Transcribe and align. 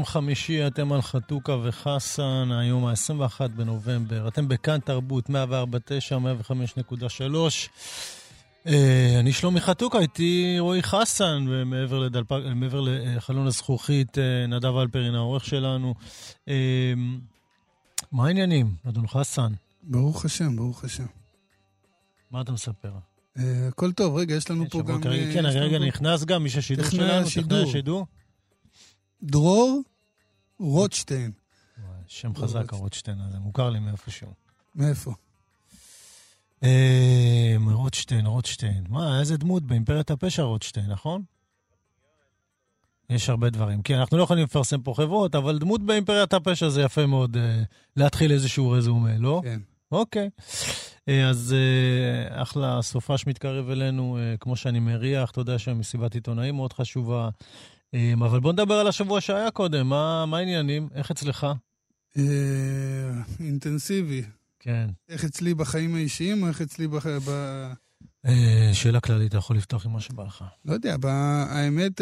יום 0.00 0.06
חמישי, 0.06 0.66
אתם 0.66 0.92
על 0.92 1.02
חתוכה 1.02 1.56
וחסן, 1.62 2.48
היום 2.50 2.86
ה-21 2.86 3.48
בנובמבר. 3.48 4.28
אתם 4.28 4.48
בכאן 4.48 4.78
תרבות, 4.78 5.30
104.9, 5.30 5.32
105.3. 6.50 7.34
אה, 8.66 9.16
אני 9.20 9.32
שלומי 9.32 9.60
חתוכה, 9.60 9.98
איתי 9.98 10.56
רועי 10.58 10.82
חסן, 10.82 11.46
ומעבר 11.48 11.98
לדלפ... 11.98 12.32
מעבר 12.32 12.80
לחלון 12.80 13.46
הזכוכית, 13.46 14.18
אה, 14.18 14.46
נדב 14.46 14.76
אלפרין, 14.76 15.14
העורך 15.14 15.44
שלנו. 15.44 15.94
אה, 16.48 16.92
מה 18.12 18.26
העניינים, 18.26 18.74
אדון 18.88 19.06
חסן? 19.06 19.52
ברוך 19.82 20.24
השם, 20.24 20.56
ברוך 20.56 20.84
השם. 20.84 21.06
מה 22.30 22.40
אתה 22.40 22.52
מספר? 22.52 22.92
הכל 23.68 23.92
טוב, 23.92 24.16
רגע, 24.16 24.34
יש 24.34 24.50
לנו 24.50 24.70
פה 24.70 24.82
גם... 24.82 25.00
כן, 25.02 25.46
רגע, 25.46 25.78
נכנס 25.78 26.24
גם 26.24 26.42
מי 26.42 26.50
ששידור 26.50 26.90
שלנו, 26.90 27.26
טכנאי 27.26 27.62
השידור. 27.62 28.06
דרור 29.22 29.82
רוטשטיין. 30.58 31.32
שם 32.06 32.34
חזק 32.36 32.72
הרוטשטיין 32.72 33.20
הזה, 33.20 33.38
מוכר 33.38 33.70
לי 33.70 33.78
מאיפשהו. 33.78 34.32
מאיפה? 34.74 35.12
רוטשטיין, 37.72 38.26
רוטשטיין. 38.26 38.84
מה, 38.88 39.20
איזה 39.20 39.36
דמות 39.36 39.62
באימפריית 39.62 40.10
הפשע 40.10 40.42
רוטשטיין, 40.42 40.86
נכון? 40.86 41.22
יש 43.10 43.28
הרבה 43.28 43.50
דברים. 43.50 43.82
כן, 43.82 43.94
אנחנו 43.94 44.18
לא 44.18 44.22
יכולים 44.22 44.44
לפרסם 44.44 44.82
פה 44.82 44.94
חברות, 44.96 45.34
אבל 45.34 45.58
דמות 45.58 45.82
באימפריית 45.82 46.32
הפשע 46.34 46.68
זה 46.68 46.82
יפה 46.82 47.06
מאוד 47.06 47.36
להתחיל 47.96 48.32
איזשהו 48.32 48.70
רזומה, 48.70 49.18
לא? 49.18 49.40
כן. 49.44 49.60
אוקיי. 49.92 50.30
אז 51.06 51.54
אחלה, 52.28 52.82
סופש 52.82 53.26
מתקרב 53.26 53.70
אלינו, 53.70 54.18
כמו 54.40 54.56
שאני 54.56 54.80
מריח, 54.80 55.30
אתה 55.30 55.40
יודע 55.40 55.58
שמסיבת 55.58 56.14
עיתונאים 56.14 56.54
מאוד 56.56 56.72
חשובה. 56.72 57.28
אבל 58.14 58.40
בוא 58.40 58.52
נדבר 58.52 58.74
על 58.74 58.88
השבוע 58.88 59.20
שהיה 59.20 59.50
קודם, 59.50 59.88
מה, 59.88 60.26
מה 60.26 60.38
העניינים? 60.38 60.88
איך 60.94 61.10
אצלך? 61.10 61.46
אינטנסיבי. 63.40 64.22
כן. 64.60 64.90
איך 65.08 65.24
אצלי 65.24 65.54
בחיים 65.54 65.94
האישיים, 65.94 66.42
או 66.42 66.48
איך 66.48 66.60
אצלי 66.60 66.88
בח... 66.88 67.06
ב... 67.06 67.30
שאלה 68.72 69.00
כללית, 69.00 69.28
אתה 69.28 69.36
יכול 69.36 69.56
לפתוח 69.56 69.86
עם 69.86 69.92
מה 69.92 70.00
שבא 70.00 70.24
לך. 70.24 70.44
לא 70.64 70.72
יודע, 70.72 70.96
האמת, 71.48 72.00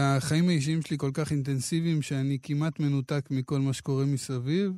החיים 0.00 0.48
האישיים 0.48 0.82
שלי 0.82 0.98
כל 0.98 1.10
כך 1.14 1.30
אינטנסיביים, 1.30 2.02
שאני 2.02 2.38
כמעט 2.42 2.80
מנותק 2.80 3.28
מכל 3.30 3.58
מה 3.60 3.72
שקורה 3.72 4.04
מסביב. 4.04 4.72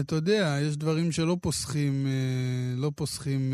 אתה 0.00 0.14
יודע, 0.14 0.58
יש 0.62 0.76
דברים 0.76 1.12
שלא 1.12 1.36
פוסחים, 1.40 2.06
לא 2.76 2.92
פוסחים 2.94 3.52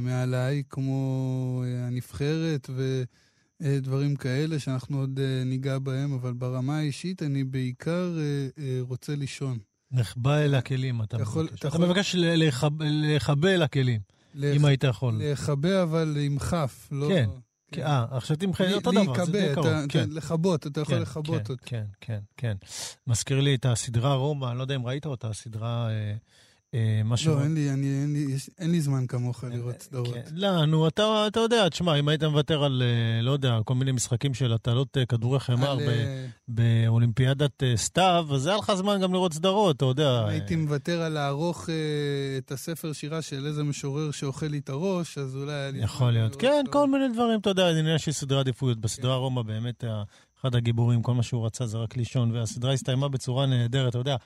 מעליי, 0.00 0.62
כמו 0.70 1.62
הנבחרת 1.86 2.70
ו... 2.70 3.02
דברים 3.62 4.16
כאלה 4.16 4.58
שאנחנו 4.58 4.98
עוד 4.98 5.20
ניגע 5.44 5.78
בהם, 5.78 6.12
אבל 6.12 6.32
ברמה 6.32 6.78
האישית 6.78 7.22
אני 7.22 7.44
בעיקר 7.44 8.18
רוצה 8.80 9.16
לישון. 9.16 9.58
נחבא 9.90 10.36
אל 10.36 10.54
הכלים, 10.54 11.02
אתה 11.02 11.18
מבקש. 11.18 11.66
אתה 11.66 11.78
מבקש 11.78 12.16
לחבא 12.88 13.48
אל 13.48 13.62
הכלים, 13.62 14.00
אם 14.42 14.64
היית 14.64 14.84
יכול. 14.84 15.20
לחבא 15.24 15.82
אבל 15.82 16.16
עם 16.20 16.38
כף, 16.38 16.88
לא... 16.92 17.08
כן. 17.08 17.28
אה, 17.82 18.04
עכשיו 18.10 18.36
תמחה, 18.36 18.72
אותו 18.72 18.92
דבר, 18.92 19.24
זה 19.24 19.32
די 19.32 19.48
קרוב. 19.54 19.66
כן, 19.88 20.08
לכבות, 20.10 20.66
אתה 20.66 20.80
יכול 20.80 20.96
לכבות 20.96 21.50
אותי. 21.50 21.64
כן, 21.66 21.84
כן, 22.00 22.18
כן. 22.36 22.56
מזכיר 23.06 23.40
לי 23.40 23.54
את 23.54 23.66
הסדרה 23.66 24.14
רומא, 24.14 24.46
אני 24.46 24.58
לא 24.58 24.62
יודע 24.62 24.76
אם 24.76 24.86
ראית 24.86 25.06
אותה, 25.06 25.28
הסדרה... 25.28 25.88
משהו... 27.04 27.34
לא, 27.34 27.42
אין 27.42 27.54
לי, 27.54 27.70
אני, 27.70 27.86
אין, 27.86 28.12
לי, 28.12 28.36
אין 28.58 28.70
לי 28.70 28.80
זמן 28.80 29.06
כמוך 29.06 29.44
לראות 29.44 29.82
סדרות. 29.82 30.14
כן, 30.14 30.22
לא, 30.32 30.64
נו, 30.64 30.88
אתה, 30.88 31.24
אתה 31.26 31.40
יודע, 31.40 31.68
תשמע, 31.68 31.98
אם 31.98 32.08
היית 32.08 32.24
מוותר 32.24 32.64
על, 32.64 32.82
לא 33.22 33.30
יודע, 33.30 33.58
כל 33.64 33.74
מיני 33.74 33.92
משחקים 33.92 34.34
של 34.34 34.52
הטלות 34.52 34.96
כדורי 35.08 35.40
חמר 35.40 35.70
על... 35.70 35.78
באולימפיאדת 36.48 37.62
סתיו, 37.74 38.26
אז 38.32 38.46
היה 38.46 38.56
לך 38.56 38.72
זמן 38.74 39.00
גם 39.02 39.12
לראות 39.12 39.32
סדרות, 39.32 39.76
אתה 39.76 39.84
יודע. 39.84 40.26
הייתי 40.26 40.56
מוותר 40.56 41.02
על 41.02 41.12
לערוך 41.12 41.68
את 42.38 42.52
הספר 42.52 42.92
שירה 42.92 43.22
של 43.22 43.46
איזה 43.46 43.64
משורר 43.64 44.10
שאוכל 44.10 44.46
לי 44.46 44.58
את 44.58 44.68
הראש, 44.68 45.18
אז 45.18 45.36
אולי 45.36 45.52
היה 45.52 45.70
לי... 45.70 45.78
יכול 45.78 46.10
להיות, 46.10 46.36
כן, 46.36 46.64
כל 46.70 46.88
מיני 46.88 47.08
דברים, 47.14 47.40
אתה 47.40 47.50
יודע, 47.50 47.70
עניין 47.70 47.98
של 47.98 48.12
סדרי 48.12 48.40
עדיפויות. 48.40 48.78
בסדרה 48.78 49.14
כן. 49.14 49.20
רומא 49.20 49.42
באמת... 49.42 49.84
אחד 50.40 50.54
הגיבורים, 50.54 51.02
כל 51.02 51.14
מה 51.14 51.22
שהוא 51.22 51.46
רצה 51.46 51.66
זה 51.66 51.78
רק 51.78 51.96
לישון, 51.96 52.30
והסדרה 52.30 52.72
הסתיימה 52.72 53.08
בצורה 53.08 53.46
נהדרת, 53.46 53.88
אתה 53.88 53.98
יודע, 53.98 54.16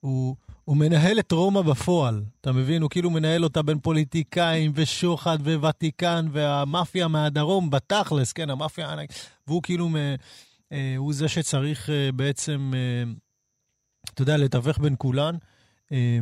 הוא, 0.00 0.36
הוא 0.64 0.76
מנהל 0.76 1.18
את 1.18 1.32
רומא 1.32 1.62
בפועל, 1.62 2.22
אתה 2.40 2.52
מבין? 2.52 2.82
הוא 2.82 2.90
כאילו 2.90 3.10
מנהל 3.10 3.44
אותה 3.44 3.62
בין 3.62 3.78
פוליטיקאים 3.78 4.72
ושוחד 4.74 5.38
וותיקן 5.42 6.28
והמאפיה 6.32 7.08
מהדרום, 7.08 7.70
בתכלס, 7.70 8.32
כן, 8.32 8.50
המאפיה 8.50 8.88
הענק, 8.88 9.10
והוא 9.46 9.62
כאילו, 9.62 9.88
אה, 10.72 10.94
הוא 10.96 11.12
זה 11.12 11.28
שצריך 11.28 11.90
אה, 11.90 12.12
בעצם, 12.12 12.72
אה, 12.74 13.12
אתה 14.14 14.22
יודע, 14.22 14.36
לתווך 14.36 14.78
בין 14.78 14.94
כולן. 14.98 15.34
אה, 15.92 16.18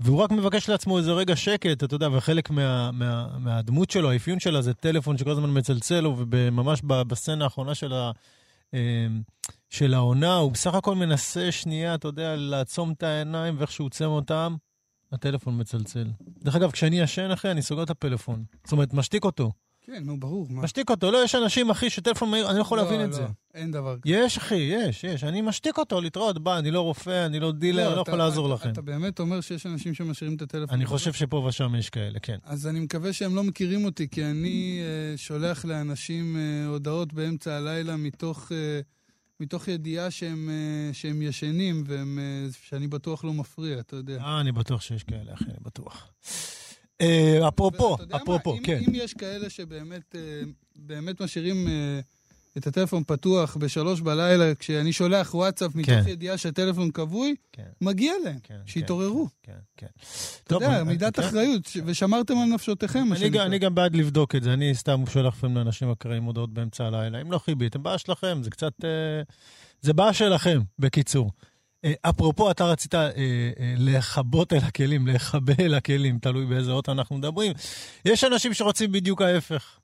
והוא 0.00 0.18
רק 0.18 0.30
מבקש 0.30 0.68
לעצמו 0.68 0.98
איזה 0.98 1.12
רגע 1.12 1.36
שקט, 1.36 1.84
אתה 1.84 1.94
יודע, 1.94 2.08
וחלק 2.12 2.50
מה, 2.50 2.90
מה, 2.92 3.38
מהדמות 3.38 3.90
שלו, 3.90 4.10
האפיון 4.10 4.40
שלה, 4.40 4.62
זה 4.62 4.74
טלפון 4.74 5.18
שכל 5.18 5.30
הזמן 5.30 5.58
מצלצל 5.58 6.00
לו, 6.00 6.16
וממש 6.30 6.80
בסצנה 6.82 7.44
האחרונה 7.44 7.74
של 7.74 7.92
ה... 7.92 8.10
של 9.70 9.94
העונה, 9.94 10.36
הוא 10.36 10.52
בסך 10.52 10.74
הכל 10.74 10.94
מנסה 10.94 11.52
שנייה, 11.52 11.94
אתה 11.94 12.08
יודע, 12.08 12.36
לעצום 12.36 12.92
את 12.92 13.02
העיניים 13.02 13.54
ואיך 13.58 13.72
שהוא 13.72 13.86
עוצם 13.86 14.04
אותם, 14.04 14.56
הטלפון 15.12 15.60
מצלצל. 15.60 16.10
דרך 16.44 16.56
אגב, 16.56 16.70
כשאני 16.70 17.00
ישן, 17.00 17.30
אחי, 17.30 17.50
אני 17.50 17.62
סוגר 17.62 17.82
את 17.82 17.90
הפלאפון. 17.90 18.44
זאת 18.64 18.72
אומרת, 18.72 18.94
משתיק 18.94 19.24
אותו. 19.24 19.52
כן, 19.86 20.02
נו, 20.04 20.20
ברור. 20.20 20.46
מה? 20.50 20.62
משתיק 20.62 20.90
אותו. 20.90 21.10
לא, 21.10 21.24
יש 21.24 21.34
אנשים, 21.34 21.70
אחי, 21.70 21.90
שטלפון 21.90 22.30
מהיר, 22.30 22.50
אני 22.50 22.56
לא 22.56 22.62
יכול 22.62 22.78
לא, 22.78 22.84
להבין 22.84 23.00
לא, 23.00 23.04
את 23.04 23.12
זה. 23.12 23.26
אין 23.54 23.70
דבר 23.70 23.98
כזה. 23.98 24.14
יש, 24.14 24.38
אחי, 24.38 24.54
יש, 24.54 25.04
יש. 25.04 25.24
אני 25.24 25.42
משתיק 25.42 25.78
אותו, 25.78 26.00
להתראות, 26.00 26.38
בא, 26.38 26.58
אני 26.58 26.70
לא 26.70 26.80
רופא, 26.80 27.26
אני 27.26 27.40
לא 27.40 27.52
דילר, 27.52 27.82
לא, 27.82 27.88
אני 27.88 27.96
לא 27.96 28.00
יכול 28.00 28.18
לעזור 28.18 28.46
אתה, 28.46 28.54
לכם. 28.54 28.70
אתה 28.70 28.82
באמת 28.82 29.20
אומר 29.20 29.40
שיש 29.40 29.66
אנשים 29.66 29.94
שמשאירים 29.94 30.36
את 30.36 30.42
הטלפון? 30.42 30.76
אני 30.76 30.86
חושב 30.86 31.12
שפה 31.12 31.36
ושם 31.36 31.74
יש 31.74 31.90
כאלה, 31.90 32.18
כן. 32.18 32.38
אז 32.44 32.66
אני 32.66 32.80
מקווה 32.80 33.12
שהם 33.12 33.34
לא 33.34 33.44
מכירים 33.44 33.84
אותי, 33.84 34.08
כי 34.08 34.24
אני 34.24 34.80
uh, 35.14 35.18
שולח 35.18 35.64
לאנשים 35.64 36.36
uh, 36.36 36.68
הודעות 36.68 37.12
באמצע 37.12 37.56
הלילה 37.56 37.96
מתוך... 37.96 38.48
Uh, 38.48 38.54
מתוך 39.40 39.68
ידיעה 39.68 40.10
שהם, 40.10 40.50
שהם 40.92 41.22
ישנים, 41.22 41.84
והם, 41.86 42.18
שאני 42.62 42.88
בטוח 42.88 43.24
לא 43.24 43.32
מפריע, 43.32 43.80
אתה 43.80 43.96
יודע. 43.96 44.18
אה, 44.20 44.40
אני 44.40 44.52
בטוח 44.52 44.80
שיש 44.80 45.02
כאלה, 45.04 45.34
אחי, 45.34 45.44
אני 45.44 45.58
בטוח. 45.62 46.10
אפרופו, 47.48 47.96
אפרופו, 48.16 48.54
אם, 48.54 48.62
כן. 48.62 48.80
אם 48.88 48.92
יש 48.94 49.14
כאלה 49.14 49.50
שבאמת 49.50 50.14
באמת 50.76 51.20
משאירים 51.22 51.68
את 52.58 52.66
הטלפון 52.66 53.02
פתוח 53.06 53.56
בשלוש 53.56 54.00
בלילה, 54.00 54.54
כשאני 54.54 54.92
שולח 54.92 55.34
וואטסאפ 55.34 55.74
מתוך 55.74 55.94
כן. 55.94 56.08
ידיעה 56.08 56.38
שהטלפון 56.38 56.90
כבוי, 56.90 57.34
כן, 57.52 57.62
מגיע 57.80 58.12
להם, 58.24 58.38
כן, 58.42 58.58
שיתעוררו. 58.66 59.28
כן, 59.42 59.52
כן. 59.76 59.86
אתה 60.44 60.54
יודע, 60.54 60.84
מידת 60.84 61.16
כן. 61.16 61.22
אחריות, 61.22 61.70
ושמרתם 61.86 62.38
על 62.38 62.48
נפשותיכם, 62.48 63.12
אני 63.12 63.28
גם. 63.28 63.46
אני 63.46 63.58
גם 63.58 63.74
בעד 63.74 63.96
לבדוק 63.96 64.34
את 64.34 64.42
זה, 64.42 64.52
אני 64.52 64.74
סתם 64.74 65.04
שולח 65.12 65.34
לפעמים 65.36 65.56
לאנשים 65.56 65.90
אקראיים 65.90 66.24
הודעות 66.24 66.54
באמצע 66.54 66.86
הלילה. 66.86 67.20
אם 67.20 67.32
לא 67.32 67.38
חיביתם, 67.38 67.82
בעיה 67.82 67.98
שלכם, 67.98 68.42
זה 68.42 68.50
קצת... 68.50 68.72
אה, 68.84 69.22
זה 69.80 69.92
בעיה 69.92 70.12
שלכם, 70.12 70.60
בקיצור. 70.78 71.30
אה, 71.84 71.92
אפרופו, 72.02 72.50
אתה 72.50 72.64
רצית 72.64 72.94
אה, 72.94 73.10
אה, 73.16 73.74
לכבות 73.78 74.52
אל 74.52 74.58
הכלים, 74.58 75.06
להיכבה 75.08 75.52
אל 75.60 75.74
הכלים, 75.74 76.18
תלוי 76.18 76.46
באיזה 76.46 76.72
אות 76.72 76.88
אנחנו 76.88 77.18
מדברים. 77.18 77.52
יש 78.04 78.24
אנשים 78.24 78.54
שרוצים 78.54 78.92
בדיוק 78.92 79.22
ההפך. 79.22 79.78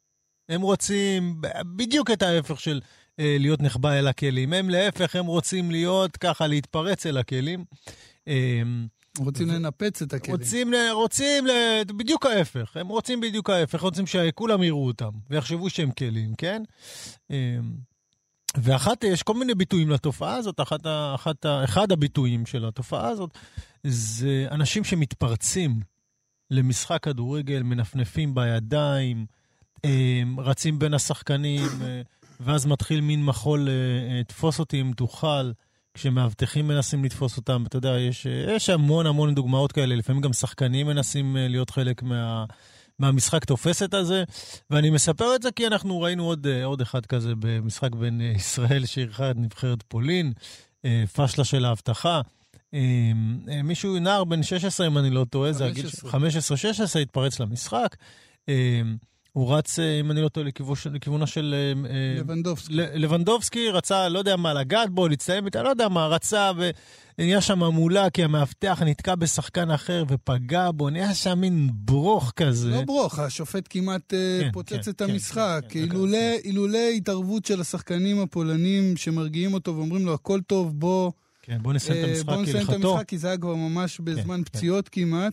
הם 0.48 0.60
רוצים 0.60 1.40
בדיוק 1.76 2.10
את 2.10 2.22
ההפך 2.22 2.60
של 2.60 2.80
אה, 3.20 3.36
להיות 3.40 3.62
נחבא 3.62 3.92
אל 3.92 4.08
הכלים. 4.08 4.52
הם 4.52 4.70
להפך, 4.70 5.16
הם 5.16 5.26
רוצים 5.26 5.70
להיות 5.70 6.16
ככה, 6.16 6.46
להתפרץ 6.46 7.06
אל 7.06 7.16
הכלים. 7.16 7.64
אה, 8.28 8.62
רוצים 9.18 9.48
ו- 9.48 9.52
לנפץ 9.52 10.02
את 10.02 10.12
הכלים. 10.12 10.36
רוצים, 10.36 10.72
ל, 10.72 10.76
רוצים 10.92 11.46
ל, 11.46 11.50
בדיוק 11.86 12.26
ההפך, 12.26 12.76
הם 12.76 12.88
רוצים 12.88 13.20
בדיוק 13.20 13.50
ההפך, 13.50 13.80
רוצים 13.80 14.06
שכולם 14.06 14.62
יראו 14.62 14.86
אותם 14.86 15.10
ויחשבו 15.30 15.70
שהם 15.70 15.90
כלים, 15.90 16.34
כן? 16.38 16.62
אמ, 17.30 17.36
ואחת, 18.56 19.04
יש 19.04 19.22
כל 19.22 19.34
מיני 19.34 19.54
ביטויים 19.54 19.90
לתופעה 19.90 20.34
הזאת, 20.34 20.60
אחת, 20.60 20.86
אחת, 21.14 21.46
אחד 21.64 21.92
הביטויים 21.92 22.46
של 22.46 22.64
התופעה 22.64 23.08
הזאת 23.08 23.30
זה 23.84 24.46
אנשים 24.50 24.84
שמתפרצים 24.84 25.80
למשחק 26.50 27.02
כדורגל, 27.02 27.62
מנפנפים 27.62 28.34
בידיים, 28.34 29.26
אמ, 29.84 30.40
רצים 30.40 30.78
בין 30.78 30.94
השחקנים, 30.94 31.68
אה, 31.82 32.02
ואז 32.40 32.66
מתחיל 32.66 33.00
מין 33.00 33.24
מחול, 33.24 33.68
אה, 33.68 33.72
אה, 34.16 34.24
תפוס 34.24 34.58
אותי 34.58 34.80
אם 34.80 34.92
תוכל. 34.96 35.52
כשמאבטחים 35.94 36.68
מנסים 36.68 37.04
לתפוס 37.04 37.36
אותם, 37.36 37.64
אתה 37.66 37.76
יודע, 37.76 37.98
יש, 37.98 38.26
יש 38.26 38.70
המון 38.70 39.06
המון 39.06 39.34
דוגמאות 39.34 39.72
כאלה, 39.72 39.94
לפעמים 39.94 40.22
גם 40.22 40.32
שחקנים 40.32 40.86
מנסים 40.86 41.36
להיות 41.38 41.70
חלק 41.70 42.02
מה, 42.02 42.44
מהמשחק 43.00 43.44
תופסת 43.44 43.94
הזה, 43.94 44.24
ואני 44.70 44.90
מספר 44.90 45.34
את 45.34 45.42
זה 45.42 45.52
כי 45.52 45.66
אנחנו 45.66 46.00
ראינו 46.00 46.24
עוד, 46.24 46.46
אה, 46.46 46.64
עוד 46.64 46.80
אחד 46.80 47.06
כזה 47.06 47.32
במשחק 47.38 47.94
בין 47.94 48.20
אה, 48.20 48.32
ישראל 48.36 48.86
שאירחה 48.86 49.30
את 49.30 49.36
נבחרת 49.36 49.82
פולין, 49.82 50.32
אה, 50.84 51.04
פשלה 51.14 51.44
של 51.44 51.64
האבטחה. 51.64 52.20
מישהו, 53.64 53.98
נער 53.98 54.24
בן 54.24 54.42
16, 54.42 54.86
אם 54.86 54.98
אני 54.98 55.10
לא 55.10 55.24
טועה, 55.30 55.52
זה 55.52 55.66
הגיל 55.66 55.86
15. 55.86 56.98
15-16, 57.00 57.02
התפרץ 57.02 57.40
למשחק. 57.40 57.96
הוא 59.32 59.54
רץ, 59.54 59.78
אה, 59.78 60.00
אם 60.00 60.10
אני 60.10 60.20
לא 60.22 60.28
טועה, 60.28 60.46
לכיוון 60.46 60.76
של- 60.76 60.90
לכיוונו 60.94 61.26
של 61.26 61.54
אה, 61.56 61.90
אה, 61.90 62.20
לבנדובסקי. 62.20 62.72
לבנדובסקי 62.76 63.68
רצה, 63.70 64.08
לא 64.08 64.18
יודע 64.18 64.36
מה, 64.36 64.54
לגעת 64.54 64.90
בו, 64.90 65.08
להצטלם 65.08 65.46
איתה, 65.46 65.62
לא 65.62 65.68
יודע 65.68 65.88
מה, 65.88 66.06
רצה 66.06 66.50
ונהיה 67.18 67.40
שם 67.40 67.58
מולה, 67.64 68.10
כי 68.10 68.24
המאבטח 68.24 68.82
נתקע 68.86 69.14
בשחקן 69.14 69.70
אחר 69.70 70.04
ופגע 70.08 70.70
בו, 70.70 70.90
נהיה 70.90 71.14
שם 71.14 71.38
מין 71.40 71.68
ברוך 71.74 72.32
כזה. 72.36 72.70
לא 72.70 72.82
ברוך, 72.84 73.18
השופט 73.18 73.66
כמעט 73.70 74.14
אה, 74.14 74.38
כן, 74.42 74.50
פוצץ 74.52 74.72
כן, 74.84 74.90
את 74.90 75.02
כן, 75.02 75.10
המשחק. 75.10 75.60
כן, 75.68 75.88
כן, 75.88 75.96
אילולא 76.44 76.72
כן. 76.78 76.96
התערבות 76.96 77.44
של 77.44 77.60
השחקנים 77.60 78.20
הפולנים 78.20 78.96
שמרגיעים 78.96 79.54
אותו 79.54 79.76
ואומרים 79.76 80.06
לו, 80.06 80.14
הכל 80.14 80.40
טוב, 80.46 80.80
בוא 80.80 81.10
כן, 81.42 81.58
בוא 81.62 81.72
נסיים 81.72 82.04
את 82.04 82.08
המשחק 82.08 82.26
בוא 82.26 82.42
נסיים 82.42 82.56
את 82.56 82.66
כהלכתו. 82.66 82.90
המשחק, 82.92 83.08
כי 83.08 83.18
זה 83.18 83.28
היה 83.28 83.38
כבר 83.38 83.54
ממש 83.54 84.00
בזמן 84.00 84.36
כן. 84.36 84.44
פציעות 84.44 84.88
כמעט. 84.88 85.32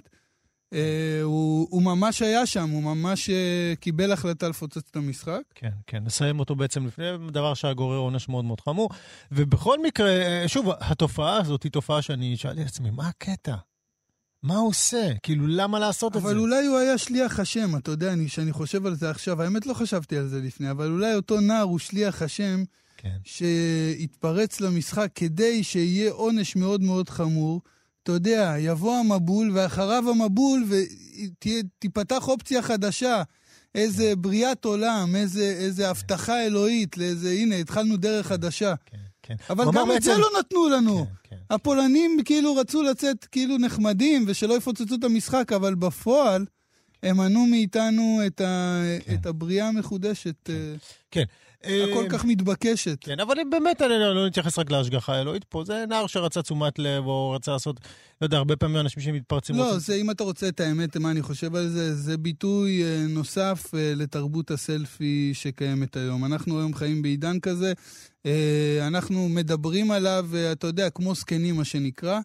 אה, 0.73 0.79
הוא 1.23 1.67
הוא 1.71 1.83
ממש 1.83 2.21
היה 2.21 2.45
שם, 2.45 2.69
הוא 2.69 2.83
ממש 2.83 3.29
אה, 3.29 3.73
קיבל 3.79 4.11
החלטה 4.11 4.49
לפוצץ 4.49 4.77
את 4.91 4.95
המשחק. 4.95 5.41
כן, 5.55 5.69
כן, 5.87 6.03
נסיים 6.03 6.39
אותו 6.39 6.55
בעצם 6.55 6.85
לפני, 6.87 7.05
דבר 7.31 7.53
שהיה 7.53 7.73
גורר 7.73 7.97
עונש 7.97 8.29
מאוד 8.29 8.45
מאוד 8.45 8.61
חמור. 8.61 8.89
ובכל 9.31 9.81
מקרה, 9.83 10.09
אה, 10.09 10.47
שוב, 10.47 10.65
התופעה 10.79 11.37
הזאת 11.37 11.63
היא 11.63 11.71
תופעה 11.71 12.01
שאני 12.01 12.37
שאלתי 12.37 12.61
את 12.61 12.67
עצמי, 12.67 12.89
מה 12.91 13.07
הקטע? 13.07 13.55
מה 14.43 14.55
הוא 14.57 14.69
עושה? 14.69 15.09
כאילו, 15.23 15.47
למה 15.47 15.79
לעשות 15.79 16.15
את 16.17 16.21
זה? 16.21 16.27
אבל 16.27 16.37
אולי 16.37 16.65
הוא 16.65 16.77
היה 16.77 16.97
שליח 16.97 17.39
השם, 17.39 17.75
אתה 17.77 17.91
יודע, 17.91 18.13
אני- 18.13 18.29
שאני 18.29 18.51
חושב 18.51 18.85
על 18.85 18.95
זה 18.95 19.09
עכשיו, 19.09 19.41
האמת 19.41 19.65
לא 19.65 19.73
חשבתי 19.73 20.17
על 20.17 20.27
זה 20.27 20.41
לפני, 20.41 20.71
אבל 20.71 20.91
אולי 20.91 21.15
אותו 21.15 21.39
נער 21.39 21.61
הוא 21.61 21.79
שליח 21.79 22.21
השם 22.21 22.63
כן, 22.97 23.17
שהתפרץ 23.23 24.61
למשחק 24.61 25.11
כדי 25.15 25.63
שיהיה 25.63 26.11
עונש 26.11 26.55
מאוד 26.55 26.81
מאוד 26.81 27.09
חמור. 27.09 27.61
אתה 28.07 28.15
יודע, 28.15 28.55
יבוא 28.59 28.97
המבול 28.97 29.51
ואחריו 29.53 30.09
המבול 30.09 30.65
ותיפתח 30.67 32.27
אופציה 32.27 32.61
חדשה. 32.61 33.23
איזה 33.75 34.15
בריאת 34.15 34.65
עולם, 34.65 35.15
איזה, 35.15 35.43
איזה 35.43 35.89
הבטחה 35.89 36.45
אלוהית, 36.45 36.97
לאיזה, 36.97 37.31
הנה, 37.31 37.55
התחלנו 37.55 37.97
דרך 37.97 38.27
חדשה. 38.27 38.73
כן, 38.85 38.97
כן. 39.23 39.35
אבל 39.49 39.65
גם 39.73 39.91
את 39.91 40.03
זה 40.03 40.17
לא 40.17 40.27
נתנו 40.39 40.69
לנו. 40.69 41.05
כן, 41.05 41.35
כן. 41.35 41.35
הפולנים 41.49 42.17
כאילו 42.25 42.55
רצו 42.55 42.83
לצאת 42.83 43.25
כאילו 43.25 43.57
נחמדים 43.57 44.25
ושלא 44.27 44.57
יפוצצו 44.57 44.95
את 44.95 45.03
המשחק, 45.03 45.51
אבל 45.53 45.75
בפועל 45.75 46.45
הם 47.03 47.17
מנעו 47.17 47.45
מאיתנו 47.45 48.19
את, 48.27 48.41
ה... 48.41 48.81
כן. 49.05 49.13
את 49.13 49.25
הבריאה 49.25 49.67
המחודשת, 49.67 50.49
אה, 50.49 50.55
כן. 51.11 51.23
הכל 51.91 52.03
אה, 52.03 52.09
כך 52.09 52.25
מתבקשת. 52.25 52.97
כן, 53.01 53.19
אבל 53.19 53.39
אם 53.39 53.49
באמת 53.49 53.81
אני 53.81 53.89
לא, 53.89 54.15
לא 54.15 54.27
נתייחס 54.27 54.59
רק 54.59 54.71
להשגחה 54.71 55.15
האלוהית 55.15 55.43
פה, 55.43 55.63
זה 55.65 55.85
נער 55.89 56.07
שרצה 56.07 56.41
תשומת 56.41 56.79
לב, 56.79 57.05
או 57.05 57.31
רצה 57.31 57.51
לעשות, 57.51 57.79
לא 58.21 58.25
יודע, 58.25 58.37
הרבה 58.37 58.55
פעמים 58.55 58.77
אנשים 58.77 59.03
שמתפרצים... 59.03 59.55
לא, 59.55 59.63
רוצים- 59.63 59.79
זה, 59.79 59.95
אם 59.95 60.11
אתה 60.11 60.23
רוצה 60.23 60.47
את 60.47 60.59
האמת, 60.59 60.97
מה 60.97 61.11
אני 61.11 61.21
חושב 61.21 61.55
על 61.55 61.67
זה, 61.67 61.95
זה 61.95 62.17
ביטוי 62.17 62.83
אה, 62.83 63.05
נוסף 63.09 63.71
אה, 63.75 63.93
לתרבות 63.95 64.51
הסלפי 64.51 65.31
שקיימת 65.33 65.97
היום. 65.97 66.25
אנחנו 66.25 66.59
היום 66.59 66.73
חיים 66.73 67.01
בעידן 67.01 67.39
כזה, 67.39 67.73
אנחנו 68.81 69.29
מדברים 69.29 69.91
עליו, 69.91 70.25
אתה 70.51 70.67
יודע, 70.67 70.89
כמו 70.89 71.15
זקנים, 71.15 71.55
מה 71.55 71.65
שנקרא, 71.65 72.19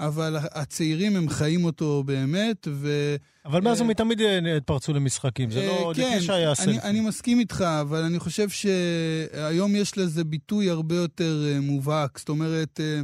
אבל 0.00 0.36
הצעירים 0.40 1.16
הם 1.16 1.28
חיים 1.28 1.64
אותו 1.64 2.02
באמת, 2.06 2.68
ו... 2.70 3.16
אבל 3.44 3.60
מאז 3.60 3.80
אה, 3.80 3.86
ומתמיד 3.86 4.20
אה, 4.20 4.56
התפרצו 4.56 4.92
למשחקים, 4.92 5.50
זה 5.50 5.60
אה, 5.60 5.66
לא... 5.66 5.92
כן, 5.96 6.02
לפני 6.02 6.20
שהיה 6.20 6.48
אני, 6.48 6.56
סלפי. 6.56 6.78
אני 6.78 7.00
מסכים 7.00 7.38
איתך, 7.38 7.64
אבל 7.80 8.02
אני 8.02 8.18
חושב 8.18 8.48
שהיום 8.48 9.76
יש 9.76 9.98
לזה 9.98 10.24
ביטוי 10.24 10.70
הרבה 10.70 10.94
יותר 10.94 11.44
אה, 11.46 11.60
מובהק. 11.60 12.18
זאת 12.18 12.28
אומרת, 12.28 12.80
אה, 12.80 13.00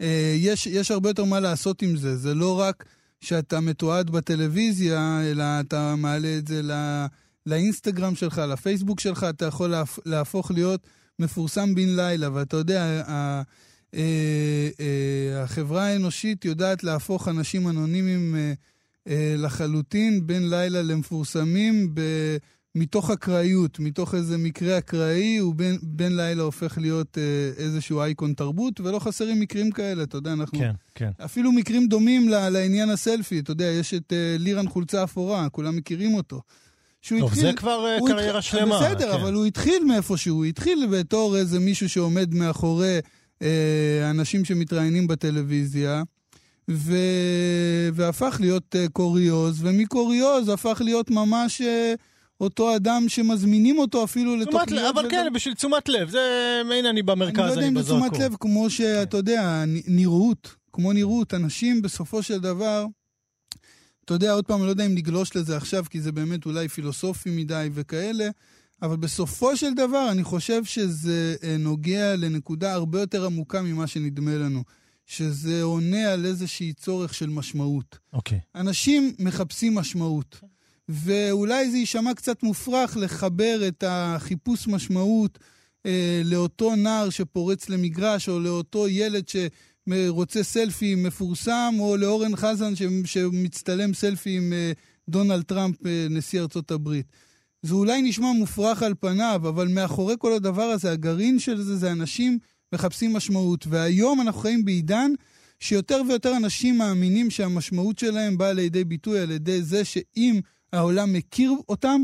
אה, 0.00 0.34
יש, 0.36 0.66
יש 0.66 0.90
הרבה 0.90 1.10
יותר 1.10 1.24
מה 1.24 1.40
לעשות 1.40 1.82
עם 1.82 1.96
זה. 1.96 2.16
זה 2.16 2.34
לא 2.34 2.60
רק 2.60 2.84
שאתה 3.20 3.60
מתועד 3.60 4.10
בטלוויזיה, 4.10 5.20
אלא 5.24 5.44
אתה 5.60 5.94
מעלה 5.96 6.38
את 6.38 6.48
זה 6.48 6.62
לא, 6.62 6.74
לאינסטגרם 7.46 8.14
שלך, 8.14 8.38
לפייסבוק 8.38 9.00
שלך, 9.00 9.26
אתה 9.30 9.44
יכול 9.44 9.70
להפ, 9.70 9.98
להפוך 10.06 10.50
להיות 10.50 10.86
מפורסם 11.18 11.74
בן 11.74 11.96
לילה. 11.96 12.28
ואתה 12.32 12.56
יודע, 12.56 12.82
אה, 12.82 13.02
אה, 13.08 13.42
החברה 15.42 15.86
האנושית 15.86 16.44
יודעת 16.44 16.84
להפוך 16.84 17.28
אנשים 17.28 17.68
אנונימיים 17.68 18.34
אה, 18.36 18.52
אה, 19.08 19.34
לחלוטין 19.38 20.26
בין 20.26 20.50
לילה 20.50 20.82
למפורסמים. 20.82 21.94
מתוך 22.74 23.10
אקראיות, 23.10 23.78
מתוך 23.80 24.14
איזה 24.14 24.38
מקרה 24.38 24.78
אקראי, 24.78 25.36
הוא 25.36 25.54
בין, 25.54 25.78
בין 25.82 26.16
לילה 26.16 26.42
הופך 26.42 26.78
להיות 26.78 27.18
אה, 27.18 27.22
איזשהו 27.64 28.00
אייקון 28.00 28.32
תרבות, 28.32 28.80
ולא 28.80 28.98
חסרים 28.98 29.40
מקרים 29.40 29.70
כאלה, 29.70 30.02
אתה 30.02 30.16
יודע, 30.16 30.32
אנחנו... 30.32 30.58
כן, 30.58 30.72
כן. 30.94 31.10
אפילו 31.24 31.52
מקרים 31.52 31.86
דומים 31.88 32.28
ל- 32.28 32.48
לעניין 32.48 32.90
הסלפי, 32.90 33.38
אתה 33.38 33.50
יודע, 33.50 33.64
יש 33.64 33.94
את 33.94 34.12
אה, 34.12 34.36
לירן 34.38 34.68
חולצה 34.68 35.04
אפורה, 35.04 35.48
כולם 35.48 35.76
מכירים 35.76 36.14
אותו. 36.14 36.40
שהוא 37.02 37.20
טוב, 37.20 37.34
זה 37.34 37.52
כבר 37.56 37.86
אה, 37.86 37.98
קריירה 38.06 38.38
התחיל- 38.38 38.60
שלמה. 38.60 38.80
בסדר, 38.80 39.12
כן. 39.16 39.20
אבל 39.20 39.34
הוא 39.34 39.46
התחיל 39.46 39.84
מאיפשהו, 39.84 40.36
הוא 40.36 40.44
התחיל 40.44 40.86
בתור 40.92 41.36
איזה 41.36 41.58
מישהו 41.60 41.88
שעומד 41.88 42.34
מאחורי 42.34 42.94
אה, 42.94 43.00
אנשים 44.10 44.44
שמתראיינים 44.44 45.06
בטלוויזיה, 45.06 46.02
ו... 46.70 46.92
והפך 47.94 48.36
להיות 48.40 48.76
אה, 48.76 48.86
קוריוז, 48.88 49.58
ומקוריוז 49.64 50.48
הפך 50.48 50.80
להיות 50.84 51.10
ממש 51.10 51.60
אה, 51.60 51.94
אותו 52.40 52.76
אדם 52.76 53.04
שמזמינים 53.08 53.78
אותו 53.78 54.04
אפילו 54.04 54.36
לתוכניות. 54.36 54.90
אבל 54.96 55.00
וגם- 55.06 55.10
כן, 55.10 55.32
בשביל 55.34 55.54
תשומת 55.54 55.88
לב. 55.88 56.10
זה, 56.10 56.18
הנה 56.78 56.90
אני 56.90 57.02
במרכז, 57.02 57.38
אני 57.38 57.46
לא 57.46 57.50
יודע 57.50 57.60
אני 57.60 57.68
אם 57.68 57.78
זה 57.78 57.82
תשומת 57.84 58.02
בזרקור. 58.12 58.24
לב, 58.26 58.36
כמו 58.40 58.70
שאתה 58.70 59.16
יודע, 59.16 59.64
נ- 59.66 59.96
נראות, 59.96 60.54
כמו 60.72 60.92
נראות, 60.92 61.34
אנשים 61.34 61.82
בסופו 61.82 62.22
של 62.22 62.38
דבר, 62.40 62.86
אתה 64.04 64.14
יודע, 64.14 64.32
עוד 64.32 64.44
פעם, 64.46 64.58
אני 64.58 64.66
לא 64.66 64.70
יודע 64.70 64.86
אם 64.86 64.94
נגלוש 64.94 65.36
לזה 65.36 65.56
עכשיו, 65.56 65.84
כי 65.90 66.00
זה 66.00 66.12
באמת 66.12 66.46
אולי 66.46 66.68
פילוסופי 66.68 67.30
מדי 67.30 67.68
וכאלה, 67.74 68.28
אבל 68.82 68.96
בסופו 68.96 69.56
של 69.56 69.74
דבר, 69.74 70.08
אני 70.10 70.24
חושב 70.24 70.64
שזה 70.64 71.34
אה, 71.42 71.56
נוגע 71.58 72.16
לנקודה 72.16 72.72
הרבה 72.72 73.00
יותר 73.00 73.26
עמוקה 73.26 73.62
ממה 73.62 73.86
שנדמה 73.86 74.34
לנו, 74.34 74.62
שזה 75.06 75.62
עונה 75.62 76.12
על 76.12 76.26
איזושהי 76.26 76.72
צורך 76.72 77.14
של 77.14 77.28
משמעות. 77.30 77.98
אוקיי. 78.12 78.40
אנשים 78.54 79.14
מחפשים 79.18 79.74
משמעות. 79.74 80.40
ואולי 80.88 81.70
זה 81.70 81.76
יישמע 81.76 82.14
קצת 82.14 82.42
מופרך 82.42 82.96
לחבר 82.96 83.68
את 83.68 83.84
החיפוש 83.86 84.68
משמעות 84.68 85.38
אה, 85.86 86.22
לאותו 86.24 86.76
נער 86.76 87.10
שפורץ 87.10 87.68
למגרש, 87.68 88.28
או 88.28 88.40
לאותו 88.40 88.88
ילד 88.88 89.24
שרוצה 89.28 90.42
סלפי 90.42 90.94
מפורסם, 90.94 91.74
או 91.78 91.96
לאורן 91.96 92.36
חזן 92.36 92.76
ש, 92.76 92.82
שמצטלם 93.04 93.94
סלפי 93.94 94.36
עם 94.36 94.52
אה, 94.52 94.72
דונלד 95.08 95.42
טראמפ, 95.42 95.86
אה, 95.86 96.06
נשיא 96.10 96.40
ארצות 96.40 96.70
הברית. 96.70 97.06
זה 97.62 97.74
אולי 97.74 98.02
נשמע 98.02 98.32
מופרך 98.32 98.82
על 98.82 98.94
פניו, 99.00 99.40
אבל 99.48 99.68
מאחורי 99.68 100.14
כל 100.18 100.32
הדבר 100.32 100.62
הזה, 100.62 100.92
הגרעין 100.92 101.38
של 101.38 101.62
זה, 101.62 101.76
זה 101.76 101.92
אנשים 101.92 102.38
מחפשים 102.74 103.12
משמעות. 103.12 103.66
והיום 103.66 104.20
אנחנו 104.20 104.40
חיים 104.40 104.64
בעידן 104.64 105.12
שיותר 105.60 106.02
ויותר 106.08 106.36
אנשים 106.36 106.78
מאמינים 106.78 107.30
שהמשמעות 107.30 107.98
שלהם 107.98 108.38
באה 108.38 108.52
לידי 108.52 108.84
ביטוי 108.84 109.20
על 109.20 109.30
ידי 109.30 109.62
זה 109.62 109.84
שאם 109.84 110.40
העולם 110.72 111.12
מכיר 111.12 111.52
אותם 111.68 112.02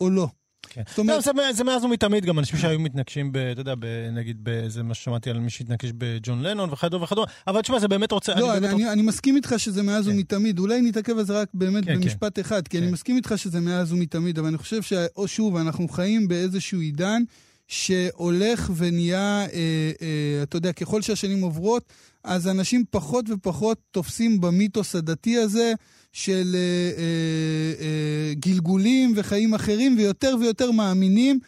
או 0.00 0.10
לא. 0.10 0.28
כן. 0.74 0.82
זאת 0.88 0.98
אומרת... 0.98 1.16
לא, 1.16 1.32
זה, 1.32 1.52
זה 1.52 1.64
מאז 1.64 1.84
ומתמיד 1.84 2.24
גם, 2.24 2.38
אנשים 2.38 2.58
שהיו 2.58 2.80
מתנגשים, 2.80 3.32
ב, 3.32 3.36
אתה 3.36 3.60
יודע, 3.60 3.74
ב, 3.78 3.86
נגיד, 4.12 4.48
זה 4.66 4.82
מה 4.82 4.94
ששמעתי 4.94 5.30
על 5.30 5.40
מי 5.40 5.50
שהתנגש 5.50 5.92
בג'ון 5.98 6.42
לנון 6.42 6.70
וכדומה 6.72 7.04
וכדומה, 7.04 7.26
אבל 7.46 7.60
תשמע, 7.60 7.78
זה 7.78 7.88
באמת 7.88 8.12
רוצה... 8.12 8.34
לא, 8.34 8.56
אני, 8.56 8.66
אני, 8.66 8.74
רוצה... 8.74 8.92
אני 8.92 9.02
מסכים 9.02 9.36
איתך 9.36 9.54
שזה 9.58 9.82
מאז 9.82 10.04
כן. 10.04 10.10
ומתמיד. 10.10 10.58
אולי 10.58 10.80
נתעכב 10.80 11.18
על 11.18 11.24
זה 11.24 11.40
רק 11.40 11.48
באמת 11.54 11.84
כן, 11.84 11.94
במשפט 11.94 12.34
כן. 12.34 12.40
אחד, 12.40 12.68
כי 12.68 12.76
כן. 12.76 12.82
אני 12.82 12.92
מסכים 12.92 13.16
איתך 13.16 13.34
שזה 13.36 13.60
מאז 13.60 13.92
ומתמיד, 13.92 14.38
אבל 14.38 14.48
אני 14.48 14.58
חושב 14.58 14.80
ששוב, 14.82 15.56
אנחנו 15.56 15.88
חיים 15.88 16.28
באיזשהו 16.28 16.80
עידן 16.80 17.22
שהולך 17.68 18.70
ונהיה, 18.76 19.18
אה, 19.18 19.46
אה, 20.02 20.42
אתה 20.42 20.56
יודע, 20.56 20.72
ככל 20.72 21.02
שהשנים 21.02 21.42
עוברות, 21.42 21.92
אז 22.24 22.48
אנשים 22.48 22.84
פחות 22.90 23.30
ופחות 23.30 23.78
תופסים 23.90 24.40
במיתוס 24.40 24.94
הדתי 24.94 25.36
הזה. 25.36 25.72
של 26.14 26.54
אה, 26.54 26.60
אה, 26.98 27.84
אה, 27.84 28.34
גלגולים 28.34 29.12
וחיים 29.16 29.54
אחרים, 29.54 29.94
ויותר 29.98 30.36
ויותר 30.40 30.70
מאמינים 30.70 31.38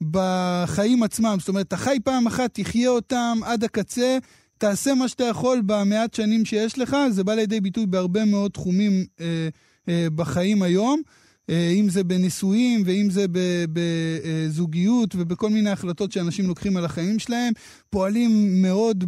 בחיים 0.00 1.02
עצמם. 1.02 1.36
זאת 1.38 1.48
אומרת, 1.48 1.66
אתה 1.66 1.76
חי 1.76 1.96
פעם 2.04 2.26
אחת, 2.26 2.50
תחיה 2.54 2.88
אותם 2.88 3.38
עד 3.44 3.64
הקצה, 3.64 4.18
תעשה 4.58 4.94
מה 4.94 5.08
שאתה 5.08 5.24
יכול 5.24 5.62
במעט 5.66 6.14
שנים 6.14 6.44
שיש 6.44 6.78
לך, 6.78 6.96
זה 7.10 7.24
בא 7.24 7.34
לידי 7.34 7.60
ביטוי 7.60 7.86
בהרבה 7.86 8.24
מאוד 8.24 8.50
תחומים 8.50 9.06
אה, 9.20 9.48
אה, 9.88 10.06
בחיים 10.14 10.62
היום. 10.62 11.02
אה, 11.50 11.70
אם 11.70 11.88
זה 11.88 12.04
בנישואים 12.04 12.82
ואם 12.86 13.08
זה 13.10 13.26
בזוגיות 13.72 15.14
ובכל 15.14 15.50
מיני 15.50 15.70
החלטות 15.70 16.12
שאנשים 16.12 16.46
לוקחים 16.46 16.76
על 16.76 16.84
החיים 16.84 17.18
שלהם, 17.18 17.52
פועלים 17.90 18.62
מאוד 18.62 19.04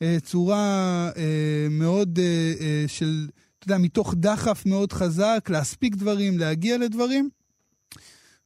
בצורה 0.00 1.10
אה, 1.16 1.22
מאוד 1.70 2.18
אה, 2.18 2.84
של 2.86 3.26
אתה 3.60 3.72
יודע, 3.72 3.78
מתוך 3.78 4.14
דחף 4.16 4.66
מאוד 4.66 4.92
חזק, 4.92 5.46
להספיק 5.50 5.94
דברים, 5.94 6.38
להגיע 6.38 6.78
לדברים. 6.78 7.30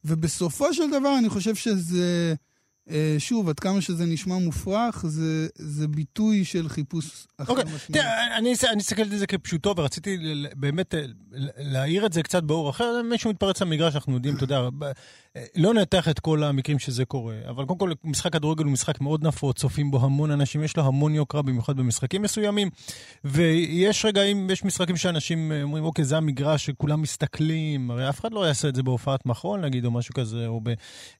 ובסופו 0.05 0.73
של 0.73 0.91
דבר 0.91 1.17
אני 1.19 1.29
חושב 1.29 1.55
שזה, 1.55 2.35
אה, 2.89 3.15
שוב, 3.19 3.49
עד 3.49 3.59
כמה 3.59 3.81
שזה 3.81 4.05
נשמע 4.05 4.37
מופרך, 4.37 5.05
זה, 5.07 5.47
זה 5.55 5.87
ביטוי 5.87 6.45
של 6.45 6.69
חיפוש 6.69 7.27
אחר 7.37 7.53
okay. 7.53 7.57
אוקיי, 7.57 7.63
משמעות. 7.63 7.91
תראה, 7.91 8.37
אני, 8.37 8.53
אני 8.69 8.75
מסתכל 8.75 9.01
על 9.01 9.17
זה 9.17 9.27
כפשוטו, 9.27 9.73
ורציתי 9.77 10.17
באמת 10.55 10.95
אה, 10.95 11.05
להעיר 11.57 12.05
את 12.05 12.13
זה 12.13 12.23
קצת 12.23 12.43
באור 12.43 12.69
אחר. 12.69 13.01
מישהו 13.09 13.29
מתפרץ 13.29 13.61
למגרש, 13.61 13.95
אנחנו 13.95 14.13
יודעים, 14.13 14.35
אתה 14.35 14.43
יודע, 14.43 14.69
לא 15.55 15.73
נתח 15.73 16.09
את 16.09 16.19
כל 16.19 16.43
המקרים 16.43 16.79
שזה 16.79 17.05
קורה, 17.05 17.35
אבל 17.49 17.65
קודם 17.65 17.79
כל, 17.79 17.91
משחק 18.03 18.33
כדורגל 18.33 18.63
הוא 18.63 18.71
משחק 18.71 19.01
מאוד 19.01 19.27
נפוץ, 19.27 19.59
צופים 19.59 19.91
בו 19.91 19.99
המון 20.01 20.31
אנשים, 20.31 20.63
יש 20.63 20.77
לו 20.77 20.83
המון 20.83 21.15
יוקרה, 21.15 21.41
במיוחד 21.41 21.77
במשחקים 21.77 22.21
מסוימים. 22.21 22.69
ויש 23.25 24.05
רגעים, 24.05 24.49
יש 24.49 24.63
משחקים 24.63 24.97
שאנשים 24.97 25.51
אומרים, 25.63 25.83
אוקיי, 25.83 26.05
זה 26.05 26.17
המגרש 26.17 26.65
שכולם 26.65 27.01
מסתכלים, 27.01 27.91
הרי 27.91 28.09
אף 28.09 28.19
אחד 28.19 28.33
לא 28.33 28.47
יעשה 28.47 28.69
את 28.69 28.75
זה 28.75 28.83
בהופעת 28.83 29.25
מחול, 29.25 29.59
נגיד, 29.59 29.85
או 29.85 29.91
משהו 29.91 30.13
כזה, 30.13 30.47
או 30.47 30.61
ב... 30.63 30.69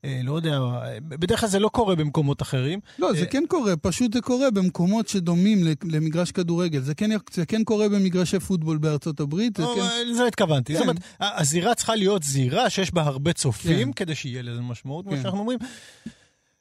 אה, 0.05 0.19
לא 0.23 0.33
יודע, 0.33 0.59
בדרך 1.01 1.39
כלל 1.39 1.49
זה 1.49 1.59
לא 1.59 1.67
קורה 1.69 1.95
במקומות 1.95 2.41
אחרים. 2.41 2.79
לא, 2.99 3.13
זה 3.13 3.19
אה, 3.19 3.25
כן 3.25 3.43
קורה, 3.47 3.75
פשוט 3.75 4.13
זה 4.13 4.21
קורה 4.21 4.51
במקומות 4.51 5.07
שדומים 5.07 5.67
למגרש 5.83 6.31
כדורגל. 6.31 6.79
זה 6.79 6.95
כן, 6.95 7.09
זה 7.31 7.45
כן 7.45 7.63
קורה 7.63 7.89
במגרשי 7.89 8.39
פוטבול 8.39 8.77
בארצות 8.77 9.19
הברית. 9.19 9.57
זה 9.57 9.63
לא, 9.63 9.75
כן... 9.75 10.07
לזה 10.07 10.27
התכוונתי. 10.27 10.73
כן. 10.73 10.79
זאת 10.79 10.87
אומרת, 10.87 10.97
הזירה 11.19 11.75
צריכה 11.75 11.95
להיות 11.95 12.23
זירה 12.23 12.69
שיש 12.69 12.93
בה 12.93 13.01
הרבה 13.01 13.33
צופים, 13.33 13.93
כן. 13.93 14.04
כדי 14.05 14.15
שיהיה 14.15 14.41
לזה 14.41 14.61
משמעות, 14.61 15.05
כמו 15.05 15.15
כן. 15.15 15.21
שאנחנו 15.21 15.39
אומרים. 15.39 15.59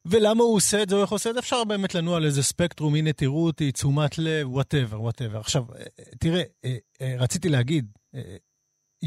ולמה 0.07 0.43
הוא 0.43 0.57
עושה 0.57 0.83
את 0.83 0.89
זה 0.89 0.97
או 0.97 1.03
איך 1.03 1.11
הוא 1.11 1.17
עושה 1.17 1.31
את 1.31 1.35
זה? 1.35 1.41
אפשר 1.41 1.65
באמת 1.65 1.95
לנוע 1.95 2.17
על 2.17 2.25
איזה 2.25 2.43
ספקטרום, 2.43 2.95
הנה 2.95 3.13
תראו 3.13 3.47
אותי, 3.47 3.73
תשומת 3.73 4.19
לב, 4.19 4.51
whatever, 4.51 5.03
whatever. 5.03 5.39
עכשיו, 5.41 5.65
אה, 5.79 5.85
תראה, 6.19 6.43
אה, 6.65 7.15
רציתי 7.19 7.49
להגיד, 7.49 7.87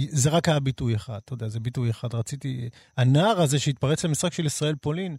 זה 0.10 0.30
רק 0.30 0.50
היה 0.50 0.60
ביטוי 0.60 0.96
אחד, 0.96 1.20
אתה 1.26 1.34
יודע, 1.34 1.48
זה 1.48 1.60
ביטוי 1.60 1.90
אחד. 1.90 2.14
רציתי... 2.14 2.70
הנער 2.98 3.42
הזה 3.42 3.60
שהתפרץ 3.60 4.06
למשחק 4.06 4.34
של 4.34 4.46
ישראל 4.46 4.76
פולין, 4.76 5.18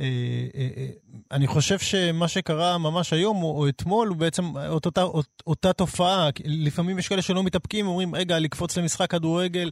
אה, 0.00 0.06
אה, 0.54 0.68
אה, 0.76 0.86
אני 1.30 1.46
חושב 1.46 1.78
שמה 1.78 2.28
שקרה 2.28 2.78
ממש 2.78 3.12
היום 3.12 3.42
או, 3.42 3.58
או 3.58 3.68
אתמול 3.68 4.08
הוא 4.08 4.16
בעצם 4.16 4.56
אות, 4.56 4.86
אותה, 4.86 5.02
אות, 5.02 5.42
אותה 5.46 5.72
תופעה. 5.72 6.28
לפעמים 6.44 6.98
יש 6.98 7.08
כאלה 7.08 7.22
שלא 7.22 7.42
מתאפקים, 7.42 7.86
אומרים, 7.86 8.14
רגע, 8.14 8.38
לקפוץ 8.38 8.78
למשחק 8.78 9.10
כדורגל. 9.10 9.70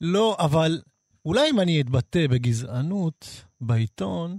לא, 0.00 0.36
אבל 0.38 0.80
אולי 1.24 1.50
אם 1.50 1.60
אני 1.60 1.80
אתבטא 1.80 2.26
בגזענות 2.26 3.44
בעיתון, 3.60 4.38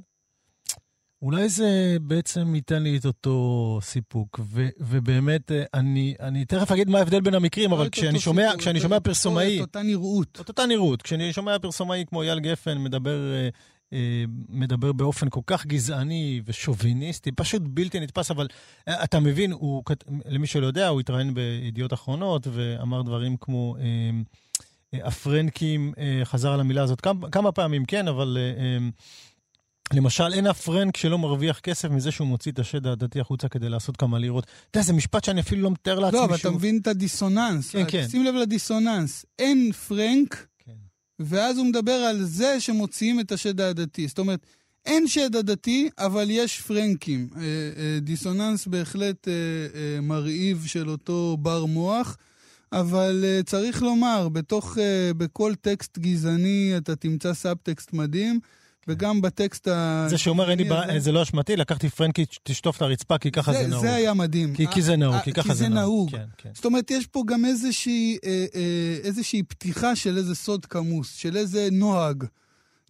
אולי 1.21 1.49
זה 1.49 1.97
בעצם 2.01 2.55
ייתן 2.55 2.83
לי 2.83 2.97
את 2.97 3.05
אותו 3.05 3.79
סיפוק, 3.81 4.39
ו, 4.43 4.67
ובאמת, 4.79 5.51
אה, 5.51 5.63
אני, 5.73 6.15
אני 6.19 6.45
תכף 6.45 6.71
אגיד 6.71 6.89
מה 6.89 6.97
ההבדל 6.99 7.21
בין 7.21 7.33
המקרים, 7.33 7.73
אבל 7.73 7.89
כשאני 7.89 8.19
שומע, 8.19 8.45
סיפוק, 8.45 8.61
כשאני 8.61 8.79
שומע 8.79 8.99
פרסומאי... 8.99 9.57
את 9.57 9.61
אותה 9.61 9.83
נראות. 9.83 10.37
את 10.41 10.49
אותה 10.49 10.65
נראות. 10.65 11.01
כשאני 11.01 11.33
שומע 11.33 11.59
פרסומאי 11.59 12.03
כמו 12.07 12.21
אייל 12.21 12.39
גפן 12.39 12.77
מדבר, 12.77 13.33
אה, 13.33 13.49
אה, 13.93 14.23
מדבר 14.49 14.91
באופן 14.91 15.29
כל 15.29 15.41
כך 15.47 15.65
גזעני 15.65 16.41
ושוביניסטי, 16.45 17.31
פשוט 17.31 17.61
בלתי 17.65 17.99
נתפס, 17.99 18.31
אבל 18.31 18.47
אתה 18.89 19.19
מבין, 19.19 19.51
הוא, 19.51 19.83
למי 20.25 20.47
שלא 20.47 20.65
יודע, 20.65 20.87
הוא 20.87 20.99
התראיין 20.99 21.33
בידיעות 21.33 21.93
אחרונות 21.93 22.47
ואמר 22.51 23.01
דברים 23.01 23.37
כמו... 23.37 23.75
הפרנקים 24.93 25.93
חזר 26.23 26.51
על 26.51 26.59
המילה 26.59 26.83
הזאת 26.83 27.01
כמה, 27.01 27.29
כמה 27.29 27.51
פעמים, 27.51 27.85
כן, 27.85 28.07
אבל 28.07 28.37
למשל, 29.93 30.33
אין 30.33 30.47
אף 30.47 30.61
פרנק 30.61 30.97
שלא 30.97 31.19
מרוויח 31.19 31.59
כסף 31.59 31.89
מזה 31.89 32.11
שהוא 32.11 32.27
מוציא 32.27 32.51
את 32.51 32.59
השד 32.59 32.87
הדתי 32.87 33.19
החוצה 33.19 33.47
כדי 33.47 33.69
לעשות 33.69 33.97
כמה 33.97 34.19
לירות. 34.19 34.43
אתה 34.43 34.77
יודע, 34.79 34.85
זה 34.85 34.93
משפט 34.93 35.23
שאני 35.23 35.41
אפילו 35.41 35.61
לא 35.61 35.71
מתאר 35.71 35.99
לעצמי 35.99 36.19
לא, 36.19 36.25
אבל 36.25 36.35
אתה 36.35 36.51
מבין 36.51 36.77
את 36.81 36.87
הדיסוננס. 36.87 37.69
כן, 37.71 37.83
כן. 37.87 38.07
שים 38.07 38.23
לב 38.23 38.35
לדיסוננס. 38.35 39.25
אין 39.39 39.71
פרנק, 39.71 40.47
כן. 40.57 40.71
ואז 41.19 41.57
הוא 41.57 41.65
מדבר 41.65 41.91
על 41.91 42.23
זה 42.23 42.59
שמוציאים 42.59 43.19
את 43.19 43.31
השד 43.31 43.61
העדתי. 43.61 44.07
זאת 44.07 44.19
אומרת, 44.19 44.45
אין 44.85 45.07
שד 45.07 45.35
עדתי, 45.35 45.89
אבל 45.97 46.27
יש 46.29 46.61
פרנקים. 46.61 47.29
אה, 47.35 47.41
אה, 47.41 47.99
דיסוננס 47.99 48.67
בהחלט 48.67 49.27
אה, 49.27 50.01
מרהיב 50.01 50.63
של 50.65 50.89
אותו 50.89 51.37
בר 51.39 51.65
מוח. 51.65 52.17
אבל 52.73 53.25
צריך 53.45 53.81
לומר, 53.81 54.29
בתוך, 54.29 54.77
בכל 55.17 55.53
טקסט 55.61 55.97
גזעני 55.97 56.73
אתה 56.77 56.95
תמצא 56.95 57.33
סאבטקסט 57.33 57.93
מדהים. 57.93 58.39
וגם 58.87 59.21
בטקסט 59.21 59.67
ה... 59.67 60.05
זה 60.09 60.17
שאומר, 60.17 60.49
אין 60.49 60.57
לי 60.57 60.63
בעיה, 60.63 60.99
זה 60.99 61.11
לא 61.11 61.23
אשמתי, 61.23 61.55
לקחתי 61.55 61.89
פרנקי, 61.89 62.25
תשטוף 62.43 62.77
את 62.77 62.81
הרצפה, 62.81 63.17
כי 63.17 63.31
ככה 63.31 63.53
זה 63.53 63.67
נהוג. 63.67 63.81
זה 63.81 63.93
היה 63.93 64.13
מדהים. 64.13 64.53
כי 64.71 64.81
זה 64.81 64.95
נהוג, 64.95 65.19
כי 65.23 65.33
ככה 65.33 65.53
זה 65.53 65.69
נהוג. 65.69 66.11
כן, 66.11 66.25
כן. 66.37 66.49
זאת 66.53 66.65
אומרת, 66.65 66.91
יש 66.91 67.07
פה 67.07 67.23
גם 67.25 67.45
איזושהי 67.45 68.17
אה, 68.25 68.45
אה, 68.55 68.97
איזושהי 69.03 69.43
פתיחה 69.43 69.95
של 69.95 70.17
איזה 70.17 70.35
סוד 70.35 70.65
כמוס, 70.65 71.15
של 71.15 71.37
איזה 71.37 71.67
נוהג. 71.71 72.23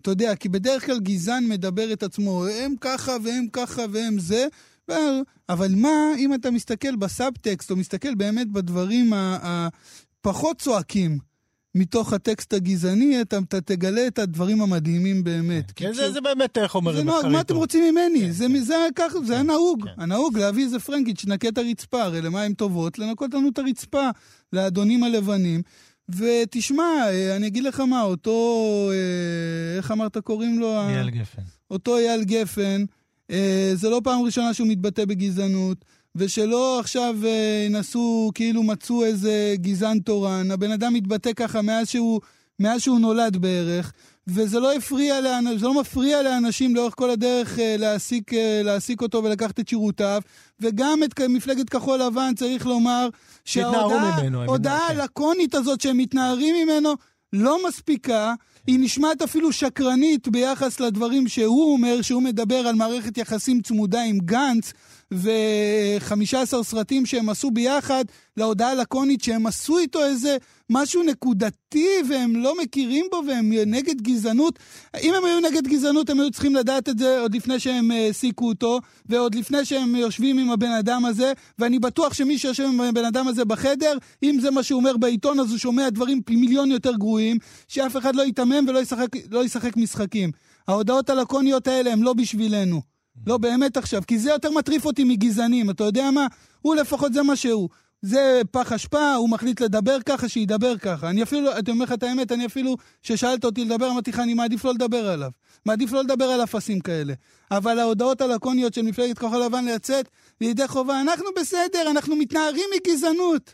אתה 0.02 0.12
יודע, 0.12 0.36
כי 0.36 0.50
בדרך 0.50 0.86
כלל 0.86 1.00
גזען 1.00 1.48
מדבר 1.48 1.94
את 1.94 2.04
עצמו, 2.04 2.46
הם 2.48 2.74
ככה 2.82 3.12
והם 3.24 3.46
ככה 3.54 3.82
והם 3.92 4.20
זה, 4.20 4.48
אבל 5.50 5.72
מה 5.76 6.14
אם 6.18 6.34
אתה 6.34 6.52
מסתכל 6.52 6.96
בסאבטקסט, 6.96 7.72
או 7.72 7.76
מסתכל 7.76 8.16
באמת 8.16 8.48
בדברים 8.48 9.14
הפחות 9.16 10.60
צועקים, 10.60 11.32
מתוך 11.76 12.14
הטקסט 12.14 12.54
הגזעני, 12.54 13.22
אתה, 13.22 13.38
אתה 13.38 13.62
תגלה 13.62 14.08
את 14.08 14.20
הדברים 14.20 14.62
המדהימים 14.62 15.24
באמת. 15.24 15.72
כן, 15.76 15.94
זה, 15.94 16.12
זה 16.12 16.22
באמת 16.22 16.58
חומר 16.68 16.92
מחקרי 16.92 17.22
טוב. 17.22 17.32
מה 17.32 17.42
אתם 17.42 17.56
רוצים 17.56 17.84
ממני? 17.94 18.22
כן, 18.22 18.32
זה, 18.32 18.46
כן. 18.48 18.60
זה, 18.60 18.76
ככה, 18.96 19.20
זה 19.26 19.40
הנהוג. 19.40 19.84
כן. 19.84 20.02
הנהוג 20.02 20.38
להביא 20.38 20.64
איזה 20.64 20.80
פרנקית 20.80 21.20
שנקה 21.20 21.48
את 21.48 21.58
הרצפה, 21.58 22.04
הרי 22.04 22.22
למה 22.22 22.42
הן 22.42 22.54
טובות? 22.54 23.00
לנקות 23.00 23.34
לנו 23.34 23.50
את 23.50 23.60
הרצפה, 23.60 24.10
לאדונים 24.54 25.04
הלבנים. 25.04 25.62
ותשמע, 26.10 26.84
אה, 27.08 27.36
אני 27.36 27.48
אגיד 27.48 27.64
לך 27.64 27.80
מה, 27.80 28.02
אותו, 28.02 28.90
אה, 28.92 29.78
איך 29.78 29.92
אמרת 29.92 30.18
קוראים 30.18 30.60
לו? 30.60 30.80
אייל 30.80 31.10
גפן. 31.10 31.42
אותו 31.72 31.98
אייל 31.98 32.24
גפן, 32.24 32.86
אה, 33.32 33.72
זה 33.74 33.90
לא 33.90 34.02
פעם 34.04 34.22
ראשונה 34.22 34.54
שהוא 34.54 34.68
מתבטא 34.68 35.06
בגזענות. 35.06 35.86
ושלא 36.16 36.80
עכשיו 36.80 37.16
אה, 37.26 37.66
ינסו, 37.66 38.32
כאילו 38.36 38.64
מצאו 38.64 39.06
איזה 39.06 39.56
גזען 39.56 40.00
תורן. 40.00 40.52
הבן 40.52 40.72
אדם 40.72 40.94
מתבטא 40.94 41.34
ככה 41.36 41.62
מאז 41.62 41.90
שהוא, 41.90 42.22
מאז 42.60 42.82
שהוא 42.82 43.00
נולד 43.00 43.38
בערך, 43.38 43.94
וזה 44.28 44.60
לא 44.60 44.74
הפריע, 44.74 45.16
זה 45.60 45.66
לא 45.66 45.82
מפריע 45.82 46.22
לאנשים 46.22 46.76
לאורך 46.76 46.94
כל 46.98 47.10
הדרך 47.10 47.60
אה, 47.60 47.76
להעסיק, 47.80 48.34
אה, 48.34 48.62
להעסיק 48.64 49.02
אותו 49.02 49.24
ולקחת 49.24 49.60
את 49.60 49.68
שירותיו. 49.68 50.22
וגם 50.60 51.00
את 51.04 51.22
מפלגת 51.22 51.70
כחול 51.70 52.02
לבן, 52.02 52.34
צריך 52.36 52.66
לומר, 52.66 53.10
שההודעה 53.46 54.88
הלקונית 54.88 55.56
הזאת 55.56 55.82
שהם 55.82 55.98
מתנערים 55.98 56.56
ממנו, 56.56 56.94
לא 57.34 57.68
מספיקה, 57.68 58.34
היא 58.72 58.80
נשמעת 58.80 59.22
אפילו 59.22 59.52
שקרנית 59.52 60.28
ביחס 60.28 60.80
לדברים 60.80 61.28
שהוא 61.28 61.74
אומר, 61.74 62.02
שהוא 62.02 62.22
מדבר 62.22 62.68
על 62.68 62.76
מערכת 62.76 63.18
יחסים 63.18 63.62
צמודה 63.62 64.02
עם 64.02 64.20
גנץ, 64.20 64.74
ו-15 65.12 66.64
סרטים 66.64 67.06
שהם 67.06 67.30
עשו 67.30 67.52
ביחד, 67.52 68.06
להודעה 68.38 68.74
לקונית 68.74 69.24
שהם 69.24 69.48
עשו 69.48 69.78
איתו 69.78 70.06
איזה 70.06 70.38
משהו 70.70 71.04
נקודתי 71.04 71.88
והם 72.10 72.36
לא 72.36 72.56
מכירים 72.62 73.06
בו 73.12 73.22
והם 73.28 73.54
נגד 73.66 74.02
גזענות. 74.02 74.60
אם 75.02 75.14
הם 75.14 75.26
היו 75.26 75.40
נגד 75.40 75.68
גזענות, 75.68 76.10
הם 76.10 76.20
היו 76.20 76.32
צריכים 76.32 76.56
לדעת 76.56 76.90
את 76.90 76.98
זה 76.98 77.20
עוד 77.20 77.36
לפני 77.36 77.60
שהם 77.60 77.92
העסיקו 77.92 78.48
אותו, 78.48 78.80
ועוד 79.06 79.36
לפני 79.36 79.66
שהם 79.66 79.96
יושבים 79.96 80.38
עם 80.38 80.52
הבן 80.52 80.72
אדם 80.72 81.06
הזה, 81.06 81.34
ואני 81.60 81.80
בטוח 81.80 82.14
שמי 82.14 82.38
שיושב 82.38 82.64
עם 82.64 82.82
הבן 82.82 83.06
אדם 83.06 83.28
הזה 83.28 83.46
בחדר, 83.46 83.98
אם 84.24 84.38
זה 84.42 84.52
מה 84.52 84.64
שהוא 84.64 84.80
אומר 84.80 84.98
בעיתון, 84.98 85.40
אז 85.40 85.50
הוא 85.50 85.58
שומע 85.58 85.90
דברים 85.90 86.22
פי 86.22 86.36
מיליון 86.36 86.72
יותר 86.72 86.94
גרועים, 86.94 87.38
שאף 87.68 87.98
אחד 87.98 88.16
לא 88.16 88.24
יתמם 88.62 88.70
ולא 88.70 88.80
ישחק, 88.80 89.08
לא 89.32 89.46
ישחק 89.46 89.78
משחקים. 89.78 90.32
ההודעות 90.68 91.10
הלקוניות 91.10 91.68
האלה 91.68 91.94
הם 91.94 92.04
לא 92.04 92.14
בשבילנו. 92.14 92.82
לא 93.28 93.38
באמת 93.38 93.78
עכשיו, 93.78 94.02
כי 94.08 94.20
זה 94.20 94.30
יותר 94.30 94.52
מטריף 94.52 94.86
אותי 94.86 95.04
מגזענים, 95.04 95.70
אתה 95.70 95.84
יודע 95.84 96.12
מה? 96.12 96.28
הוא 96.62 96.76
לפחות 96.76 97.14
זה 97.14 97.24
מה 97.24 97.36
שהוא. 97.36 97.70
זה 98.02 98.42
פח 98.52 98.72
אשפה, 98.72 99.16
הוא 99.16 99.30
מחליט 99.30 99.62
לדבר 99.62 99.98
ככה, 100.06 100.30
שידבר 100.30 100.78
ככה. 100.78 101.10
אני 101.10 101.24
אפילו, 101.24 101.52
אני 101.52 101.72
אומר 101.72 101.86
לך 101.86 101.92
את 101.92 102.04
האמת, 102.04 102.32
אני 102.32 102.46
אפילו, 102.46 102.78
כששאלת 103.04 103.46
אותי 103.46 103.66
לדבר, 103.66 103.92
אמרתי 103.92 104.12
לך, 104.12 104.20
אני 104.20 104.34
מעדיף 104.34 104.66
לא 104.66 104.74
לדבר 104.74 105.10
עליו. 105.10 105.30
מעדיף 105.66 105.92
לא 105.92 106.04
לדבר 106.04 106.26
על 106.26 106.44
אפסים 106.44 106.80
כאלה. 106.80 107.14
אבל 107.52 107.80
ההודעות 107.80 108.22
הלקוניות 108.22 108.74
של 108.74 108.82
מפלגת 108.82 109.18
כחול 109.18 109.44
לבן 109.44 109.66
לצאת 109.66 110.10
לידי 110.42 110.68
חובה, 110.68 111.02
אנחנו 111.02 111.26
בסדר, 111.40 111.92
אנחנו 111.92 112.16
מתנערים 112.16 112.66
מגזענות. 112.76 113.54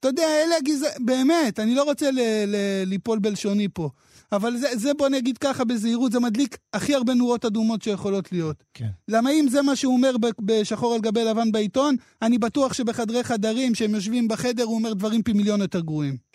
אתה 0.00 0.08
יודע, 0.08 0.22
אלה 0.44 0.56
הגזענים, 0.56 1.06
באמת, 1.06 1.60
אני 1.60 1.74
לא 1.74 1.82
רוצה 1.82 2.10
ל- 2.10 2.20
ל- 2.46 2.82
ליפול 2.86 3.18
בלשוני 3.18 3.68
פה. 3.74 3.90
אבל 4.32 4.56
זה, 4.56 4.68
זה 4.74 4.94
בוא 4.94 5.08
נגיד 5.08 5.38
ככה 5.38 5.64
בזהירות, 5.64 6.12
זה 6.12 6.20
מדליק 6.20 6.58
הכי 6.72 6.94
הרבה 6.94 7.14
נורות 7.14 7.44
אדומות 7.44 7.82
שיכולות 7.82 8.32
להיות. 8.32 8.64
כן. 8.74 8.88
למה 9.08 9.30
אם 9.30 9.46
זה 9.50 9.62
מה 9.62 9.76
שהוא 9.76 9.94
אומר 9.94 10.16
בשחור 10.40 10.94
על 10.94 11.00
גבי 11.00 11.24
לבן 11.24 11.52
בעיתון, 11.52 11.96
אני 12.22 12.38
בטוח 12.38 12.72
שבחדרי 12.72 13.24
חדרים, 13.24 13.74
שהם 13.74 13.94
יושבים 13.94 14.28
בחדר, 14.28 14.64
הוא 14.64 14.74
אומר 14.74 14.92
דברים 14.92 15.22
פי 15.22 15.32
מיליון 15.32 15.60
יותר 15.60 15.80
גרועים. 15.80 16.27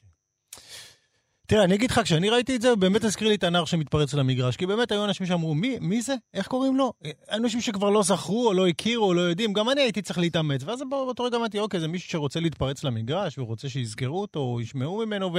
תראה, 1.54 1.64
אני 1.64 1.76
אגיד 1.76 1.92
לך, 1.92 2.02
כשאני 2.04 2.30
ראיתי 2.30 2.56
את 2.56 2.62
זה, 2.62 2.76
באמת 2.76 3.04
הזכיר 3.04 3.28
לי 3.28 3.36
את 3.36 3.44
הנער 3.44 3.66
שמתפרץ 3.66 4.14
למגרש, 4.14 4.56
כי 4.56 4.66
באמת 4.66 4.92
היו 4.92 5.06
אנשים 5.06 5.26
שאמרו, 5.26 5.56
מי, 5.56 5.78
מי 5.82 6.02
זה? 6.02 6.16
איך 6.34 6.48
קוראים 6.48 6.76
לו? 6.76 6.94
אנשים 7.32 7.62
שכבר 7.62 7.90
לא 7.90 8.04
זכרו, 8.04 8.48
או 8.48 8.54
לא 8.54 8.68
הכירו, 8.68 9.06
או 9.06 9.14
לא 9.14 9.22
יודעים, 9.22 9.54
גם 9.54 9.70
אני 9.70 9.82
הייתי 9.82 10.02
צריך 10.02 10.20
להתאמץ. 10.20 10.62
ואז 10.66 10.82
באותו 10.90 11.24
רגע 11.24 11.38
אמרתי, 11.38 11.60
אוקיי, 11.60 11.80
זה 11.80 11.88
מישהו 11.88 12.10
שרוצה 12.10 12.40
להתפרץ 12.40 12.84
למגרש, 12.84 13.38
ורוצה 13.38 13.70
שיזכרו 13.70 14.22
אותו, 14.22 14.40
או 14.40 14.62
ישמעו 14.62 15.06
ממנו, 15.06 15.32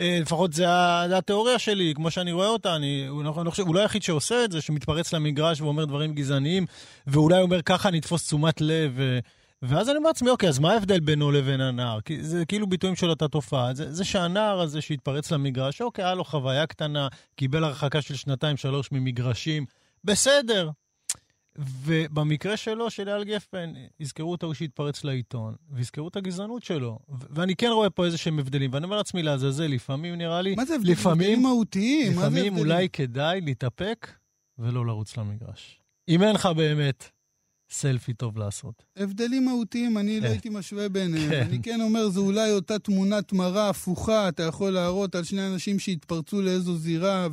ולפחות 0.00 0.52
זה, 0.52 0.64
זה 1.08 1.18
התיאוריה 1.18 1.58
שלי, 1.58 1.92
כמו 1.96 2.10
שאני 2.10 2.32
רואה 2.32 2.48
אותה, 2.48 2.76
אני, 2.76 3.06
לא, 3.24 3.44
לא 3.44 3.50
חושב, 3.50 3.66
הוא 3.66 3.74
לא 3.74 3.80
היחיד 3.80 4.02
שעושה 4.02 4.44
את 4.44 4.52
זה, 4.52 4.60
שמתפרץ 4.60 5.12
למגרש 5.12 5.60
ואומר 5.60 5.84
דברים 5.84 6.14
גזעניים, 6.14 6.66
ואולי 7.06 7.40
אומר 7.40 7.62
ככה 7.62 7.90
נתפוס 7.90 8.26
תשומת 8.26 8.60
לב. 8.60 9.00
ואז 9.62 9.88
אני 9.88 9.96
אומר 9.96 10.08
לעצמי, 10.08 10.30
אוקיי, 10.30 10.48
אז 10.48 10.58
מה 10.58 10.72
ההבדל 10.72 11.00
בינו 11.00 11.30
לבין 11.30 11.60
הנער? 11.60 12.00
כי 12.00 12.22
זה 12.22 12.44
כאילו 12.44 12.66
ביטויים 12.66 12.96
של 12.96 13.10
אותה 13.10 13.28
תופעה. 13.28 13.74
זה, 13.74 13.92
זה 13.92 14.04
שהנער 14.04 14.60
הזה 14.60 14.80
שהתפרץ 14.80 15.30
למגרש, 15.30 15.82
אוקיי, 15.82 16.04
היה 16.04 16.14
לו 16.14 16.24
חוויה 16.24 16.66
קטנה, 16.66 17.08
קיבל 17.36 17.64
הרחקה 17.64 18.02
של 18.02 18.14
שנתיים-שלוש 18.14 18.92
ממגרשים, 18.92 19.66
בסדר. 20.04 20.70
ובמקרה 21.58 22.56
שלו, 22.56 22.90
של 22.90 23.08
אייל 23.08 23.24
גפן, 23.24 23.72
יזכרו 24.00 24.36
ההוא 24.42 24.54
שהתפרץ 24.54 25.04
לעיתון, 25.04 25.54
ויזכרו 25.70 26.08
את 26.08 26.16
הגזענות 26.16 26.62
שלו. 26.62 26.98
ואני 27.08 27.56
כן 27.56 27.68
רואה 27.70 27.90
פה 27.90 28.04
איזה 28.04 28.18
שהם 28.18 28.38
הבדלים, 28.38 28.70
ואני 28.72 28.84
אומר 28.84 28.96
לעצמי, 28.96 29.22
לעזאזל, 29.22 29.66
לפעמים 29.66 30.14
נראה 30.14 30.42
לי... 30.42 30.54
מה 30.54 30.64
זה 30.64 30.74
הבדלים? 30.74 30.92
לפעמים, 30.92 31.20
הבדלים 31.20 31.42
מהותיים, 31.42 32.12
לפעמים? 32.12 32.56
אולי 32.56 32.88
כדאי 32.88 33.40
להתאפק 33.40 34.10
ולא 34.58 34.86
לרוץ 34.86 35.16
למגרש. 35.16 35.80
אם 36.08 36.22
אין 36.22 36.34
לך 36.34 36.46
באמת 36.46 37.10
סלפי 37.70 38.12
טוב 38.12 38.38
לעשות. 38.38 38.82
הבדלים 38.96 39.44
מהותיים, 39.44 39.98
אני 39.98 40.20
לא 40.20 40.26
כן. 40.26 40.30
הייתי 40.30 40.48
משווה 40.48 40.88
ביניהם. 40.88 41.30
כן. 41.30 41.42
אני 41.48 41.62
כן 41.62 41.80
אומר, 41.80 42.08
זה 42.08 42.20
אולי 42.20 42.52
אותה 42.52 42.78
תמונת 42.78 43.32
מראה 43.32 43.68
הפוכה, 43.68 44.28
אתה 44.28 44.42
יכול 44.42 44.70
להראות 44.70 45.14
על 45.14 45.24
שני 45.24 45.46
אנשים 45.46 45.78
שהתפרצו 45.78 46.42
לאיזו 46.42 46.76
זירה 46.76 47.28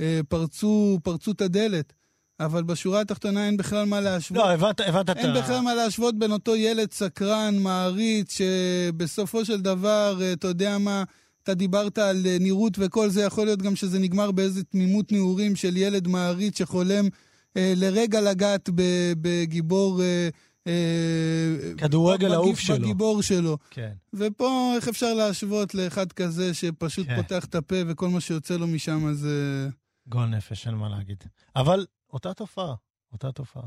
ופרצו 0.00 0.98
פרצו 1.02 1.30
את 1.30 1.40
הדלת. 1.40 1.92
אבל 2.40 2.62
בשורה 2.62 3.00
התחתונה 3.00 3.46
אין 3.46 3.56
בכלל 3.56 3.84
מה 3.84 4.00
להשוות. 4.00 4.38
לא, 4.38 4.50
הבנת, 4.50 4.80
הבנת 4.80 5.10
את 5.10 5.16
ה... 5.16 5.20
אין 5.20 5.34
בכלל 5.34 5.60
מה 5.60 5.74
להשוות 5.74 6.18
בין 6.18 6.32
אותו 6.32 6.56
ילד 6.56 6.92
סקרן, 6.92 7.58
מעריץ, 7.58 8.38
שבסופו 8.38 9.44
של 9.44 9.60
דבר, 9.60 10.18
אה, 10.22 10.32
אתה 10.32 10.48
יודע 10.48 10.78
מה, 10.78 11.04
אתה 11.42 11.54
דיברת 11.54 11.98
על 11.98 12.26
אה, 12.26 12.36
נראות 12.40 12.72
וכל 12.78 13.08
זה, 13.08 13.22
יכול 13.22 13.44
להיות 13.44 13.62
גם 13.62 13.76
שזה 13.76 13.98
נגמר 13.98 14.30
באיזה 14.30 14.64
תמימות 14.64 15.12
נעורים 15.12 15.56
של 15.56 15.76
ילד 15.76 16.08
מעריץ 16.08 16.58
שחולם 16.58 17.04
אה, 17.04 17.10
לרגע 17.76 18.20
לגעת 18.20 18.70
בגיבור... 19.20 20.02
אה, 20.02 20.28
אה, 20.66 20.72
כדורגל 21.76 22.26
בגיב- 22.28 22.32
אהוב 22.32 22.58
שלו. 22.58 22.78
בגיבור 22.78 23.22
שלו. 23.22 23.58
כן. 23.70 23.92
ופה, 24.14 24.72
איך 24.76 24.88
אפשר 24.88 25.14
להשוות 25.14 25.74
לאחד 25.74 26.12
כזה 26.12 26.54
שפשוט 26.54 27.06
כן. 27.06 27.16
פותח 27.16 27.44
את 27.44 27.54
הפה 27.54 27.76
וכל 27.86 28.08
מה 28.08 28.20
שיוצא 28.20 28.56
לו 28.56 28.66
משם 28.66 29.12
זה... 29.12 29.68
גועל 30.08 30.28
נפש, 30.28 30.66
אין 30.66 30.74
מה 30.74 30.88
להגיד. 30.88 31.24
אבל 31.56 31.86
אותה 32.12 32.34
תופעה, 32.34 32.74
אותה 33.12 33.32
תופעה. 33.32 33.62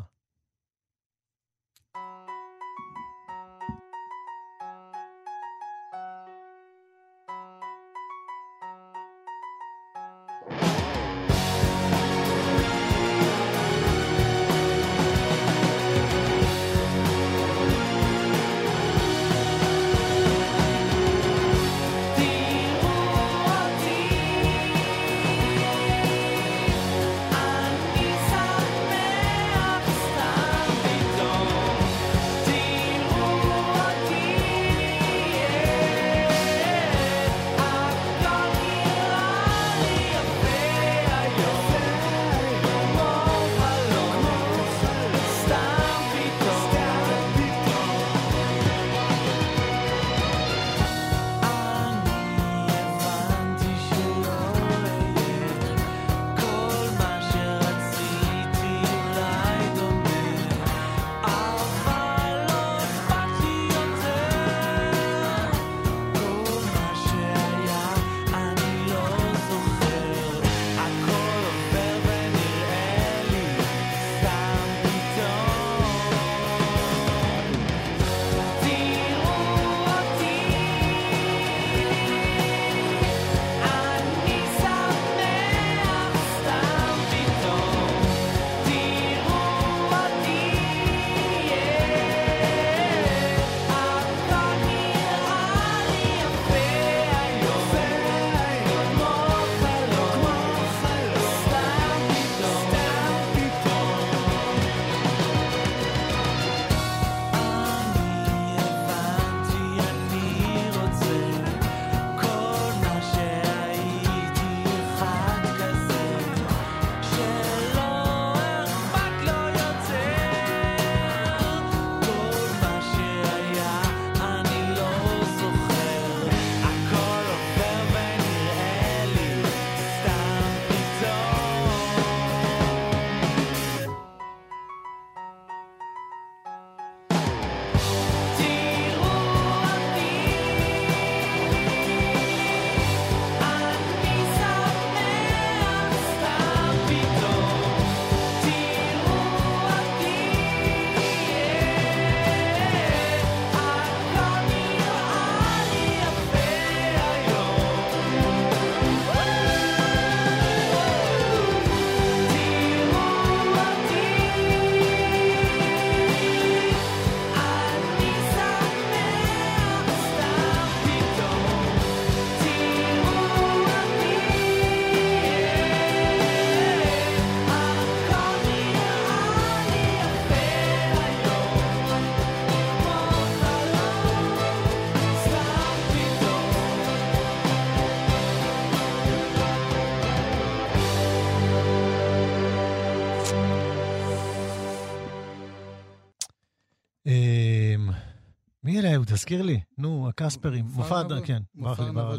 תזכיר 199.30 199.42
לי. 199.46 199.60
נו, 199.78 200.08
הקספרים. 200.10 200.66
מופע. 200.74 201.02
כן. 201.26 201.42
ברח 201.56 201.80
לי, 201.80 201.92
ברח 201.92 202.16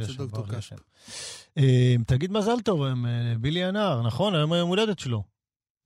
לי 0.50 0.56
השם. 0.56 0.76
אה, 1.58 1.94
תגיד 2.06 2.32
מזל 2.32 2.60
טוב, 2.64 2.82
אה, 2.82 2.92
בילי 3.40 3.64
הנער, 3.64 4.02
נכון? 4.02 4.34
היום 4.34 4.52
היום 4.52 4.68
הולדת 4.68 4.98
שלו. 4.98 5.22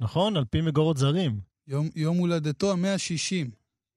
נכון? 0.00 0.36
על 0.36 0.44
פי 0.44 0.60
מגורות 0.60 0.96
זרים. 0.96 1.40
יום, 1.96 2.16
הולדתו 2.16 2.72
ה-160. 2.72 3.50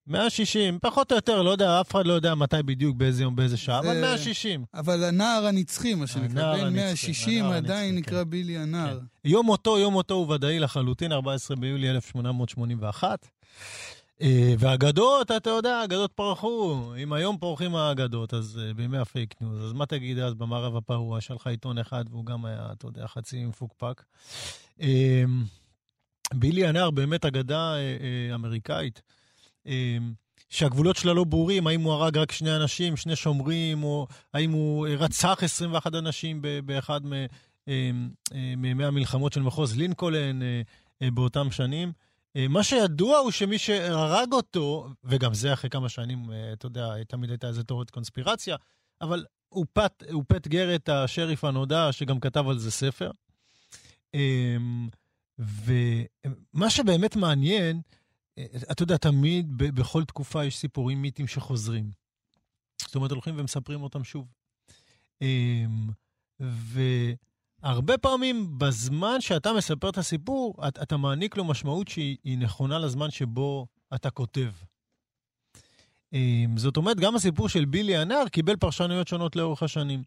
160, 0.08 0.80
פחות 0.82 1.12
או 1.12 1.16
יותר, 1.16 1.42
לא 1.42 1.50
יודע, 1.50 1.82
אף 1.82 1.92
אחד 1.92 2.06
לא 2.08 2.14
יודע 2.14 2.36
מתי 2.36 2.64
בדיוק, 2.66 2.98
באיזה 2.98 3.24
יום, 3.24 3.36
באיזה 3.36 3.58
שעה, 3.58 3.80
אבל 3.80 3.94
זה- 3.94 4.02
160. 4.02 4.66
אבל 4.74 5.04
הנער 5.04 5.46
הנצחי, 5.46 5.94
מה 5.96 6.08
שנקרא, 6.08 6.56
בין 6.56 6.66
הנצחי, 6.66 6.76
160 6.76 7.46
הנער 7.46 7.58
עדיין 7.58 7.96
נקרא 7.96 8.24
בילי 8.24 8.58
הנער. 8.58 9.00
כן. 9.00 9.06
יום 9.30 9.46
מותו, 9.46 9.80
יום 9.80 9.94
מותו 9.94 10.14
הוא 10.14 10.34
ודאי 10.34 10.60
לחלוטין, 10.60 11.12
14 11.12 11.58
ביולי 11.58 11.90
1881. 11.90 13.28
אה, 14.22 14.54
והאגדות, 14.60 15.32
אתה 15.32 15.50
יודע, 15.50 15.76
האגדות 15.76 16.12
פרחו. 16.12 16.94
אם 17.04 17.14
היום 17.14 17.38
פורחים 17.38 17.76
האגדות, 17.76 18.34
אז 18.34 18.60
אה, 18.64 18.74
בימי 18.74 18.98
הפייק 18.98 19.42
ניוז, 19.42 19.64
אז 19.66 19.74
מה 19.74 19.86
תגיד 19.86 20.20
אז 20.20 20.34
במערב 20.34 20.76
הפרוע? 20.76 21.22
שהיה 21.22 21.36
לך 21.36 21.48
עיתון 21.48 21.78
אחד 21.78 22.06
והוא 22.10 22.26
גם 22.26 22.46
היה, 22.46 22.68
אתה 22.72 22.88
יודע, 22.88 23.08
חצי 23.08 23.46
מפוקפק. 23.46 24.04
אה, 24.82 25.24
בילי 26.34 26.68
הנער 26.68 26.92
באמת 26.92 27.26
אגדה 27.26 27.74
אמריקאית. 28.34 29.02
שהגבולות 30.50 30.96
שלה 30.96 31.14
לא 31.14 31.24
ברורים, 31.24 31.68
האם 31.68 31.82
הוא 31.82 31.94
הרג 31.94 32.18
רק 32.18 32.32
שני 32.32 32.56
אנשים, 32.56 32.98
שני 32.98 33.16
שומרים, 33.16 33.84
או 33.84 34.08
האם 34.34 34.52
הוא 34.52 34.88
רצח 34.88 35.44
21 35.44 35.96
אנשים 35.96 36.42
באחד 36.66 37.02
מימי 38.58 38.86
המלחמות 38.86 39.34
של 39.34 39.42
מחוז 39.42 39.78
לינקולן 39.78 40.40
באותם 41.02 41.52
שנים. 41.52 41.92
אה, 42.36 42.48
מה 42.48 42.64
שידוע 42.64 43.18
הוא 43.18 43.32
שמי 43.32 43.58
שהרג 43.58 44.34
אותו, 44.34 44.88
וגם 45.04 45.34
זה 45.34 45.54
אחרי 45.54 45.70
כמה 45.70 45.90
שנים, 45.90 46.32
אה, 46.32 46.54
אתה 46.54 46.66
יודע, 46.66 47.04
תמיד 47.08 47.30
הייתה 47.30 47.48
איזה 47.48 47.64
תיאוריית 47.64 47.90
קונספירציה, 47.90 48.56
אבל 49.02 49.26
הוא 49.50 49.66
פט, 49.74 50.04
הוא 50.12 50.24
פט 50.28 50.48
גרט, 50.48 50.90
השריף 50.90 51.44
הנודע, 51.44 51.92
שגם 51.92 52.20
כתב 52.20 52.48
על 52.48 52.60
זה 52.60 52.72
ספר. 52.72 53.12
אה, 54.16 54.58
ומה 55.40 56.70
שבאמת 56.70 57.16
מעניין, 57.16 57.82
אה, 58.38 58.46
אתה 58.72 58.84
יודע, 58.84 58.98
תמיד 58.98 59.58
בכל 59.58 60.06
תקופה 60.06 60.46
יש 60.46 60.58
סיפורים 60.58 61.02
מיתיים 61.02 61.28
שחוזרים. 61.28 61.92
זאת 62.82 62.96
אומרת, 62.96 63.12
הולכים 63.12 63.36
ומספרים 63.38 63.84
אותם 63.84 64.04
שוב. 64.04 64.28
אמ, 65.22 65.90
והרבה 67.64 67.98
פעמים 67.98 68.60
בזמן 68.60 69.22
שאתה 69.22 69.54
מספר 69.54 69.90
את 69.90 69.98
הסיפור, 69.98 70.56
את- 70.68 70.80
אתה 70.82 70.98
מעניק 70.98 71.38
לו 71.38 71.44
משמעות 71.46 71.88
שהיא 71.88 72.18
היא 72.24 72.38
נכונה 72.38 72.80
לזמן 72.80 73.12
שבו 73.12 73.68
אתה 73.96 74.10
כותב. 74.10 74.50
אמ, 76.14 76.58
זאת 76.58 76.78
אומרת, 76.78 76.98
גם 77.00 77.16
הסיפור 77.16 77.50
של 77.50 77.66
בילי 77.66 77.98
הנער 77.98 78.28
קיבל 78.28 78.56
פרשנויות 78.56 79.08
שונות 79.08 79.36
לאורך 79.36 79.64
השנים. 79.64 80.04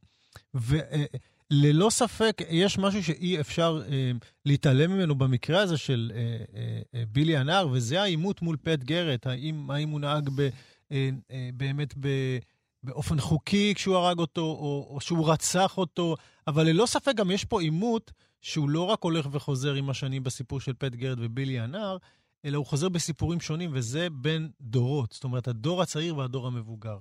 וללא 0.54 1.90
ספק, 1.90 2.36
יש 2.50 2.78
משהו 2.78 3.04
שאי 3.04 3.40
אפשר 3.40 3.82
אה, 3.88 4.10
להתעלם 4.46 4.90
ממנו 4.90 5.14
במקרה 5.14 5.60
הזה 5.62 5.76
של 5.76 6.12
אה, 6.14 6.20
אה, 6.54 6.80
אה, 6.94 7.04
בילי 7.08 7.36
הנער, 7.36 7.68
וזה 7.72 8.02
העימות 8.02 8.42
מול 8.42 8.56
פט 8.62 8.78
גרט, 8.84 9.26
האם, 9.26 9.70
האם 9.70 9.88
הוא 9.88 10.00
נהג 10.00 10.28
ב, 10.34 10.48
אה, 10.92 11.10
אה, 11.30 11.50
באמת 11.54 11.94
ב, 12.00 12.08
באופן 12.82 13.20
חוקי 13.20 13.72
כשהוא 13.76 13.96
הרג 13.96 14.18
אותו, 14.18 14.40
או, 14.40 14.86
או 14.90 15.00
שהוא 15.00 15.32
רצח 15.32 15.78
אותו, 15.78 16.16
אבל 16.46 16.66
ללא 16.66 16.86
ספק 16.86 17.14
גם 17.16 17.30
יש 17.30 17.44
פה 17.44 17.60
עימות 17.60 18.12
שהוא 18.40 18.70
לא 18.70 18.82
רק 18.82 19.04
הולך 19.04 19.28
וחוזר 19.30 19.74
עם 19.74 19.90
השנים 19.90 20.22
בסיפור 20.22 20.60
של 20.60 20.72
פט 20.78 20.94
גארט 20.94 21.18
ובילי 21.20 21.60
הנער, 21.60 21.96
אלא 22.44 22.56
הוא 22.56 22.66
חוזר 22.66 22.88
בסיפורים 22.88 23.40
שונים, 23.40 23.70
וזה 23.72 24.08
בין 24.12 24.50
דורות. 24.60 25.12
זאת 25.12 25.24
אומרת, 25.24 25.48
הדור 25.48 25.82
הצעיר 25.82 26.16
והדור 26.16 26.46
המבוגר. 26.46 26.98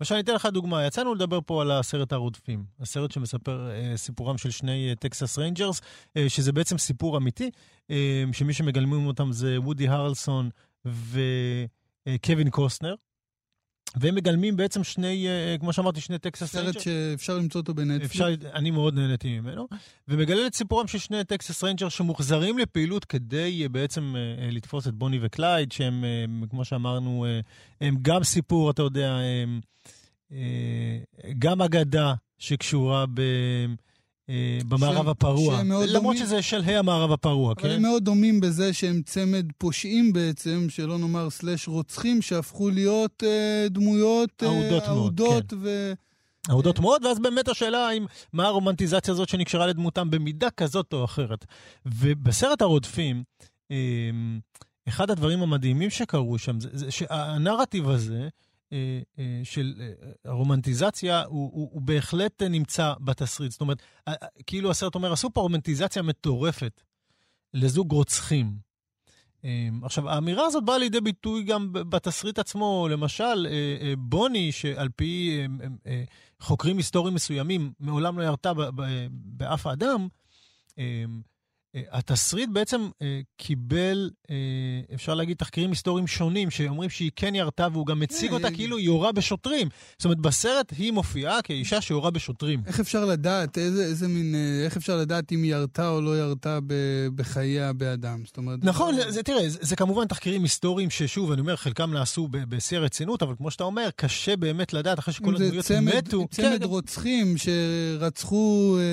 למשל, 0.00 0.14
אני 0.14 0.22
אתן 0.22 0.34
לך 0.34 0.46
דוגמה. 0.46 0.86
יצאנו 0.86 1.14
לדבר 1.14 1.38
פה 1.46 1.62
על 1.62 1.70
הסרט 1.70 2.12
הרודפים. 2.12 2.64
הסרט 2.80 3.10
שמספר 3.10 3.70
אה, 3.70 3.96
סיפורם 3.96 4.38
של 4.38 4.50
שני 4.50 4.90
אה, 4.90 4.94
טקסס 4.94 5.38
ריינג'רס, 5.38 5.80
אה, 6.16 6.28
שזה 6.28 6.52
בעצם 6.52 6.78
סיפור 6.78 7.16
אמיתי, 7.16 7.50
אה, 7.90 8.24
שמי 8.32 8.52
שמגלמים 8.52 9.06
אותם 9.06 9.32
זה 9.32 9.60
וודי 9.60 9.88
הרלסון 9.88 10.50
וקווין 10.84 12.50
קוסטנר. 12.50 12.94
והם 13.96 14.14
מגלמים 14.14 14.56
בעצם 14.56 14.84
שני, 14.84 15.28
אה, 15.28 15.56
כמו 15.60 15.72
שאמרתי, 15.72 16.00
שני 16.00 16.18
טקסס 16.18 16.52
סרט 16.52 16.62
ריינג'רס. 16.62 16.84
שאפשר 16.84 17.38
למצוא 17.38 17.60
אותו 17.60 17.74
בנטפליקס. 17.74 18.04
אפשר, 18.04 18.28
אני 18.54 18.70
מאוד 18.70 18.94
נהניתי 18.94 19.40
ממנו, 19.40 19.68
ומגלה 20.08 20.46
את 20.46 20.54
סיפורם 20.54 20.86
של 20.86 20.98
שני 20.98 21.24
טקסס 21.24 21.64
ריינג'ר 21.64 21.88
שמוחזרים 21.88 22.58
לפעילות 22.58 23.04
כדי 23.04 23.62
אה, 23.62 23.68
בעצם 23.68 24.14
אה, 24.16 24.50
לתפוס 24.50 24.88
את 24.88 24.94
בוני 24.94 25.18
וקלייד, 25.22 25.72
שהם, 25.72 26.04
כמו 26.50 26.64
שאמרנו, 26.64 27.26
הם 27.80 27.96
גם 28.02 28.24
סיפור, 28.24 28.70
אתה 28.70 28.82
יודע, 28.82 29.18
גם 31.38 31.62
אגדה 31.62 32.14
שקשורה 32.38 33.04
ב, 33.14 33.22
במערב 34.68 34.96
שהם- 34.96 35.08
הפרוע. 35.08 35.62
למרות 35.62 35.88
דומים- 35.92 36.16
שזה 36.18 36.42
שלהי 36.42 36.76
המערב 36.76 37.12
הפרוע, 37.12 37.52
אבל 37.52 37.62
כן? 37.62 37.70
הם 37.70 37.82
מאוד 37.82 38.04
דומים 38.04 38.40
בזה 38.40 38.72
שהם 38.72 39.02
צמד 39.02 39.46
פושעים 39.58 40.12
בעצם, 40.12 40.66
שלא 40.68 40.98
נאמר 40.98 41.30
סלאש 41.30 41.68
רוצחים, 41.68 42.22
שהפכו 42.22 42.70
להיות 42.70 43.22
אה, 43.26 43.66
דמויות 43.70 44.42
אה, 44.42 44.48
אהודות 44.48 44.82
מאוד, 44.82 44.98
אהודות 44.98 45.50
כן. 45.50 45.56
ו... 45.60 45.92
אהודות 46.50 46.78
מאוד, 46.80 47.04
ואז 47.04 47.18
באמת 47.18 47.48
השאלה 47.48 47.88
האם, 47.88 48.06
מה 48.32 48.46
הרומנטיזציה 48.46 49.14
הזאת 49.14 49.28
שנקשרה 49.28 49.66
לדמותם 49.66 50.10
במידה 50.10 50.50
כזאת 50.50 50.92
או 50.92 51.04
אחרת. 51.04 51.44
ובסרט 51.86 52.62
הרודפים, 52.62 53.22
אמ, 53.70 54.38
אחד 54.88 55.10
הדברים 55.10 55.42
המדהימים 55.42 55.90
שקרו 55.90 56.38
שם, 56.38 56.60
זה, 56.60 56.68
זה 56.72 56.90
שהנרטיב 56.90 57.88
הזה, 57.88 58.14
אה, 58.14 58.22
אה, 58.22 58.28
של 59.44 59.74
אה, 59.80 59.92
הרומנטיזציה, 60.24 61.24
הוא, 61.24 61.50
הוא, 61.52 61.68
הוא 61.72 61.82
בהחלט 61.82 62.42
נמצא 62.42 62.92
בתסריט. 63.00 63.52
זאת 63.52 63.60
אומרת, 63.60 63.82
אה, 64.08 64.14
אה, 64.22 64.28
כאילו 64.46 64.70
הסרט 64.70 64.94
אומר, 64.94 65.12
עשו 65.12 65.30
פה 65.30 65.40
רומנטיזציה 65.40 66.02
מטורפת 66.02 66.82
לזוג 67.54 67.92
רוצחים. 67.92 68.66
עכשיו, 69.82 70.08
האמירה 70.08 70.46
הזאת 70.46 70.64
באה 70.64 70.78
לידי 70.78 71.00
ביטוי 71.00 71.42
גם 71.42 71.72
בתסריט 71.72 72.38
עצמו. 72.38 72.88
למשל, 72.90 73.46
אה, 73.50 73.76
אה, 73.80 73.94
בוני, 73.98 74.52
שעל 74.52 74.88
פי 74.96 75.38
אה, 75.40 75.46
אה, 75.64 75.68
אה, 75.86 76.04
חוקרים 76.40 76.76
היסטוריים 76.76 77.14
מסוימים, 77.14 77.72
מעולם 77.80 78.18
לא 78.18 78.24
ירתה 78.24 78.52
באף 79.10 79.66
אדם, 79.66 80.08
אה, 80.78 80.84
אה, 80.84 81.04
התסריט 81.90 82.50
בעצם 82.52 82.88
אה, 83.02 83.20
קיבל, 83.36 84.10
אה, 84.30 84.34
אפשר 84.94 85.14
להגיד, 85.14 85.36
תחקירים 85.36 85.70
היסטוריים 85.70 86.06
שונים, 86.06 86.50
שאומרים 86.50 86.90
שהיא 86.90 87.10
כן 87.16 87.34
ירתה, 87.34 87.68
והוא 87.72 87.86
גם 87.86 88.00
מציג 88.00 88.32
אותה 88.32 88.50
כאילו 88.50 88.76
היא 88.76 88.86
יורה 88.86 89.12
בשוטרים. 89.12 89.68
זאת 89.98 90.04
אומרת, 90.04 90.18
בסרט 90.18 90.72
היא 90.78 90.92
מופיעה 90.92 91.42
כאישה 91.42 91.80
שיורה 91.80 92.10
בשוטרים. 92.10 92.62
איך 92.66 92.80
אפשר 92.80 93.04
לדעת, 93.04 93.58
איזה, 93.58 93.84
איזה 93.84 94.08
מין, 94.08 94.34
אה, 94.34 94.64
איך 94.64 94.76
אפשר 94.76 94.96
לדעת 94.96 95.32
אם 95.32 95.42
היא 95.42 95.52
ירתה 95.52 95.88
או 95.88 96.00
לא 96.00 96.18
ירתה 96.18 96.58
בחייה 97.14 97.72
באדם? 97.72 98.22
זאת 98.26 98.36
אומרת... 98.36 98.58
נכון, 98.62 98.94
זה- 98.94 99.10
זה, 99.10 99.22
תראה, 99.22 99.48
זה, 99.48 99.58
זה 99.62 99.76
כמובן 99.76 100.06
תחקירים 100.06 100.42
היסטוריים 100.42 100.90
ששוב, 100.90 101.32
אני 101.32 101.40
אומר, 101.40 101.56
חלקם 101.56 101.92
נעשו 101.92 102.28
בשיא 102.30 102.76
הרצינות, 102.78 103.22
אבל 103.22 103.34
כמו 103.36 103.50
שאתה 103.50 103.64
אומר, 103.64 103.88
קשה 103.96 104.36
באמת 104.36 104.72
לדעת, 104.72 104.98
אחרי 104.98 105.14
שכל 105.14 105.36
זה 105.36 105.44
הדמויות 105.44 105.64
צמד, 105.66 105.94
מתו. 105.96 106.26
צמד 106.30 106.44
כן, 106.58 106.64
רוצחים 106.64 107.34
שרצחו 107.38 108.76
אה, 108.78 108.84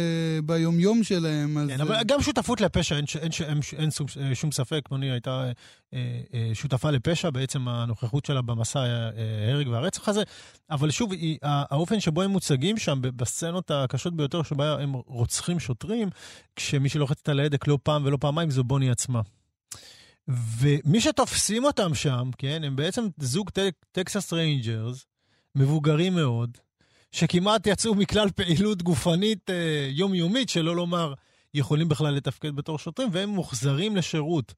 ביומיום 0.42 1.04
שלהם, 1.04 1.58
אז... 1.58 1.70
כן, 1.70 1.82
אבל 1.82 1.96
גם 2.06 2.22
שותפות 2.22 2.62
לפשע, 2.78 2.96
אין, 2.96 3.08
ש- 3.08 3.16
אין, 3.16 3.32
ש- 3.32 3.42
אין, 3.42 3.62
ש- 3.62 3.74
אין 3.74 3.92
שום, 3.92 4.08
שום 4.34 4.52
ספק, 4.52 4.82
מוני 4.92 5.12
הייתה 5.12 5.52
אה, 5.94 6.00
אה, 6.34 6.50
שותפה 6.54 6.92
לפשע, 6.92 7.30
בעצם 7.30 7.68
הנוכחות 7.68 8.26
שלה 8.26 8.42
במסע 8.42 8.80
אה, 8.80 9.10
ההרג 9.48 9.68
והרצח 9.68 10.10
הזה, 10.10 10.24
אבל 10.70 10.92
שוב, 10.92 11.12
היא, 11.12 11.38
האופן 11.44 12.00
שבו 12.00 12.22
הם 12.22 12.32
מוצגים 12.32 12.78
שם, 12.78 13.00
בסצנות 13.02 13.72
הקשות 13.72 14.16
ביותר, 14.16 14.44
שבה 14.44 14.82
הם 14.82 14.94
רוצחים 14.94 15.60
שוטרים, 15.60 16.10
כשמי 16.56 16.90
שלוחצת 16.90 17.30
על 17.30 17.40
ההדק 17.40 17.68
לא 17.68 17.78
פעם 17.84 18.06
ולא 18.06 18.18
פעמיים 18.18 18.52
זו 18.52 18.64
בוני 18.64 18.90
עצמה. 18.90 19.22
ומי 20.28 21.02
שתופסים 21.02 21.66
אותם 21.66 21.96
שם, 21.96 22.30
כן, 22.38 22.64
הם 22.64 22.76
בעצם 22.76 23.08
זוג 23.18 23.50
טק, 23.50 23.76
טקסס 23.92 24.34
ריינג'רס, 24.34 25.06
מבוגרים 25.56 26.16
מאוד, 26.16 26.58
שכמעט 27.12 27.68
יצאו 27.68 27.96
מכלל 27.96 28.30
פעילות 28.30 28.84
גופנית 28.84 29.50
אה, 29.50 29.88
יומיומית, 29.92 30.50
שלא 30.50 30.76
לומר 30.76 31.14
יכולים 31.54 31.90
בכלל 31.90 32.14
לתפקד 32.14 32.56
בתור 32.56 32.80
שוטרים, 32.80 33.10
והם 33.12 33.30
מוחזרים 33.30 33.96
לשירות. 33.96 34.54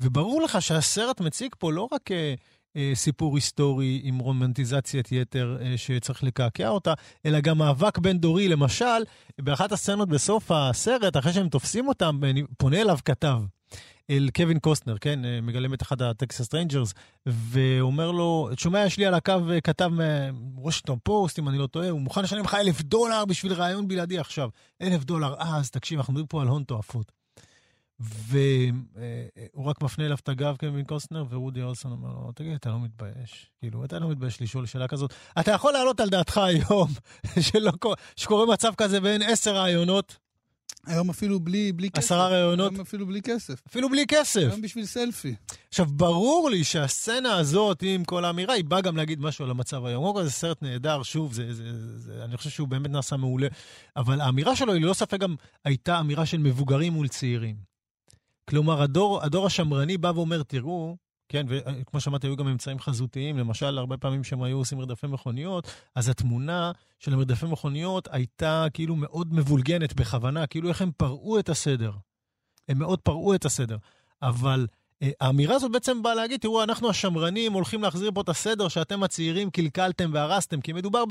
וברור 0.00 0.42
לך 0.42 0.62
שהסרט 0.62 1.20
מציג 1.20 1.54
פה 1.58 1.72
לא 1.72 1.88
רק 1.92 2.12
אה, 2.12 2.34
אה, 2.76 2.92
סיפור 2.94 3.34
היסטורי 3.36 4.00
עם 4.04 4.18
רומנטיזציית 4.18 5.12
יתר 5.12 5.56
אה, 5.60 5.74
שצריך 5.76 6.22
לקעקע 6.22 6.68
אותה, 6.68 6.94
אלא 7.26 7.40
גם 7.40 7.58
מאבק 7.58 7.98
בין-דורי. 7.98 8.48
למשל, 8.48 9.02
באחת 9.40 9.72
הסצנות 9.72 10.08
בסוף 10.08 10.50
הסרט, 10.50 11.16
אחרי 11.16 11.32
שהם 11.32 11.48
תופסים 11.48 11.88
אותם, 11.88 12.20
פונה 12.58 12.80
אליו 12.80 12.98
כתב. 13.04 13.38
אל 14.10 14.28
קווין 14.36 14.58
קוסטנר, 14.58 14.98
כן, 15.00 15.24
אה, 15.24 15.40
מגלם 15.40 15.74
את 15.74 15.82
אחד 15.82 16.02
הטקסס 16.02 16.54
ריינג'רס, 16.54 16.94
ואומר 17.26 18.10
לו, 18.10 18.50
שומע, 18.56 18.84
יש 18.86 18.98
לי 18.98 19.06
על 19.06 19.14
הקו 19.14 19.32
אה, 19.50 19.60
כתב 19.60 19.90
מוושינגטון 20.32 20.98
פוסט, 21.02 21.38
אם 21.38 21.48
אני 21.48 21.58
לא 21.58 21.66
טועה, 21.66 21.90
הוא 21.90 22.00
מוכן 22.00 22.22
לשלם 22.22 22.44
לך 22.44 22.54
אלף 22.54 22.82
דולר 22.82 23.24
בשביל 23.24 23.52
ראיון 23.52 23.88
בלעדי 23.88 24.18
עכשיו. 24.18 24.48
אלף 24.82 25.04
דולר, 25.04 25.34
אה, 25.34 25.56
אז 25.56 25.70
תקשיב, 25.70 25.98
אנחנו 25.98 26.12
מדברים 26.12 26.26
פה 26.26 26.42
על 26.42 26.48
הון 26.48 26.64
תועפות. 26.64 27.12
והוא 28.00 29.64
רק 29.64 29.82
מפנה 29.82 30.04
אליו 30.04 30.16
את 30.22 30.28
הגב 30.28 30.56
קווין 30.56 30.84
קוסטנר, 30.84 31.24
ורודי 31.30 31.62
אולסון 31.62 31.92
אומר 31.92 32.08
לו, 32.08 32.32
תגיד, 32.32 32.52
אתה 32.52 32.70
לא 32.70 32.80
מתבייש? 32.80 33.50
כאילו, 33.60 33.84
אתה 33.84 33.98
לא 33.98 34.10
מתבייש 34.10 34.42
לשאול 34.42 34.66
שאלה 34.66 34.88
כזאת. 34.88 35.14
אתה 35.40 35.50
יכול 35.50 35.72
להעלות 35.72 36.00
על 36.00 36.08
דעתך 36.08 36.38
היום 36.38 36.88
שקורה 38.16 38.46
מצב 38.46 38.74
כזה 38.74 38.98
ואין 39.02 39.22
עשר 39.22 39.56
רעיונות 39.56 40.16
היום 40.88 41.10
אפילו 41.10 41.40
בלי, 41.40 41.72
בלי 41.72 41.90
כסף. 41.90 41.98
עשרה 41.98 42.28
ראיונות. 42.28 42.72
היום 42.72 42.80
אפילו 42.80 43.06
בלי 43.06 43.22
כסף. 43.22 43.62
אפילו 43.68 43.88
בלי 43.88 44.04
כסף. 44.08 44.40
היום 44.40 44.62
בשביל 44.62 44.86
סלפי. 44.86 45.34
עכשיו, 45.68 45.86
ברור 45.86 46.50
לי 46.50 46.64
שהסצנה 46.64 47.36
הזאת, 47.36 47.82
עם 47.82 48.04
כל 48.04 48.24
האמירה, 48.24 48.54
היא 48.54 48.64
באה 48.64 48.80
גם 48.80 48.96
להגיד 48.96 49.20
משהו 49.20 49.44
על 49.44 49.50
המצב 49.50 49.84
היום. 49.84 50.04
קודם 50.04 50.14
כל 50.14 50.24
זה 50.24 50.30
סרט 50.30 50.62
נהדר, 50.62 51.02
שוב, 51.02 51.32
זה, 51.32 51.54
זה, 51.54 51.72
זה, 51.72 51.98
זה, 51.98 52.24
אני 52.24 52.36
חושב 52.36 52.50
שהוא 52.50 52.68
באמת 52.68 52.90
נעשה 52.90 53.16
מעולה. 53.16 53.48
אבל 53.96 54.20
האמירה 54.20 54.56
שלו 54.56 54.72
היא 54.72 54.82
ללא 54.82 54.94
ספק 54.94 55.20
גם 55.20 55.34
הייתה 55.64 56.00
אמירה 56.00 56.26
של 56.26 56.38
מבוגרים 56.38 56.92
מול 56.92 57.08
צעירים. 57.08 57.56
כלומר, 58.48 58.82
הדור, 58.82 59.24
הדור 59.24 59.46
השמרני 59.46 59.98
בא 59.98 60.12
ואומר, 60.14 60.42
תראו, 60.42 60.96
כן, 61.28 61.46
וכמו 61.48 62.00
שאמרתי, 62.00 62.26
היו 62.26 62.36
גם 62.36 62.48
אמצעים 62.48 62.78
חזותיים, 62.78 63.38
למשל, 63.38 63.78
הרבה 63.78 63.96
פעמים 63.96 64.24
שהם 64.24 64.42
היו 64.42 64.56
עושים 64.56 64.78
מרדפי 64.78 65.06
מכוניות, 65.06 65.66
אז 65.94 66.08
התמונה 66.08 66.72
של 66.98 67.12
המרדפי 67.12 67.46
מכוניות 67.46 68.08
הייתה 68.10 68.66
כאילו 68.74 68.96
מאוד 68.96 69.34
מבולגנת 69.34 69.94
בכוונה, 69.94 70.46
כאילו 70.46 70.68
איך 70.68 70.82
הם 70.82 70.90
פרעו 70.96 71.38
את 71.38 71.48
הסדר. 71.48 71.92
הם 72.68 72.78
מאוד 72.78 73.00
פרעו 73.00 73.34
את 73.34 73.44
הסדר. 73.44 73.76
אבל 74.22 74.66
האמירה 75.20 75.54
הזאת 75.54 75.72
בעצם 75.72 76.02
באה 76.02 76.14
להגיד, 76.14 76.40
תראו, 76.40 76.62
אנחנו 76.62 76.90
השמרנים 76.90 77.52
הולכים 77.52 77.82
להחזיר 77.82 78.10
פה 78.14 78.20
את 78.20 78.28
הסדר 78.28 78.68
שאתם 78.68 79.02
הצעירים 79.02 79.50
קלקלתם 79.50 80.10
והרסתם, 80.14 80.60
כי 80.60 80.72
מדובר. 80.72 81.04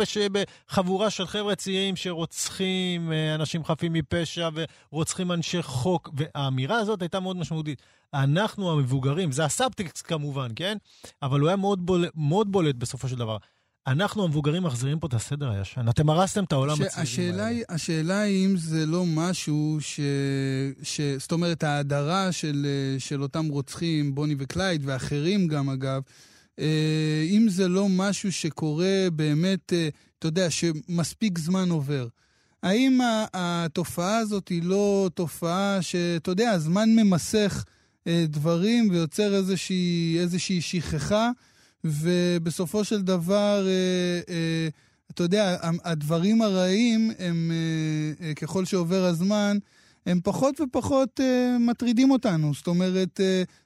בחבורה 0.69 1.09
של 1.09 1.27
חבר'ה 1.27 1.55
צעירים 1.55 1.95
שרוצחים 1.95 3.11
אה, 3.11 3.35
אנשים 3.35 3.65
חפים 3.65 3.93
מפשע 3.93 4.49
ורוצחים 4.91 5.31
אנשי 5.31 5.61
חוק, 5.61 6.09
והאמירה 6.13 6.77
הזאת 6.77 7.01
הייתה 7.01 7.19
מאוד 7.19 7.37
משמעותית. 7.37 7.81
אנחנו 8.13 8.71
המבוגרים, 8.71 9.31
זה 9.31 9.45
הסאבטקסט 9.45 10.07
כמובן, 10.07 10.47
כן? 10.55 10.77
אבל 11.21 11.39
הוא 11.39 11.47
היה 11.47 11.57
מאוד, 11.57 11.85
בול... 11.85 12.05
מאוד 12.15 12.51
בולט 12.51 12.75
בסופו 12.75 13.07
של 13.07 13.15
דבר. 13.15 13.37
אנחנו 13.87 14.23
המבוגרים 14.23 14.63
מחזירים 14.63 14.99
פה 14.99 15.07
את 15.07 15.13
הסדר 15.13 15.51
הישן. 15.51 15.89
אתם 15.89 16.09
הרסתם 16.09 16.43
את 16.43 16.51
העולם 16.51 16.81
הצעירים 16.81 17.03
השאלה 17.03 17.45
היא, 17.45 17.63
השאלה 17.69 18.19
היא 18.19 18.45
אם 18.45 18.57
זה 18.57 18.85
לא 18.85 19.05
משהו 19.05 19.77
ש... 19.79 19.99
ש... 20.83 21.01
זאת 21.01 21.31
אומרת, 21.31 21.63
ההדרה 21.63 22.31
של, 22.31 22.67
של 22.99 23.21
אותם 23.21 23.47
רוצחים, 23.47 24.15
בוני 24.15 24.35
וקלייד 24.37 24.81
ואחרים 24.85 25.47
גם, 25.47 25.69
אגב, 25.69 26.01
אה, 26.59 27.25
אם 27.29 27.45
זה 27.49 27.67
לא 27.67 27.89
משהו 27.89 28.31
שקורה 28.31 29.07
באמת, 29.13 29.73
אה, 29.73 29.89
אתה 30.19 30.27
יודע, 30.27 30.49
שמספיק 30.49 31.37
זמן 31.37 31.69
עובר. 31.69 32.07
האם 32.63 32.99
התופעה 33.33 34.17
הזאת 34.17 34.47
היא 34.47 34.63
לא 34.63 35.09
תופעה 35.13 35.81
שאתה 35.81 36.31
יודע, 36.31 36.51
הזמן 36.51 36.89
ממסך 36.89 37.63
אה, 38.07 38.25
דברים 38.27 38.89
ויוצר 38.89 39.35
איזושהי, 39.35 40.17
איזושהי 40.19 40.61
שכחה? 40.61 41.31
ובסופו 41.83 42.83
של 42.83 43.01
דבר, 43.01 43.65
אה, 43.67 44.33
אה, 44.33 44.67
אתה 45.11 45.23
יודע, 45.23 45.57
הדברים 45.83 46.41
הרעים 46.41 47.11
הם, 47.19 47.51
אה, 48.21 48.33
ככל 48.33 48.65
שעובר 48.65 49.05
הזמן, 49.05 49.57
הם 50.05 50.19
פחות 50.23 50.61
ופחות 50.61 51.19
מטרידים 51.59 52.11
אותנו. 52.11 52.53
זאת 52.53 52.67
אומרת, 52.67 53.19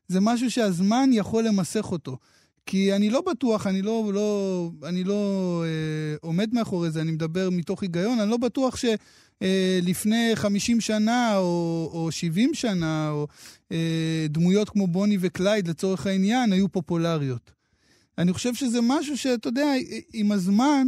זה 0.07 0.19
משהו 0.19 0.51
שהזמן 0.51 1.09
יכול 1.13 1.43
למסך 1.43 1.91
אותו. 1.91 2.17
כי 2.65 2.95
אני 2.95 3.09
לא 3.09 3.21
בטוח, 3.21 3.67
אני 3.67 3.81
לא, 3.81 4.11
לא, 4.13 4.69
אני 4.83 5.03
לא 5.03 5.63
אה, 5.65 6.15
עומד 6.21 6.53
מאחורי 6.53 6.91
זה, 6.91 7.01
אני 7.01 7.11
מדבר 7.11 7.49
מתוך 7.49 7.81
היגיון, 7.81 8.19
אני 8.19 8.29
לא 8.29 8.37
בטוח 8.37 8.75
שלפני 8.75 10.29
אה, 10.29 10.35
50 10.35 10.81
שנה 10.81 11.37
או, 11.37 11.89
או 11.93 12.11
70 12.11 12.53
שנה, 12.53 13.09
או 13.09 13.27
אה, 13.71 14.25
דמויות 14.29 14.69
כמו 14.69 14.87
בוני 14.87 15.17
וקלייד, 15.19 15.67
לצורך 15.67 16.07
העניין, 16.07 16.53
היו 16.53 16.69
פופולריות. 16.69 17.51
אני 18.21 18.33
חושב 18.33 18.55
שזה 18.55 18.79
משהו 18.81 19.17
שאתה 19.17 19.47
יודע, 19.47 19.73
עם 20.13 20.31
הזמן, 20.31 20.87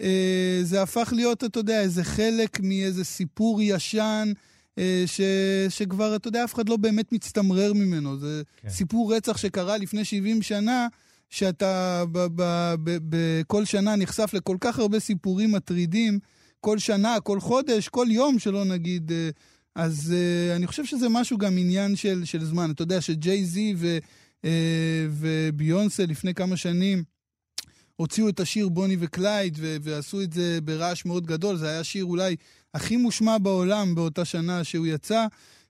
אה, 0.00 0.60
זה 0.62 0.82
הפך 0.82 1.12
להיות, 1.16 1.44
אתה 1.44 1.60
יודע, 1.60 1.80
איזה 1.80 2.04
חלק 2.04 2.60
מאיזה 2.60 3.04
סיפור 3.04 3.62
ישן, 3.62 4.32
אה, 4.78 5.02
ש, 5.06 5.20
שכבר, 5.68 6.16
אתה 6.16 6.28
יודע, 6.28 6.44
אף 6.44 6.54
אחד 6.54 6.68
לא 6.68 6.76
באמת 6.76 7.12
מצטמרר 7.12 7.72
ממנו. 7.72 8.18
זה 8.18 8.42
כן. 8.56 8.68
סיפור 8.68 9.14
רצח 9.14 9.36
שקרה 9.36 9.76
לפני 9.78 10.04
70 10.04 10.42
שנה, 10.42 10.86
שאתה 11.30 12.04
בכל 12.84 13.64
שנה 13.64 13.96
נחשף 13.96 14.30
לכל 14.34 14.56
כך 14.60 14.78
הרבה 14.78 15.00
סיפורים 15.00 15.52
מטרידים, 15.52 16.18
כל 16.60 16.78
שנה, 16.78 17.20
כל 17.20 17.40
חודש, 17.40 17.88
כל 17.88 18.06
יום, 18.10 18.38
שלא 18.38 18.64
נגיד. 18.64 19.12
אה, 19.12 19.30
אז 19.74 20.14
uh, 20.14 20.56
אני 20.56 20.66
חושב 20.66 20.84
שזה 20.84 21.08
משהו 21.08 21.38
גם 21.38 21.58
עניין 21.58 21.96
של, 21.96 22.24
של 22.24 22.44
זמן. 22.44 22.70
אתה 22.70 22.82
יודע 22.82 23.00
שג'יי 23.00 23.44
זי 23.44 23.74
ו... 23.76 23.98
אה, 24.44 25.06
וביונסה 25.10 26.06
לפני 26.06 26.34
כמה 26.34 26.56
שנים 26.56 27.04
הוציאו 27.96 28.28
את 28.28 28.40
השיר 28.40 28.68
בוני 28.68 28.96
וקלייד 29.00 29.58
ועשו 29.60 30.22
את 30.22 30.32
זה 30.32 30.58
ברעש 30.64 31.04
מאוד 31.04 31.26
גדול. 31.26 31.56
זה 31.56 31.68
היה 31.68 31.80
השיר 31.80 32.04
אולי 32.04 32.36
הכי 32.74 32.96
מושמע 32.96 33.38
בעולם 33.38 33.94
באותה 33.94 34.24
שנה 34.24 34.64
שהוא 34.64 34.86
יצא, 34.86 35.26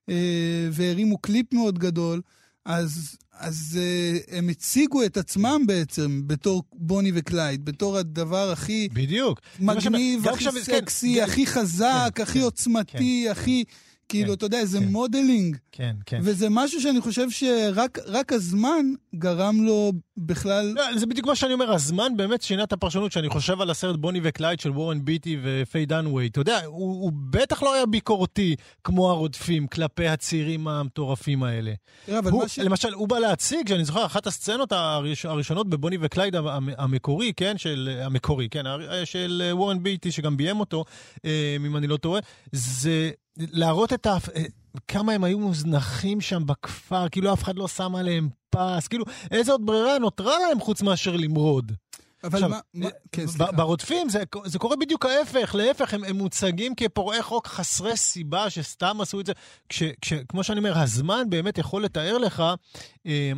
אה, 0.08 0.68
והרימו 0.72 1.18
קליפ 1.18 1.52
מאוד 1.52 1.78
גדול. 1.78 2.20
אז, 2.64 3.16
אז 3.38 3.78
אה, 3.78 4.34
הם 4.36 4.48
הציגו 4.48 5.04
את 5.04 5.16
עצמם 5.16 5.62
בעצם 5.66 6.22
בתור 6.26 6.62
בוני 6.72 7.12
וקלייד, 7.14 7.64
בתור 7.64 7.96
הדבר 7.96 8.50
הכי... 8.50 8.88
בדיוק. 8.92 9.40
מגניב, 9.60 10.28
הכי 10.28 10.44
כן, 10.44 10.50
סקסי, 10.62 11.14
כן, 11.14 11.22
הכי 11.22 11.46
חזק, 11.46 12.10
כן, 12.14 12.22
הכי 12.22 12.38
כן, 12.38 12.44
עוצמתי, 12.44 13.22
כן. 13.26 13.30
הכי... 13.30 13.64
כאילו, 14.10 14.28
כן, 14.28 14.32
אתה 14.32 14.46
יודע, 14.46 14.64
זה 14.64 14.78
כן. 14.78 14.88
מודלינג. 14.88 15.56
כן, 15.72 15.96
כן. 16.06 16.20
וזה 16.22 16.46
משהו 16.50 16.80
שאני 16.80 17.00
חושב 17.00 17.30
שרק 17.30 18.32
הזמן 18.32 18.86
גרם 19.14 19.64
לו 19.64 19.92
בכלל... 20.16 20.72
לא, 20.76 20.98
זה 20.98 21.06
בדיוק 21.06 21.26
מה 21.26 21.36
שאני 21.36 21.52
אומר, 21.52 21.72
הזמן 21.72 22.16
באמת 22.16 22.42
שינה 22.42 22.62
את 22.62 22.72
הפרשנות, 22.72 23.12
שאני 23.12 23.28
חושב 23.28 23.60
על 23.60 23.70
הסרט 23.70 23.96
בוני 23.96 24.20
וקלייד 24.22 24.60
של 24.60 24.70
וורן 24.70 25.04
ביטי 25.04 25.36
ופיי 25.42 25.86
דנווי. 25.86 26.26
אתה 26.26 26.40
יודע, 26.40 26.64
הוא, 26.64 27.02
הוא 27.02 27.12
בטח 27.30 27.62
לא 27.62 27.74
היה 27.74 27.86
ביקורתי 27.86 28.56
כמו 28.84 29.10
הרודפים 29.10 29.66
כלפי 29.66 30.08
הצעירים 30.08 30.68
המטורפים 30.68 31.42
האלה. 31.42 31.72
תראה, 32.06 32.18
אבל 32.18 32.30
הוא, 32.30 32.42
מה 32.42 32.48
ש... 32.48 32.58
למשל, 32.58 32.92
הוא 32.92 33.08
בא 33.08 33.18
להציג, 33.18 33.68
שאני 33.68 33.84
זוכר, 33.84 34.06
אחת 34.06 34.26
הסצנות 34.26 34.72
הראש, 34.72 35.26
הראשונות 35.26 35.68
בבוני 35.68 35.96
וקלייד 36.00 36.36
המקורי, 36.78 37.32
כן, 37.36 37.58
של... 37.58 38.00
המקורי, 38.02 38.48
כן, 38.48 38.64
של 39.04 39.50
וורן 39.52 39.82
ביטי, 39.82 40.12
שגם 40.12 40.36
ביים 40.36 40.60
אותו, 40.60 40.84
אה, 41.24 41.56
אם 41.56 41.76
אני 41.76 41.86
לא 41.86 41.96
טועה, 41.96 42.20
זה... 42.52 43.10
להראות 43.52 43.92
את 43.92 44.06
ה... 44.06 44.16
כמה 44.88 45.12
הם 45.12 45.24
היו 45.24 45.38
מוזנחים 45.38 46.20
שם 46.20 46.46
בכפר, 46.46 47.08
כאילו 47.08 47.32
אף 47.32 47.42
אחד 47.42 47.56
לא 47.56 47.68
שם 47.68 47.94
עליהם 47.94 48.28
פס, 48.50 48.88
כאילו 48.88 49.04
איזה 49.30 49.52
עוד 49.52 49.66
ברירה 49.66 49.98
נותרה 49.98 50.38
להם 50.38 50.60
חוץ 50.60 50.82
מאשר 50.82 51.16
למרוד. 51.16 51.72
אבל 52.24 52.34
עכשיו, 52.34 52.50
מה, 52.50 52.60
מה, 52.74 52.88
כן, 53.12 53.26
סליחה. 53.26 53.52
ברודפים 53.52 54.08
זה, 54.08 54.22
זה 54.44 54.58
קורה 54.58 54.76
בדיוק 54.76 55.06
ההפך, 55.06 55.54
להפך, 55.54 55.94
הם, 55.94 56.04
הם 56.04 56.16
מוצגים 56.16 56.74
כפורעי 56.74 57.22
חוק 57.22 57.46
חסרי 57.46 57.96
סיבה 57.96 58.50
שסתם 58.50 59.00
עשו 59.00 59.20
את 59.20 59.26
זה. 59.26 59.32
כש, 59.68 59.82
כש, 60.00 60.12
כמו 60.28 60.44
שאני 60.44 60.58
אומר, 60.58 60.78
הזמן 60.78 61.30
באמת 61.30 61.58
יכול 61.58 61.84
לתאר 61.84 62.18
לך 62.18 62.42
אה, 63.06 63.32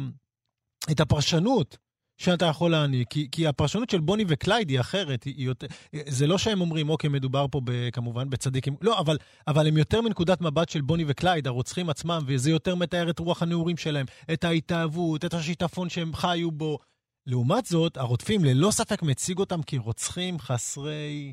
את 0.91 1.01
הפרשנות 1.01 1.77
שאתה 2.23 2.47
יכול 2.47 2.71
להעניק, 2.71 3.09
כי, 3.11 3.29
כי 3.33 3.47
הפרשנות 3.47 3.91
של 3.91 4.01
בוני 4.01 4.25
וקלייד 4.29 4.69
היא 4.69 4.81
אחרת, 4.81 5.25
היא, 5.25 5.35
היא 5.37 5.47
יותר, 5.47 5.67
זה 6.09 6.27
לא 6.27 6.39
שהם 6.39 6.61
אומרים, 6.61 6.91
אוקיי, 6.91 7.11
מדובר 7.11 7.47
פה 7.51 7.61
ב, 7.65 7.91
כמובן 7.91 8.31
בצדיקים, 8.31 8.77
לא, 8.81 8.99
אבל, 8.99 9.19
אבל 9.47 9.67
הם 9.67 9.77
יותר 9.77 10.01
מנקודת 10.01 10.41
מבט 10.41 10.69
של 10.69 10.81
בוני 10.81 11.05
וקלייד, 11.07 11.47
הרוצחים 11.47 11.91
עצמם, 11.91 12.23
וזה 12.27 12.51
יותר 12.51 12.75
מתאר 12.75 13.11
את 13.11 13.19
רוח 13.19 13.43
הנעורים 13.43 13.77
שלהם, 13.77 14.07
את 14.33 14.45
ההתאהבות, 14.45 15.25
את 15.25 15.35
השיטפון 15.35 15.89
שהם 15.89 16.15
חיו 16.15 16.51
בו. 16.51 16.79
לעומת 17.27 17.67
זאת, 17.67 17.97
הרודפים 17.97 18.45
ללא 18.45 18.71
ספק 18.71 19.03
מציג 19.03 19.39
אותם 19.39 19.61
כרוצחים 19.67 20.39
חסרי 20.39 21.33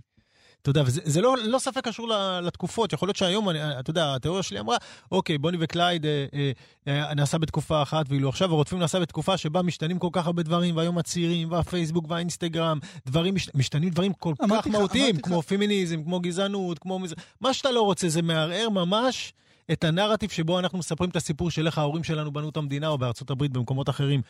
אתה 0.61 0.69
יודע, 0.69 0.83
וזה 0.85 1.21
לא, 1.21 1.35
לא 1.43 1.59
ספק 1.59 1.87
קשור 1.87 2.07
לתקופות. 2.43 2.93
יכול 2.93 3.07
להיות 3.07 3.15
שהיום, 3.15 3.49
אני, 3.49 3.79
אתה 3.79 3.89
יודע, 3.89 4.15
התיאוריה 4.15 4.43
שלי 4.43 4.59
אמרה, 4.59 4.77
אוקיי, 5.11 5.37
בוני 5.37 5.57
וקלייד 5.59 6.05
אה, 6.05 6.25
אה, 6.33 6.51
אה, 6.87 7.13
נעשה 7.13 7.37
בתקופה 7.37 7.81
אחת, 7.81 8.05
ואילו 8.09 8.29
עכשיו 8.29 8.51
הרודפים 8.51 8.79
נעשה 8.79 8.99
בתקופה 8.99 9.37
שבה 9.37 9.61
משתנים 9.61 9.99
כל 9.99 10.09
כך 10.11 10.25
הרבה 10.25 10.43
דברים, 10.43 10.77
והיום 10.77 10.97
הצעירים, 10.97 11.51
והפייסבוק 11.51 12.05
והאינסטגרם, 12.09 12.79
דברים, 13.05 13.35
מש, 13.35 13.49
משתנים 13.55 13.89
דברים 13.89 14.13
כל 14.13 14.33
כך 14.49 14.67
מהותיים, 14.67 15.17
כמו 15.17 15.41
פמיניזם, 15.41 16.03
כמו 16.03 16.19
גזענות, 16.19 16.79
כמו... 16.79 16.99
מה 17.41 17.53
שאתה 17.53 17.71
לא 17.71 17.81
רוצה, 17.81 18.09
זה 18.09 18.21
מערער 18.21 18.69
ממש 18.69 19.33
את 19.71 19.83
הנרטיב 19.83 20.29
שבו 20.29 20.59
אנחנו 20.59 20.77
מספרים 20.77 21.09
את 21.09 21.15
הסיפור 21.15 21.51
של 21.51 21.67
איך 21.67 21.77
ההורים 21.77 22.03
שלנו 22.03 22.33
בנו 22.33 22.49
את 22.49 22.57
המדינה, 22.57 22.87
או 22.87 22.97
בארצות 22.97 23.29
הברית, 23.29 23.51
במקומות 23.51 23.89
אחרים. 23.89 24.21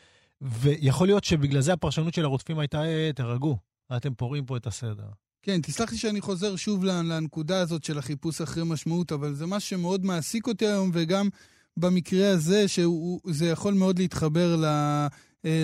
ויכול 0.41 1.07
להיות 1.07 1.23
שבגלל 1.23 1.61
זה 1.61 1.73
הפרשנות 1.73 2.13
של 2.13 2.25
הרודפים 2.25 2.59
הייתה, 2.59 2.83
אה, 2.83 3.09
תרגעו, 3.15 3.57
אתם 3.97 4.13
פורעים 4.13 4.45
פה 4.45 4.57
את 4.57 4.67
הסדר. 4.67 5.05
כן, 5.49 5.61
תסלח 5.61 5.91
לי 5.91 5.97
שאני 5.97 6.21
חוזר 6.21 6.55
שוב 6.55 6.83
לנקודה 6.83 7.61
הזאת 7.61 7.83
של 7.83 7.97
החיפוש 7.97 8.41
אחרי 8.41 8.63
משמעות, 8.65 9.11
אבל 9.11 9.33
זה 9.33 9.45
משהו 9.45 9.69
שמאוד 9.69 10.05
מעסיק 10.05 10.47
אותי 10.47 10.65
היום, 10.65 10.91
וגם 10.93 11.29
במקרה 11.77 12.29
הזה, 12.31 12.67
שזה 12.67 13.45
יכול 13.45 13.73
מאוד 13.73 13.99
להתחבר 13.99 14.55
לא, 14.55 14.69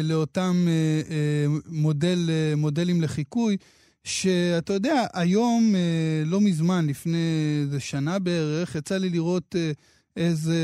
לאותם 0.04 0.66
אה, 0.68 1.02
אה, 1.10 1.46
מודל, 1.68 2.30
מודלים 2.58 3.02
לחיקוי, 3.02 3.58
שאתה 4.04 4.74
יודע, 4.74 5.06
היום, 5.14 5.76
לא 6.26 6.42
מזמן, 6.42 6.88
לפני 6.88 7.62
איזה 7.62 7.80
שנה 7.80 8.20
בערך, 8.20 8.76
יצא 8.76 8.98
לי 8.98 9.10
לראות 9.10 9.56
איזה 10.18 10.58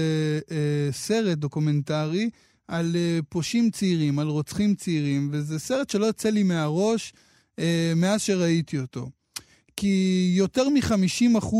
סרט 0.92 1.38
דוקומנטרי 1.38 2.30
על 2.68 2.96
פושעים 3.30 3.72
צעירים, 3.72 4.20
על 4.20 4.28
רוצחים 4.28 4.76
צעירים, 4.76 5.30
וזה 5.32 5.60
סרט 5.60 5.90
שלא 5.90 6.06
יוצא 6.06 6.30
לי 6.30 6.44
מהראש 6.44 7.14
אה, 7.60 7.94
מאז 7.96 8.22
שראיתי 8.22 8.80
אותו. 8.80 9.10
כי 9.78 10.32
יותר 10.36 10.70
מ-50% 10.70 11.56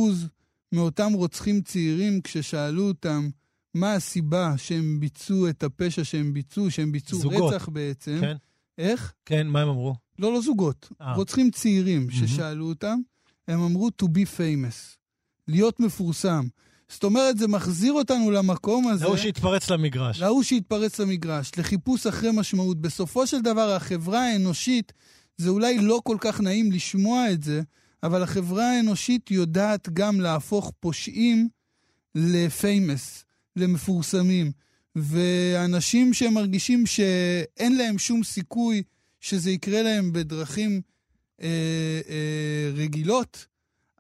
מאותם 0.72 1.14
רוצחים 1.14 1.62
צעירים, 1.62 2.22
כששאלו 2.22 2.88
אותם 2.88 3.30
מה 3.74 3.94
הסיבה 3.94 4.54
שהם 4.58 5.00
ביצעו 5.00 5.50
את 5.50 5.64
הפשע 5.64 6.04
שהם 6.04 6.34
ביצעו, 6.34 6.72
שהם 6.72 6.92
ביצעו 6.92 7.20
זוגות. 7.20 7.54
רצח 7.54 7.70
בעצם, 7.70 8.18
כן. 8.22 8.36
איך? 8.78 9.14
כן, 9.26 9.48
מה 9.48 9.62
הם 9.62 9.70
אמרו? 9.70 9.96
לא, 10.20 10.34
לא 10.34 10.42
זוגות. 10.42 10.90
아. 10.92 11.04
אה. 11.04 11.14
רוצחים 11.14 11.52
צעירים 11.52 12.10
ששאלו 12.10 12.70
אותם, 12.70 13.00
הם 13.48 13.62
אמרו 13.62 13.90
to 14.02 14.06
be 14.06 14.38
famous, 14.38 14.98
להיות 15.48 15.80
מפורסם. 15.80 16.48
זאת 16.88 17.04
אומרת, 17.04 17.38
זה 17.38 17.48
מחזיר 17.48 17.94
אותנו 17.94 18.32
למקום 18.32 18.88
הזה. 18.88 19.06
להוא 19.06 19.18
שהתפרץ 19.18 19.70
למגרש. 19.70 20.22
להוא 20.22 20.44
שהתפרץ 20.44 21.00
למגרש, 21.00 21.52
לחיפוש 21.58 22.08
אחרי 22.08 22.30
משמעות. 22.34 22.82
בסופו 22.82 23.28
של 23.28 23.42
דבר, 23.42 23.72
החברה 23.76 24.20
האנושית, 24.20 24.94
זה 25.38 25.50
אולי 25.50 25.78
לא 25.78 26.02
כל 26.04 26.18
כך 26.20 26.42
נעים 26.42 26.72
לשמוע 26.72 27.32
את 27.32 27.44
זה, 27.44 27.62
אבל 28.04 28.24
החברה 28.24 28.72
האנושית 28.72 29.32
יודעת 29.32 29.90
גם 29.90 30.22
להפוך 30.22 30.72
פושעים 30.80 31.50
לפיימס, 32.16 33.26
למפורסמים. 33.56 34.52
ואנשים 34.96 36.14
שמרגישים 36.14 36.86
שאין 36.86 37.78
להם 37.78 37.98
שום 37.98 38.24
סיכוי 38.24 38.84
שזה 39.20 39.52
יקרה 39.52 39.82
להם 39.82 40.14
בדרכים 40.14 40.82
אה, 41.42 41.48
אה, 42.10 42.72
רגילות, 42.74 43.46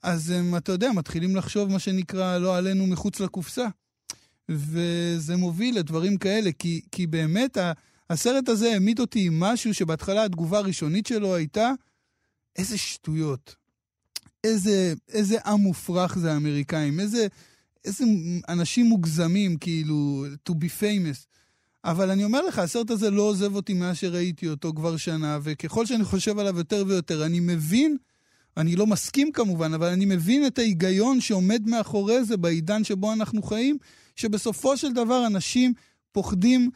אז 0.03 0.29
הם, 0.29 0.57
אתה 0.57 0.71
יודע, 0.71 0.91
מתחילים 0.91 1.35
לחשוב 1.35 1.71
מה 1.71 1.79
שנקרא 1.79 2.37
לא 2.37 2.57
עלינו 2.57 2.87
מחוץ 2.87 3.19
לקופסה. 3.19 3.67
וזה 4.49 5.37
מוביל 5.37 5.77
לדברים 5.77 6.17
כאלה, 6.17 6.51
כי, 6.59 6.81
כי 6.91 7.07
באמת 7.07 7.57
הסרט 8.11 8.49
הזה 8.49 8.73
העמיד 8.73 8.99
אותי 8.99 9.27
עם 9.27 9.39
משהו 9.39 9.73
שבהתחלה 9.73 10.23
התגובה 10.23 10.57
הראשונית 10.57 11.05
שלו 11.07 11.35
הייתה, 11.35 11.71
איזה 12.55 12.77
שטויות. 12.77 13.55
איזה, 14.43 14.93
איזה 15.09 15.37
עם 15.45 15.59
מופרך 15.59 16.17
זה 16.17 16.33
האמריקאים, 16.33 16.99
איזה, 16.99 17.27
איזה 17.85 18.03
אנשים 18.49 18.85
מוגזמים, 18.85 19.57
כאילו, 19.57 20.25
to 20.49 20.51
be 20.51 20.81
famous. 20.81 21.25
אבל 21.85 22.09
אני 22.09 22.23
אומר 22.23 22.41
לך, 22.45 22.59
הסרט 22.59 22.91
הזה 22.91 23.11
לא 23.11 23.21
עוזב 23.21 23.55
אותי 23.55 23.73
מאז 23.73 23.97
שראיתי 23.97 24.47
אותו 24.47 24.73
כבר 24.75 24.97
שנה, 24.97 25.39
וככל 25.43 25.85
שאני 25.85 26.03
חושב 26.03 26.39
עליו 26.39 26.57
יותר 26.57 26.83
ויותר, 26.87 27.25
אני 27.25 27.39
מבין, 27.39 27.97
אני 28.57 28.75
לא 28.75 28.87
מסכים 28.87 29.31
כמובן, 29.31 29.73
אבל 29.73 29.87
אני 29.87 30.05
מבין 30.05 30.47
את 30.47 30.59
ההיגיון 30.59 31.21
שעומד 31.21 31.61
מאחורי 31.65 32.23
זה 32.23 32.37
בעידן 32.37 32.83
שבו 32.83 33.13
אנחנו 33.13 33.43
חיים, 33.43 33.77
שבסופו 34.15 34.77
של 34.77 34.93
דבר 34.93 35.27
אנשים 35.27 35.73
פוחדים 36.11 36.69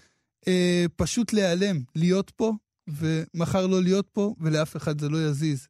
אה, 0.48 0.86
פשוט 0.96 1.34
להיעלם, 1.34 1.80
להיות 1.96 2.32
פה, 2.36 2.54
ומחר 2.88 3.68
לא 3.68 3.84
להיות 3.84 4.08
פה, 4.12 4.34
ולאף 4.40 4.76
אחד 4.76 5.02
זה 5.02 5.10
לא 5.10 5.18
יזיז. 5.18 5.68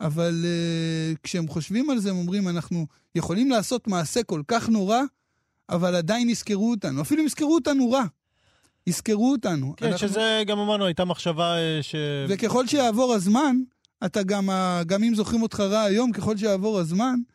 אבל 0.00 0.44
uh, 0.44 1.16
כשהם 1.22 1.48
חושבים 1.48 1.90
על 1.90 1.98
זה, 1.98 2.10
הם 2.10 2.16
אומרים, 2.16 2.48
אנחנו 2.48 2.86
יכולים 3.14 3.50
לעשות 3.50 3.88
מעשה 3.88 4.22
כל 4.22 4.42
כך 4.48 4.68
נורא, 4.68 5.00
אבל 5.68 5.94
עדיין 5.94 6.28
יזכרו 6.28 6.70
אותנו. 6.70 7.02
אפילו 7.02 7.20
אם 7.20 7.26
יזכרו 7.26 7.54
אותנו 7.54 7.90
רע. 7.90 8.04
יזכרו 8.86 9.32
אותנו. 9.32 9.74
כן, 9.76 9.86
אנחנו... 9.86 10.08
שזה 10.08 10.42
גם 10.46 10.58
אמרנו, 10.58 10.86
הייתה 10.86 11.04
מחשבה 11.04 11.54
uh, 11.56 11.82
ש... 11.82 11.94
וככל 12.28 12.66
שיעבור 12.66 13.14
הזמן, 13.14 13.56
אתה 14.04 14.22
גם, 14.22 14.48
גם 14.86 15.04
אם 15.04 15.14
זוכרים 15.14 15.42
אותך 15.42 15.60
רע 15.60 15.82
היום, 15.82 16.12
ככל 16.12 16.36
שיעבור 16.36 16.78
הזמן, 16.78 17.14
אה, 17.28 17.33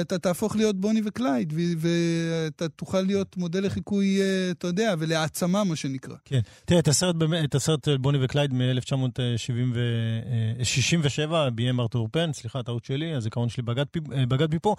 אתה 0.00 0.18
תהפוך 0.18 0.56
להיות 0.56 0.76
בוני 0.76 1.00
וקלייד, 1.04 1.52
ואתה 1.78 2.68
תוכל 2.68 3.00
להיות 3.00 3.36
מודל 3.36 3.66
לחיקוי, 3.66 4.20
אה, 4.20 4.50
אתה 4.50 4.66
יודע, 4.66 4.94
ולהעצמה, 4.98 5.64
מה 5.64 5.76
שנקרא. 5.76 6.14
כן. 6.24 6.40
תראה, 6.64 6.80
את 6.80 6.88
הסרט, 6.88 7.16
את 7.44 7.54
הסרט 7.54 7.88
בוני 7.88 8.24
וקלייד 8.24 8.54
מ-1967, 8.54 11.50
ביים 11.54 11.80
ארתור 11.80 12.08
פן, 12.12 12.32
סליחה, 12.32 12.62
טעות 12.62 12.84
שלי, 12.84 13.14
הזיכרון 13.14 13.48
שלי 13.48 13.62
בגד, 13.62 13.84
אה, 14.12 14.26
בגד 14.26 14.54
מפה. 14.54 14.74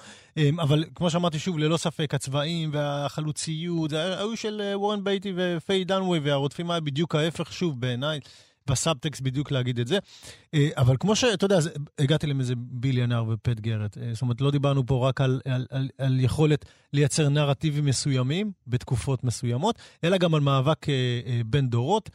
אבל 0.59 0.85
כמו 0.95 1.09
שאמרתי 1.09 1.39
שוב, 1.39 1.59
ללא 1.59 1.77
ספק, 1.77 2.13
הצבעים 2.13 2.69
והחלוציות, 2.73 3.93
היו 3.93 4.37
של 4.37 4.61
וורן 4.73 5.03
בייטי 5.03 5.33
ופיי 5.35 5.83
דנווי, 5.83 6.19
והרודפים 6.19 6.71
היה 6.71 6.79
בדיוק 6.79 7.15
ההפך, 7.15 7.53
שוב, 7.53 7.81
בעיניי. 7.81 8.19
בסאבטקסט 8.71 9.21
בדיוק 9.21 9.51
להגיד 9.51 9.79
את 9.79 9.87
זה. 9.87 9.97
אה, 10.53 10.69
אבל 10.77 10.95
כמו 10.99 11.15
שאתה 11.15 11.45
יודע, 11.45 11.59
הגעתי 11.99 12.27
להם 12.27 12.39
איזה 12.39 12.53
ביליונר 12.57 13.25
ופט 13.29 13.59
גרט. 13.59 13.97
אה, 13.97 14.13
זאת 14.13 14.21
אומרת, 14.21 14.41
לא 14.41 14.51
דיברנו 14.51 14.85
פה 14.85 15.07
רק 15.07 15.21
על, 15.21 15.41
על, 15.45 15.65
על, 15.69 15.89
על 15.97 16.19
יכולת 16.19 16.65
לייצר 16.93 17.29
נרטיבים 17.29 17.85
מסוימים 17.85 18.51
בתקופות 18.67 19.23
מסוימות, 19.23 19.75
אלא 20.03 20.17
גם 20.17 20.35
על 20.35 20.41
מאבק 20.41 20.89
אה, 20.89 21.41
בין 21.45 21.69
דורות. 21.69 22.09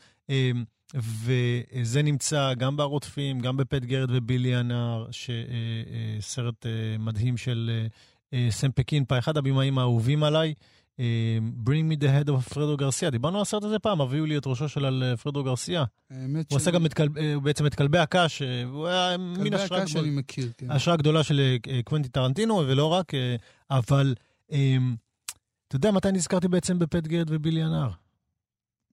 וזה 0.95 2.03
נמצא 2.03 2.55
גם 2.55 2.77
ברודפים, 2.77 3.41
גם 3.41 3.57
בפט 3.57 3.85
גרד 3.85 4.09
וביליאנר, 4.13 5.07
סרט 6.21 6.67
מדהים 6.99 7.37
של 7.37 7.87
סם 8.51 8.73
פקינפה, 8.75 9.19
אחד 9.19 9.37
הבמאים 9.37 9.79
האהובים 9.79 10.23
עליי. 10.23 10.55
Bring 11.65 11.85
me 11.91 11.97
the 11.97 12.09
head 12.09 12.29
of 12.29 12.55
פרדו 12.55 12.77
גרסיה. 12.77 13.11
דיברנו 13.11 13.37
על 13.37 13.43
הסרט 13.43 13.65
הזה 13.65 13.79
פעם, 13.79 14.01
הביאו 14.01 14.27
לי 14.27 14.39
את 14.39 14.47
ראשו 14.47 14.69
של 14.69 14.85
על 14.85 15.17
פרדו 15.23 15.45
גרסיה. 15.45 15.85
האמת 16.11 16.51
הוא 16.51 16.57
עשה 16.57 16.71
גם 16.71 16.87
את 16.87 16.95
כל, 16.95 17.03
אה, 17.17 17.41
בעצם 17.43 17.67
את 17.67 17.75
כלבי 17.75 17.99
הקש, 17.99 18.43
אה, 18.43 18.65
הוא 18.65 18.87
היה 18.87 19.17
מין 19.17 19.55
השראה... 19.55 19.69
כלבי 19.69 19.83
הקש 19.83 19.97
אני 19.97 20.11
מכיר, 20.11 20.53
כן. 20.59 20.71
השראה 20.71 20.97
גדולה 20.97 21.23
של 21.23 21.57
אה, 21.69 21.83
קוונטי 21.85 22.09
טרנטינו, 22.09 22.63
ולא 22.67 22.87
רק, 22.93 23.13
אבל 23.71 24.15
אתה 25.69 25.77
יודע 25.77 25.91
מתי 25.91 26.13
נזכרתי 26.13 26.49
בעצם 26.49 26.79
בפט 26.79 27.07
גרד 27.07 27.27
ובילי 27.31 27.63
הנהר? 27.63 27.91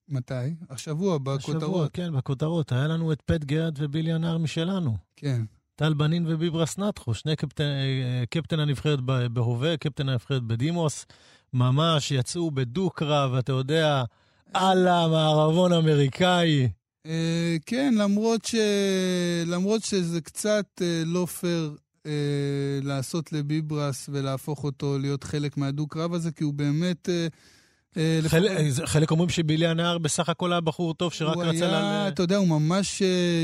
מתי? 0.09 0.33
השבוע, 0.69 1.17
בכותרות. 1.17 1.63
השבוע, 1.63 1.87
כן, 1.93 2.17
בכותרות. 2.17 2.71
היה 2.71 2.87
לנו 2.87 3.11
את 3.11 3.21
פט 3.21 3.43
גרד 3.43 3.75
ובילי 3.79 4.13
הנהר 4.13 4.37
משלנו. 4.37 4.97
כן. 5.15 5.41
טל 5.75 5.93
בנין 5.93 6.25
וביברס 6.27 6.77
נטחו, 6.77 7.13
שני 7.13 7.35
קפטן, 7.35 7.63
קפטן 8.29 8.59
הנבחרת 8.59 9.01
בהווה, 9.01 9.77
קפטן 9.77 10.09
הנבחרת 10.09 10.43
בדימוס. 10.43 11.05
ממש 11.53 12.11
יצאו 12.11 12.51
בדו-קרב, 12.51 13.33
אתה 13.33 13.51
יודע, 13.51 14.03
על 14.53 14.87
המערבון 14.87 15.71
האמריקאי. 15.71 16.67
אה, 17.05 17.55
כן, 17.65 17.93
למרות, 17.97 18.45
ש... 18.45 18.55
למרות 19.45 19.83
שזה 19.83 20.21
קצת 20.21 20.65
אה, 20.81 21.03
לא 21.05 21.25
פייר 21.25 21.75
אה, 22.05 22.11
לעשות 22.83 23.33
לביברס 23.33 24.09
ולהפוך 24.11 24.63
אותו 24.63 24.97
להיות 24.99 25.23
חלק 25.23 25.57
מהדו-קרב 25.57 26.13
הזה, 26.13 26.31
כי 26.31 26.43
הוא 26.43 26.53
באמת... 26.53 27.09
חלק, 28.27 28.51
חלק 28.85 29.11
אומרים 29.11 29.29
שבילי 29.29 29.67
הנהר 29.67 29.97
בסך 29.97 30.29
הכל 30.29 30.51
היה 30.51 30.61
בחור 30.61 30.93
טוב 30.93 31.13
שרק 31.13 31.37
רצה... 31.37 31.65
הוא 31.65 31.75
היה, 31.75 32.07
אתה 32.07 32.23
יודע, 32.23 32.37
הוא 32.37 32.47
ממש 32.47 33.01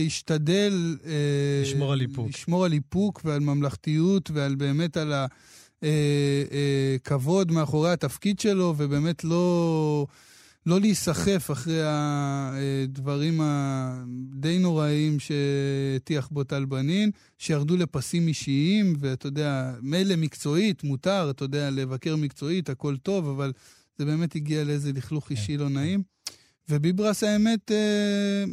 השתדל... 0.08 0.98
לשמור 1.62 1.94
על 1.94 2.02
איפוק. 2.02 2.30
לשמור 2.30 2.66
על 2.66 2.74
איפוק 2.74 3.22
ועל 3.26 3.40
ממלכתיות 3.40 4.32
ועל 4.34 4.56
באמת 4.56 4.98
על 4.98 5.14
ה... 5.14 5.26
אה, 5.84 6.44
אה, 6.52 6.96
כבוד 7.04 7.52
מאחורי 7.52 7.92
התפקיד 7.92 8.40
שלו, 8.40 8.74
ובאמת 8.78 9.24
לא, 9.24 10.08
לא 10.66 10.80
להיסחף 10.80 11.52
אחרי 11.52 11.82
הדברים 11.84 13.40
הדי 13.44 14.60
נוראיים 14.60 15.18
שהטיח 15.20 16.30
בו 16.32 16.44
טל 16.44 16.66
בנין, 16.66 17.12
שירדו 17.38 17.78
לפסים 17.78 18.28
אישיים, 18.28 18.94
ואתה 19.00 19.28
יודע, 19.28 19.74
מילא 19.82 20.16
מקצועית, 20.16 20.84
מותר, 20.84 21.30
אתה 21.30 21.44
יודע, 21.44 21.70
לבקר 21.70 22.16
מקצועית, 22.16 22.70
הכל 22.70 22.98
טוב, 22.98 23.28
אבל 23.28 23.52
זה 23.98 24.06
באמת 24.06 24.36
הגיע 24.36 24.64
לאיזה 24.64 24.92
לכלוך 24.94 25.28
כן. 25.28 25.36
אישי 25.36 25.58
לא 25.58 25.70
נעים. 25.70 26.04
וביברס 26.70 27.24
האמת, 27.24 27.72
אה, 27.72 28.44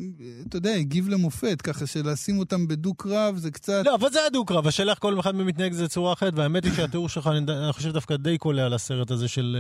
אתה 0.49 0.57
יודע, 0.57 0.71
הגיב 0.71 1.09
למופת, 1.09 1.63
ככה 1.63 1.87
שלשים 1.87 2.39
אותם 2.39 2.69
בדו-קרב 2.69 3.37
זה 3.37 3.51
קצת... 3.51 3.83
לא, 3.87 3.95
אבל 3.95 4.11
זה 4.11 4.21
היה 4.21 4.31
דו-קרב, 4.31 4.67
השאלה 4.67 4.91
איך 4.91 4.99
כל 4.99 5.21
אחד 5.21 5.35
מתנהג 5.35 5.73
זה 5.73 5.89
צורה 5.89 6.13
אחרת, 6.13 6.33
והאמת 6.37 6.65
היא 6.65 6.73
שהתיאור 6.73 7.09
שלך, 7.09 7.27
אני, 7.27 7.39
אני 7.39 7.73
חושב 7.73 7.93
דווקא 7.93 8.17
די 8.17 8.39
קולע 8.39 8.65
על 8.65 8.75
הסרט 8.75 9.11
הזה 9.11 9.29
של 9.29 9.57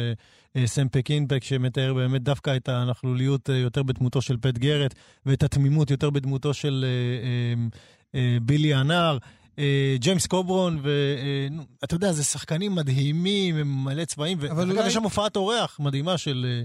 אה, 0.57 0.61
אה 0.61 0.67
סם 0.67 0.89
פקינפק, 0.89 1.45
שמתאר 1.45 1.95
באמת 1.95 2.23
דווקא 2.23 2.57
את 2.57 2.69
הנכלוליות 2.69 3.51
אה, 3.51 3.57
יותר 3.57 3.83
בדמותו 3.83 4.23
של 4.23 4.37
פט 4.37 4.59
גרט, 4.59 4.95
ואת 5.27 5.43
התמימות 5.43 5.91
יותר 5.91 6.11
בדמותו 6.11 6.55
של 6.55 6.85
אה, 6.85 6.89
אה, 7.29 8.25
אה, 8.35 8.39
בילי 8.43 8.75
הנער. 8.75 9.19
אה, 9.59 9.97
ג'יימס 9.99 10.27
קוברון, 10.27 10.81
ואתה 10.83 11.95
יודע, 11.95 12.13
זה 12.13 12.25
שחקנים 12.25 12.75
מדהימים, 12.75 13.57
הם 13.57 13.85
מלא 13.85 14.05
צבעים, 14.05 14.39
ואגב, 14.41 14.59
אולי... 14.59 14.87
יש 14.87 14.95
שם 14.95 15.03
הופעת 15.03 15.37
אורח 15.37 15.81
מדהימה 15.81 16.19
של 16.19 16.63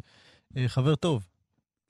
חבר 0.67 0.95
טוב. 0.95 1.30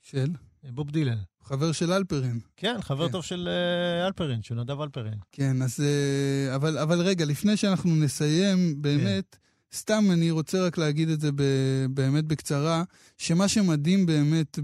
של? 0.02 0.28
בוב 0.64 0.90
דילן. 0.90 1.18
חבר 1.44 1.72
של 1.72 1.92
אלפרין. 1.92 2.40
כן, 2.56 2.76
חבר 2.80 3.06
כן. 3.06 3.12
טוב 3.12 3.24
של 3.24 3.48
uh, 3.48 4.06
אלפרין, 4.06 4.42
של 4.42 4.54
נדב 4.54 4.80
אלפרין. 4.80 5.18
כן, 5.32 5.62
אז... 5.62 5.80
Uh, 5.80 6.54
אבל, 6.54 6.78
אבל 6.78 7.00
רגע, 7.00 7.24
לפני 7.24 7.56
שאנחנו 7.56 7.96
נסיים, 7.96 8.82
באמת, 8.82 9.26
כן. 9.30 9.78
סתם 9.78 10.04
אני 10.12 10.30
רוצה 10.30 10.66
רק 10.66 10.78
להגיד 10.78 11.08
את 11.08 11.20
זה 11.20 11.32
ב, 11.32 11.42
באמת 11.90 12.24
בקצרה, 12.24 12.84
שמה 13.18 13.48
שמדהים 13.48 14.06
באמת 14.06 14.58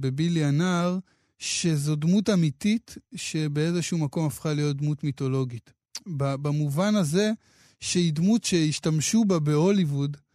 בבילי 0.00 0.44
הנער, 0.44 0.98
שזו 1.38 1.96
דמות 1.96 2.30
אמיתית 2.30 2.98
שבאיזשהו 3.14 3.98
מקום 3.98 4.26
הפכה 4.26 4.52
להיות 4.52 4.76
דמות 4.76 5.04
מיתולוגית. 5.04 5.72
במובן 6.16 6.94
הזה 6.94 7.32
שהיא 7.80 8.12
דמות 8.12 8.44
שהשתמשו 8.44 9.24
בה 9.24 9.38
בהוליווד, 9.38 10.16
אה, 10.16 10.20
אה, 10.22 10.29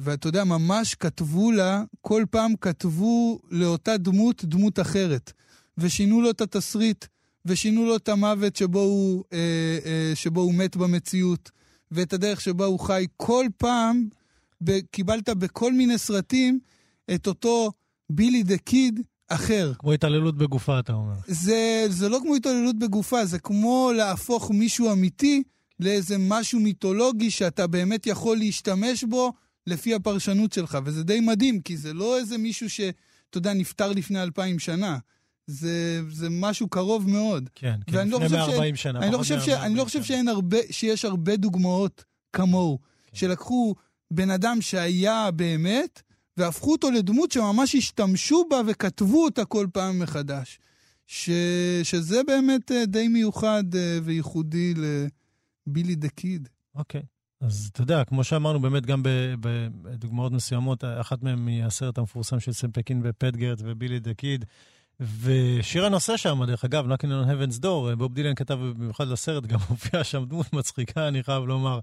ואתה 0.00 0.28
יודע, 0.28 0.44
ממש 0.44 0.94
כתבו 0.94 1.52
לה, 1.52 1.82
כל 2.00 2.24
פעם 2.30 2.56
כתבו 2.60 3.40
לאותה 3.50 3.96
דמות 3.96 4.44
דמות 4.44 4.80
אחרת. 4.80 5.32
ושינו 5.78 6.20
לו 6.20 6.30
את 6.30 6.40
התסריט, 6.40 7.04
ושינו 7.44 7.84
לו 7.84 7.96
את 7.96 8.08
המוות 8.08 8.56
שבו 8.56 8.80
הוא, 8.80 9.24
אה, 9.32 9.38
אה, 9.84 10.12
שבו 10.14 10.40
הוא 10.40 10.54
מת 10.54 10.76
במציאות, 10.76 11.50
ואת 11.90 12.12
הדרך 12.12 12.40
שבה 12.40 12.64
הוא 12.64 12.80
חי. 12.80 13.06
כל 13.16 13.46
פעם 13.56 14.08
קיבלת 14.90 15.28
בכל 15.28 15.72
מיני 15.72 15.98
סרטים 15.98 16.58
את 17.14 17.26
אותו 17.26 17.72
בילי 18.10 18.42
דה 18.42 18.58
קיד 18.58 19.00
אחר. 19.28 19.72
כמו 19.78 19.92
התעללות 19.92 20.38
בגופה, 20.38 20.78
אתה 20.78 20.92
אומר. 20.92 21.14
זה, 21.26 21.86
זה 21.88 22.08
לא 22.08 22.18
כמו 22.22 22.34
התעללות 22.34 22.78
בגופה, 22.78 23.24
זה 23.24 23.38
כמו 23.38 23.92
להפוך 23.96 24.50
מישהו 24.50 24.92
אמיתי 24.92 25.42
לאיזה 25.80 26.16
משהו 26.18 26.60
מיתולוגי 26.60 27.30
שאתה 27.30 27.66
באמת 27.66 28.06
יכול 28.06 28.36
להשתמש 28.36 29.04
בו 29.04 29.32
לפי 29.66 29.94
הפרשנות 29.94 30.52
שלך, 30.52 30.78
וזה 30.84 31.04
די 31.04 31.20
מדהים, 31.20 31.60
כי 31.60 31.76
זה 31.76 31.92
לא 31.92 32.18
איזה 32.18 32.38
מישהו 32.38 32.70
שאתה 32.70 33.38
יודע, 33.38 33.54
נפטר 33.54 33.92
לפני 33.92 34.22
אלפיים 34.22 34.58
שנה. 34.58 34.98
זה, 35.46 36.00
זה 36.10 36.28
משהו 36.30 36.68
קרוב 36.68 37.10
מאוד. 37.10 37.48
כן, 37.54 37.76
כן, 37.86 38.08
לא 38.08 38.18
לפני 38.20 38.28
ש- 38.28 38.32
140 38.32 38.76
שנה. 38.76 38.98
אני 38.98 39.12
לא 39.12 39.18
חושב, 39.18 39.40
ש... 39.40 39.48
אני 39.48 39.74
לא 39.74 39.84
חושב 39.84 39.98
140 39.98 40.04
שאין 40.04 40.28
הרבה, 40.28 40.58
שיש 40.70 41.04
הרבה 41.04 41.36
דוגמאות 41.36 42.04
כמוהו, 42.32 42.78
כן. 43.06 43.16
שלקחו 43.16 43.74
בן 44.10 44.30
אדם 44.30 44.60
שהיה 44.60 45.30
באמת, 45.30 46.02
והפכו 46.36 46.72
אותו 46.72 46.90
לדמות 46.90 47.32
שממש 47.32 47.74
השתמשו 47.74 48.44
בה 48.50 48.60
וכתבו 48.66 49.24
אותה 49.24 49.44
כל 49.44 49.66
פעם 49.72 49.98
מחדש. 49.98 50.58
ש... 51.06 51.30
שזה 51.82 52.20
באמת 52.26 52.72
אה, 52.72 52.86
די 52.86 53.08
מיוחד 53.08 53.64
אה, 53.74 53.98
וייחודי 54.02 54.74
לבילי 55.68 55.94
דה 55.94 56.08
קיד. 56.08 56.48
אוקיי. 56.74 57.02
אז 57.40 57.70
אתה 57.72 57.82
יודע, 57.82 58.04
כמו 58.04 58.24
שאמרנו, 58.24 58.60
באמת 58.60 58.86
גם 58.86 59.02
בדוגמאות 59.82 60.32
מסוימות, 60.32 60.84
אחת 60.84 61.22
מהן 61.22 61.46
היא 61.46 61.64
הסרט 61.64 61.98
המפורסם 61.98 62.40
של 62.40 62.52
סם 62.52 62.72
פקינפה 62.72 63.00
פט 63.04 63.22
גארט 63.22 63.58
ובילי 63.62 64.00
דה 64.00 64.14
קיד. 64.14 64.44
ושיר 65.00 65.86
הנושא 65.86 66.16
שם, 66.16 66.44
דרך 66.46 66.64
אגב, 66.64 66.86
Knocking 66.92 67.06
on 67.06 67.28
Heaven's 67.28 67.62
Door, 67.62 67.96
בוב 67.98 68.14
דילן 68.14 68.34
כתב 68.34 68.54
במיוחד 68.54 69.08
לסרט, 69.08 69.46
גם 69.46 69.58
הופיע 69.68 70.04
שם 70.04 70.24
דמות 70.24 70.52
מצחיקה, 70.52 71.08
אני 71.08 71.22
חייב 71.22 71.44
לומר, 71.44 71.80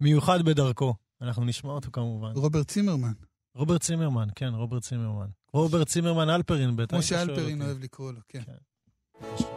מיוחד 0.00 0.42
בדרכו. 0.42 0.94
אנחנו 1.20 1.44
נשמע 1.44 1.70
אותו 1.70 1.88
כמובן. 1.92 2.32
רוברט 2.34 2.68
צימרמן, 2.68 3.12
רוברט 3.54 3.80
צימרמן, 3.80 4.28
כן, 4.34 4.54
רוברט 4.54 4.82
צימרמן. 4.82 5.28
רוברט 5.52 5.88
צימרמן 5.88 6.30
אלפרין, 6.30 6.76
בטח. 6.76 6.90
כמו 6.96 7.02
שאלפרין. 7.02 7.62
אוהב 7.62 7.78
לקרוא 7.80 8.12
לו, 8.12 8.20
כן. 8.28 8.42
Mama 9.22 9.55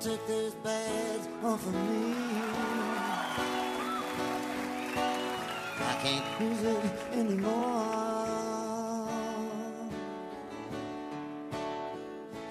took 0.00 0.26
those 0.26 0.54
bags 0.54 1.28
off 1.44 1.66
of 1.66 1.74
me. 1.74 2.14
I 5.76 5.94
can't 6.02 6.24
cruise 6.36 6.62
it 6.62 6.84
anymore. 7.12 9.08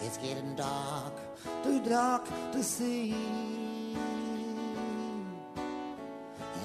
It's 0.01 0.17
getting 0.17 0.55
dark, 0.55 1.13
too 1.63 1.83
dark 1.89 2.25
to 2.51 2.63
see. 2.63 3.15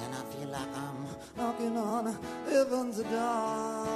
And 0.03 0.15
I 0.15 0.23
feel 0.37 0.49
like 0.49 0.77
I'm 0.77 1.07
knocking 1.35 1.79
on 1.79 2.19
heaven's 2.47 2.99
door. 2.99 3.87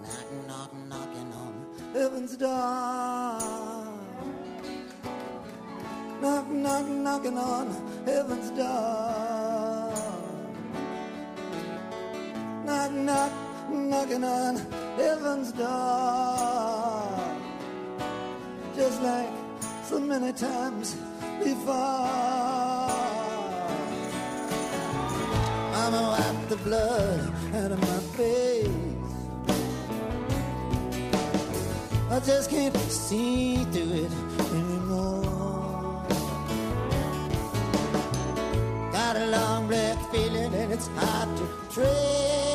Knocking, 0.00 0.46
knocking, 0.46 0.88
knocking 0.88 1.32
on 1.32 1.66
heaven's 1.92 2.36
door. 2.36 3.33
Knock, 6.24 6.48
knock, 6.48 6.86
knocking 6.86 7.36
on 7.36 7.66
heaven's 8.06 8.48
door. 8.52 9.92
Knock, 12.64 12.92
knock, 12.92 13.32
knocking 13.68 14.24
on 14.24 14.56
heaven's 14.96 15.52
door. 15.52 17.20
Just 18.74 19.02
like 19.02 19.28
so 19.84 20.00
many 20.00 20.32
times 20.32 20.94
before. 21.44 21.74
Mama 25.74 26.16
wiped 26.16 26.48
the 26.48 26.56
blood 26.64 27.20
out 27.54 27.70
of 27.70 27.80
my 27.82 28.00
face. 28.16 28.70
I 32.10 32.18
just 32.20 32.48
can't 32.48 32.74
see 32.90 33.56
through 33.64 34.04
it 34.04 34.12
anymore. 34.54 35.23
It's 40.86 40.98
hard 40.98 41.36
to 41.36 41.74
trace. 41.74 42.53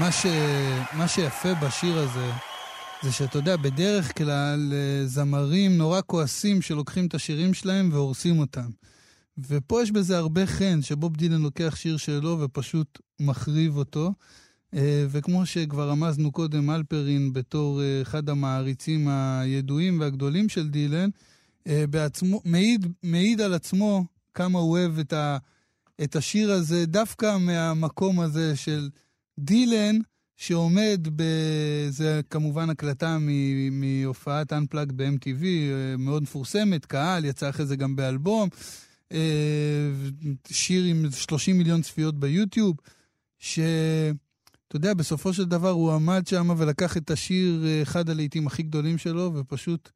מה, 0.00 0.12
ש... 0.12 0.26
מה 0.92 1.08
שיפה 1.08 1.54
בשיר 1.54 1.98
הזה, 1.98 2.30
זה 3.02 3.12
שאתה 3.12 3.38
יודע, 3.38 3.56
בדרך 3.56 4.18
כלל 4.18 4.72
אה, 4.72 5.06
זמרים 5.06 5.78
נורא 5.78 6.00
כועסים 6.06 6.62
שלוקחים 6.62 7.06
את 7.06 7.14
השירים 7.14 7.54
שלהם 7.54 7.88
והורסים 7.92 8.38
אותם. 8.38 8.70
ופה 9.48 9.82
יש 9.82 9.90
בזה 9.90 10.18
הרבה 10.18 10.46
חן, 10.46 10.82
שבוב 10.82 11.16
דילן 11.16 11.42
לוקח 11.42 11.76
שיר 11.76 11.96
שלו 11.96 12.40
ופשוט 12.40 12.98
מחריב 13.20 13.76
אותו. 13.76 14.12
אה, 14.74 15.06
וכמו 15.10 15.46
שכבר 15.46 15.88
רמזנו 15.88 16.32
קודם, 16.32 16.70
אלפרין 16.70 17.32
בתור 17.32 17.82
אה, 17.82 18.02
אחד 18.02 18.28
המעריצים 18.28 19.08
הידועים 19.08 20.00
והגדולים 20.00 20.48
של 20.48 20.68
דילן, 20.68 21.08
בעצמו, 21.66 22.40
מעיד, 22.44 22.86
מעיד 23.02 23.40
על 23.40 23.54
עצמו 23.54 24.04
כמה 24.34 24.58
הוא 24.58 24.70
אוהב 24.70 24.98
את, 24.98 25.12
ה, 25.12 25.38
את 26.02 26.16
השיר 26.16 26.52
הזה, 26.52 26.86
דווקא 26.86 27.36
מהמקום 27.38 28.20
הזה 28.20 28.56
של 28.56 28.88
דילן, 29.40 29.98
שעומד 30.36 31.08
ב... 31.16 31.22
זה 31.88 32.20
כמובן 32.30 32.70
הקלטה 32.70 33.18
מהופעת 33.70 34.52
Unplugged 34.52 34.92
ב-MTV, 34.96 35.44
אה, 35.44 35.96
מאוד 35.98 36.22
מפורסמת, 36.22 36.86
קהל, 36.86 37.24
יצא 37.24 37.50
אחרי 37.50 37.66
זה 37.66 37.76
גם 37.76 37.96
באלבום. 37.96 38.48
אה, 39.12 39.90
שיר 40.48 40.84
עם 40.84 41.10
30 41.10 41.58
מיליון 41.58 41.82
צפיות 41.82 42.20
ביוטיוב, 42.20 42.76
שאתה 43.38 44.14
יודע, 44.74 44.94
בסופו 44.94 45.32
של 45.32 45.44
דבר 45.44 45.70
הוא 45.70 45.92
עמד 45.92 46.26
שם 46.26 46.50
ולקח 46.58 46.96
את 46.96 47.10
השיר, 47.10 47.64
אה, 47.66 47.82
אחד 47.82 48.10
הלעיתים 48.10 48.46
הכי 48.46 48.62
גדולים 48.62 48.98
שלו, 48.98 49.32
ופשוט... 49.34 49.90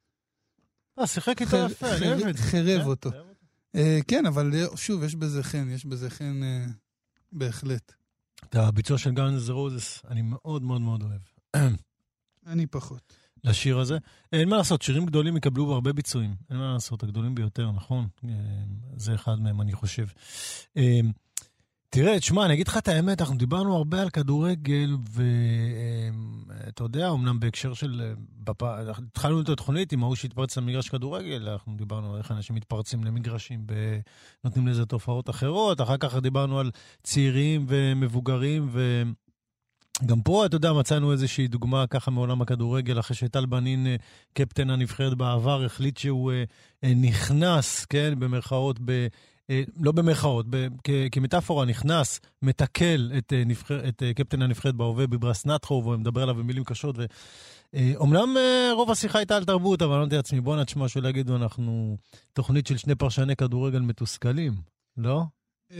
אה, 0.99 1.07
שיחק 1.07 1.43
איתו 1.43 1.57
יפה, 1.57 1.97
אני 1.97 2.09
אוהב 2.09 2.27
את 2.27 2.37
זה. 2.37 2.43
חרב 2.43 2.81
כן, 2.81 2.87
אותו. 2.87 3.11
כן, 4.09 4.27
אבל 4.27 4.53
שוב, 4.77 5.03
יש 5.03 5.15
בזה 5.15 5.43
חן, 5.43 5.69
יש 5.71 5.87
בזה 5.87 6.11
חן 6.11 6.41
בהחלט. 7.33 7.93
את 8.49 8.55
הביצוע 8.55 8.99
של 8.99 9.11
גאנז 9.11 9.51
רוזס 9.51 10.03
אני 10.09 10.23
מאוד 10.23 10.63
מאוד 10.63 10.81
מאוד 10.81 11.03
אוהב. 11.03 11.21
אני 12.47 12.67
פחות. 12.67 13.13
לשיר 13.45 13.79
הזה. 13.79 13.99
אין 14.33 14.49
מה 14.49 14.57
לעשות, 14.57 14.83
שירים 14.83 15.07
גדולים 15.07 15.37
יקבלו 15.37 15.73
הרבה 15.73 15.93
ביצועים. 15.93 16.35
אין 16.51 16.59
מה 16.59 16.73
לעשות, 16.73 17.03
הגדולים 17.03 17.35
ביותר, 17.35 17.71
נכון? 17.71 18.09
אה, 18.25 18.31
זה 18.97 19.15
אחד 19.15 19.41
מהם, 19.41 19.61
אני 19.61 19.73
חושב. 19.73 20.07
אה, 21.95 22.03
תראה, 22.03 22.19
תשמע, 22.19 22.45
אני 22.45 22.55
אגיד 22.55 22.69
לך 22.69 22.77
את 22.77 22.89
האמת, 22.89 23.21
אנחנו 23.21 23.37
דיברנו 23.37 23.77
הרבה 23.77 24.03
על 24.03 24.11
כדורגל, 24.11 24.97
ואתה 25.11 26.85
יודע, 26.85 27.11
אמנם 27.11 27.41
בהקשר 27.41 27.75
של... 27.75 28.15
בפ... 28.45 28.63
התחלנו 28.63 29.41
את 29.41 29.49
התוכנית 29.49 29.93
עם 29.93 30.03
ההוא 30.03 30.15
שהתפרץ 30.15 30.57
למגרש 30.57 30.89
כדורגל, 30.89 31.49
אנחנו 31.49 31.77
דיברנו 31.77 32.13
על 32.13 32.19
איך 32.19 32.31
אנשים 32.31 32.57
מתפרצים 32.57 33.05
למגרשים, 33.05 33.63
ב... 33.67 33.73
נותנים 34.45 34.67
לזה 34.67 34.87
תופעות 34.87 35.31
אחרות, 35.31 35.81
אחר 35.81 35.97
כך 35.97 36.17
דיברנו 36.17 36.61
על 36.61 36.71
צעירים 37.03 37.65
ומבוגרים, 37.69 38.69
ו... 38.73 39.03
גם 40.07 40.21
פה, 40.21 40.47
אתה 40.47 40.57
יודע, 40.57 40.73
מצאנו 40.73 41.13
איזושהי 41.13 41.49
דוגמה 41.49 41.87
ככה 41.87 42.11
מעולם 42.11 42.43
הכדורגל, 42.43 43.01
אחרי 43.01 43.17
שטל 43.17 43.47
בנין, 43.47 43.87
אה, 43.87 43.97
קפטן 44.33 44.71
הנבחרת 44.71 45.15
בעבר, 45.15 45.65
החליט 45.65 45.97
שהוא 45.97 46.33
אה, 46.33 46.45
אה, 46.85 46.93
נכנס, 46.95 47.85
כן, 47.85 48.15
במרכאות, 48.19 48.79
ב... 48.85 49.07
אה, 49.51 49.63
לא 49.81 49.93
במרכאות, 49.93 50.47
כמטאפורה, 51.13 51.65
נכנס, 51.65 52.21
מתקל 52.43 53.13
את, 53.19 53.33
אה, 53.33 53.43
נבחר, 53.47 53.89
את 53.89 54.03
אה, 54.03 54.15
קפטן 54.15 54.43
הנבחרת 54.43 54.75
בהווה 54.75 55.07
בברס 55.07 55.47
נטחו, 55.47 55.83
ומדבר 55.87 56.23
עליו 56.23 56.35
במילים 56.35 56.65
קשות. 56.65 56.97
אומנם 57.97 58.37
רוב 58.73 58.91
השיחה 58.91 59.19
הייתה 59.19 59.37
על 59.37 59.45
תרבות, 59.45 59.83
אבל 59.83 59.97
אמרתי 59.97 60.17
לעצמי, 60.17 60.41
בוא 60.41 60.63
נשמע 60.63 60.89
שלא 60.89 61.09
יגידו, 61.09 61.37
אנחנו 61.37 61.97
תוכנית 62.33 62.67
של 62.67 62.77
שני 62.77 62.95
פרשני 62.95 63.37
כדורגל 63.37 63.79
מתוסכלים, 63.81 64.53
לא? 64.97 65.23
לא 65.71 65.77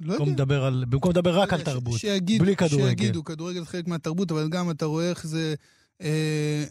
במקום 0.00 0.28
לדבר, 0.28 0.64
על, 0.64 0.84
במקום 0.88 1.10
לדבר 1.10 1.38
רק 1.38 1.52
על 1.52 1.62
תרבות, 1.62 2.00
בלי 2.38 2.56
כדורגל. 2.56 2.88
שיגידו, 2.88 3.24
כדורגל 3.24 3.64
חלק 3.64 3.88
מהתרבות, 3.88 4.30
אבל 4.30 4.48
גם 4.48 4.70
אתה 4.70 4.86
רואה 4.86 5.10
איך 5.10 5.26
זה... 5.26 5.54
אה, 6.02 6.64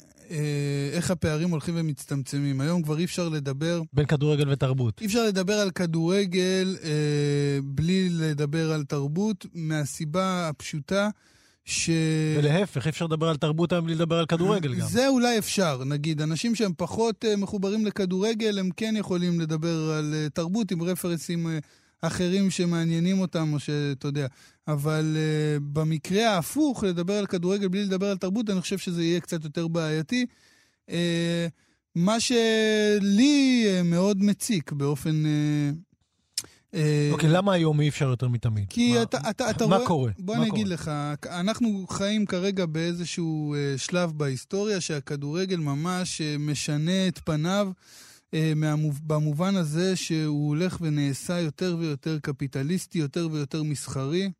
איך 0.93 1.11
הפערים 1.11 1.49
הולכים 1.49 1.73
ומצטמצמים. 1.77 2.61
היום 2.61 2.81
כבר 2.81 2.99
אי 2.99 3.03
אפשר 3.03 3.29
לדבר... 3.29 3.81
בין 3.93 4.05
כדורגל 4.05 4.49
ותרבות. 4.49 5.01
אי 5.01 5.05
אפשר 5.05 5.25
לדבר 5.25 5.53
על 5.53 5.71
כדורגל 5.71 6.77
אה, 6.83 7.59
בלי 7.63 8.09
לדבר 8.09 8.71
על 8.71 8.83
תרבות, 8.83 9.45
מהסיבה 9.53 10.49
הפשוטה 10.49 11.09
ש... 11.65 11.89
ולהפך, 12.37 12.87
אפשר 12.87 13.05
לדבר 13.05 13.29
על 13.29 13.37
תרבות 13.37 13.71
היום 13.71 13.85
בלי 13.85 13.95
לדבר 13.95 14.19
על 14.19 14.25
כדורגל 14.25 14.73
גם. 14.73 14.87
זה 14.87 15.07
אולי 15.07 15.37
אפשר, 15.37 15.83
נגיד. 15.83 16.21
אנשים 16.21 16.55
שהם 16.55 16.71
פחות 16.77 17.25
uh, 17.25 17.37
מחוברים 17.37 17.85
לכדורגל, 17.85 18.59
הם 18.59 18.69
כן 18.77 18.93
יכולים 18.97 19.39
לדבר 19.39 19.91
על 19.97 20.13
uh, 20.13 20.29
תרבות 20.29 20.71
עם 20.71 20.81
רפרנסים 20.81 21.47
uh, 21.47 21.49
אחרים 22.01 22.49
שמעניינים 22.49 23.19
אותם, 23.19 23.53
או 23.53 23.59
שאתה 23.59 24.07
יודע. 24.07 24.27
אבל 24.67 25.17
uh, 25.17 25.63
במקרה 25.73 26.29
ההפוך, 26.29 26.83
לדבר 26.83 27.13
על 27.13 27.25
כדורגל 27.25 27.67
בלי 27.67 27.83
לדבר 27.83 28.05
על 28.05 28.17
תרבות, 28.17 28.49
אני 28.49 28.61
חושב 28.61 28.77
שזה 28.77 29.03
יהיה 29.03 29.19
קצת 29.19 29.43
יותר 29.43 29.67
בעייתי. 29.67 30.25
Uh, 30.89 30.93
מה 31.95 32.19
שלי 32.19 33.65
uh, 33.65 33.83
מאוד 33.83 34.23
מציק 34.23 34.71
באופן... 34.71 35.23
אוקיי, 37.11 37.29
okay, 37.29 37.31
למה 37.31 37.53
היום 37.53 37.81
אי 37.81 37.89
אפשר 37.89 38.09
יותר 38.09 38.27
מתמיד? 38.27 38.65
כי 38.69 38.93
מה, 38.93 39.01
אתה, 39.01 39.29
אתה, 39.29 39.49
אתה 39.49 39.67
מה 39.67 39.75
רואה... 39.75 39.87
קורה? 39.87 40.11
בוא 40.19 40.35
מה 40.35 40.41
אני 40.41 40.49
אגיד? 40.49 40.67
לך, 40.67 40.91
אנחנו 41.25 41.85
חיים 41.89 42.25
כרגע 42.25 42.65
באיזשהו 42.65 43.55
uh, 43.55 43.77
שלב 43.77 44.11
בהיסטוריה 44.11 44.81
שהכדורגל 44.81 45.57
ממש 45.57 46.21
uh, 46.21 46.39
משנה 46.39 47.07
את 47.07 47.19
פניו. 47.19 47.71
אה, 48.33 48.53
במובן 49.03 49.55
הזה 49.55 49.95
שהוא 49.95 50.47
הולך 50.47 50.77
ונעשה 50.81 51.39
יותר 51.39 51.75
ויותר 51.79 52.19
קפיטליסטי, 52.21 52.99
יותר 52.99 53.27
ויותר 53.31 53.63
מסחרי, 53.63 54.31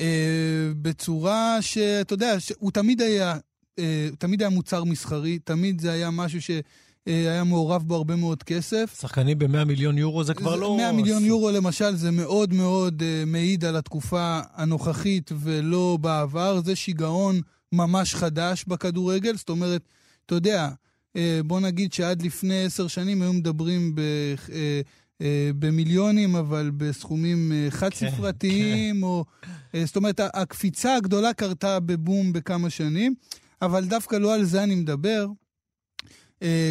אה, 0.00 0.70
בצורה 0.82 1.62
שאתה 1.62 2.14
יודע, 2.14 2.36
הוא 2.58 2.70
תמיד 2.70 3.00
היה, 3.00 3.36
אה, 3.78 4.08
תמיד 4.18 4.42
היה 4.42 4.50
מוצר 4.50 4.84
מסחרי, 4.84 5.38
תמיד 5.38 5.80
זה 5.80 5.92
היה 5.92 6.10
משהו 6.10 6.42
ש... 6.42 6.50
היה 7.06 7.44
מעורב 7.44 7.82
בו 7.82 7.94
הרבה 7.94 8.16
מאוד 8.16 8.42
כסף. 8.42 8.98
שחקנים 9.00 9.38
ב-100 9.38 9.64
מיליון 9.64 9.98
יורו 9.98 10.24
זה 10.24 10.34
כבר 10.34 10.54
זה, 10.54 10.60
לא... 10.60 10.76
100 10.76 10.92
מיליון 10.92 11.24
יורו 11.24 11.50
למשל 11.50 11.94
זה 11.94 12.10
מאוד 12.10 12.52
מאוד 12.52 13.02
uh, 13.02 13.26
מעיד 13.26 13.64
על 13.64 13.76
התקופה 13.76 14.40
הנוכחית 14.54 15.30
ולא 15.40 15.98
בעבר. 16.00 16.60
זה 16.64 16.76
שיגעון 16.76 17.40
ממש 17.72 18.14
חדש 18.14 18.64
בכדורגל. 18.68 19.36
זאת 19.36 19.48
אומרת, 19.48 19.82
אתה 20.26 20.34
יודע, 20.34 20.68
בוא 21.44 21.60
נגיד 21.60 21.92
שעד 21.92 22.22
לפני 22.22 22.64
עשר 22.64 22.88
שנים 22.88 23.22
היו 23.22 23.32
מדברים 23.32 23.94
ב... 23.94 24.00
אה, 24.52 24.80
אה, 25.20 25.50
במיליונים, 25.58 26.36
אבל 26.36 26.70
בסכומים 26.76 27.52
חד-ספרתיים, 27.70 28.94
כן, 28.94 29.00
כן. 29.00 29.02
או... 29.02 29.24
זאת 29.84 29.96
אומרת, 29.96 30.20
הקפיצה 30.34 30.96
הגדולה 30.96 31.32
קרתה 31.32 31.80
בבום 31.80 32.32
בכמה 32.32 32.70
שנים, 32.70 33.14
אבל 33.62 33.84
דווקא 33.84 34.16
לא 34.16 34.34
על 34.34 34.44
זה 34.44 34.62
אני 34.62 34.74
מדבר. 34.74 35.26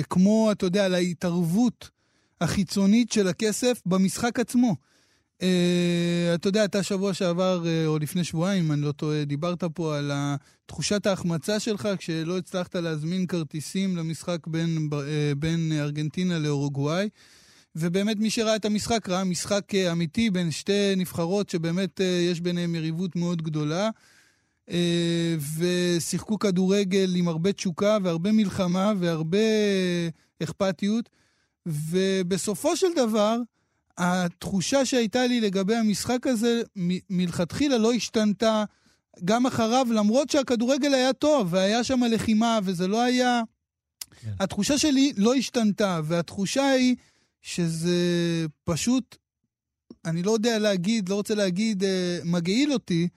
כמו, 0.09 0.49
אתה 0.51 0.65
יודע, 0.65 0.85
על 0.85 0.95
ההתערבות 0.95 1.89
החיצונית 2.41 3.11
של 3.11 3.27
הכסף 3.27 3.81
במשחק 3.85 4.39
עצמו. 4.39 4.75
Uh, 5.39 5.43
אתה 6.35 6.47
יודע, 6.47 6.65
אתה 6.65 6.83
שבוע 6.83 7.13
שעבר, 7.13 7.63
uh, 7.63 7.87
או 7.87 7.99
לפני 7.99 8.23
שבועיים, 8.23 8.65
אם 8.65 8.71
אני 8.71 8.81
לא 8.81 8.91
טועה, 8.91 9.25
דיברת 9.25 9.63
פה 9.63 9.97
על 9.97 10.11
תחושת 10.65 11.05
ההחמצה 11.05 11.59
שלך 11.59 11.89
כשלא 11.97 12.37
הצלחת 12.37 12.75
להזמין 12.75 13.27
כרטיסים 13.27 13.97
למשחק 13.97 14.47
בין, 14.47 14.89
uh, 14.91 14.95
בין 15.37 15.71
ארגנטינה 15.71 16.39
לאורוגוואי. 16.39 17.09
ובאמת 17.75 18.17
מי 18.17 18.29
שראה 18.29 18.55
את 18.55 18.65
המשחק 18.65 19.09
ראה 19.09 19.23
משחק 19.23 19.75
אמיתי 19.91 20.29
בין 20.29 20.51
שתי 20.51 20.93
נבחרות 20.97 21.49
שבאמת 21.49 21.99
יש 22.31 22.41
ביניהן 22.41 22.75
יריבות 22.75 23.15
מאוד 23.15 23.41
גדולה. 23.41 23.89
ושיחקו 25.57 26.39
כדורגל 26.39 27.15
עם 27.15 27.27
הרבה 27.27 27.51
תשוקה 27.53 27.97
והרבה 28.03 28.31
מלחמה 28.31 28.93
והרבה 28.99 29.37
אכפתיות. 30.43 31.09
ובסופו 31.65 32.77
של 32.77 32.87
דבר, 32.95 33.37
התחושה 33.99 34.85
שהייתה 34.85 35.27
לי 35.27 35.41
לגבי 35.41 35.75
המשחק 35.75 36.27
הזה 36.27 36.61
מלכתחילה 37.09 37.77
לא 37.77 37.93
השתנתה 37.93 38.63
גם 39.25 39.45
אחריו, 39.45 39.87
למרות 39.91 40.29
שהכדורגל 40.29 40.93
היה 40.93 41.13
טוב 41.13 41.47
והיה 41.53 41.83
שם 41.83 42.03
לחימה 42.03 42.59
וזה 42.63 42.87
לא 42.87 43.01
היה... 43.01 43.41
כן. 44.21 44.31
התחושה 44.39 44.77
שלי 44.77 45.13
לא 45.17 45.33
השתנתה, 45.33 45.99
והתחושה 46.03 46.69
היא 46.71 46.95
שזה 47.41 47.97
פשוט, 48.63 49.15
אני 50.05 50.23
לא 50.23 50.31
יודע 50.31 50.59
להגיד, 50.59 51.09
לא 51.09 51.15
רוצה 51.15 51.35
להגיד, 51.35 51.83
אה, 51.83 52.19
מגעיל 52.25 52.73
אותי, 52.73 53.07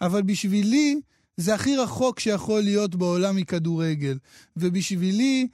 אבל 0.00 0.22
בשבילי 0.22 1.00
זה 1.36 1.54
הכי 1.54 1.76
רחוק 1.76 2.20
שיכול 2.20 2.60
להיות 2.60 2.94
בעולם 2.94 3.36
מכדורגל. 3.36 4.18
ובשבילי 4.56 5.48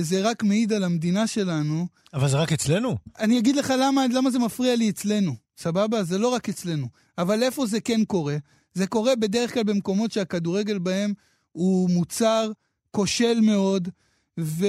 זה 0.00 0.20
רק 0.20 0.42
מעיד 0.42 0.72
על 0.72 0.84
המדינה 0.84 1.26
שלנו. 1.26 1.86
אבל 2.14 2.28
זה 2.28 2.36
רק 2.36 2.52
אצלנו. 2.52 2.96
אני 3.18 3.38
אגיד 3.38 3.56
לך 3.56 3.74
למה, 3.78 4.06
למה 4.06 4.30
זה 4.30 4.38
מפריע 4.38 4.76
לי 4.76 4.90
אצלנו, 4.90 5.34
סבבה? 5.58 6.04
זה 6.04 6.18
לא 6.18 6.28
רק 6.28 6.48
אצלנו. 6.48 6.88
אבל 7.18 7.42
איפה 7.42 7.66
זה 7.66 7.80
כן 7.80 8.04
קורה? 8.04 8.36
זה 8.74 8.86
קורה 8.86 9.16
בדרך 9.16 9.54
כלל 9.54 9.62
במקומות 9.62 10.12
שהכדורגל 10.12 10.78
בהם 10.78 11.12
הוא 11.52 11.90
מוצר 11.90 12.52
כושל 12.90 13.40
מאוד, 13.40 13.88
ו... 14.40 14.66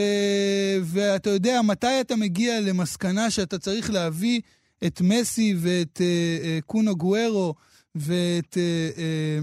ואתה 0.84 1.30
יודע, 1.30 1.62
מתי 1.62 2.02
אתה 2.02 2.16
מגיע 2.16 2.60
למסקנה 2.60 3.32
שאתה 3.32 3.60
צריך 3.60 3.90
להביא 3.90 4.42
את 4.88 5.02
מסי 5.02 5.56
ואת 5.58 5.98
uh, 5.98 6.44
uh, 6.44 6.66
קונו 6.66 6.96
גוארו 6.96 7.56
ואת, 7.96 8.58
אה, 8.58 8.90
אה, 8.98 9.40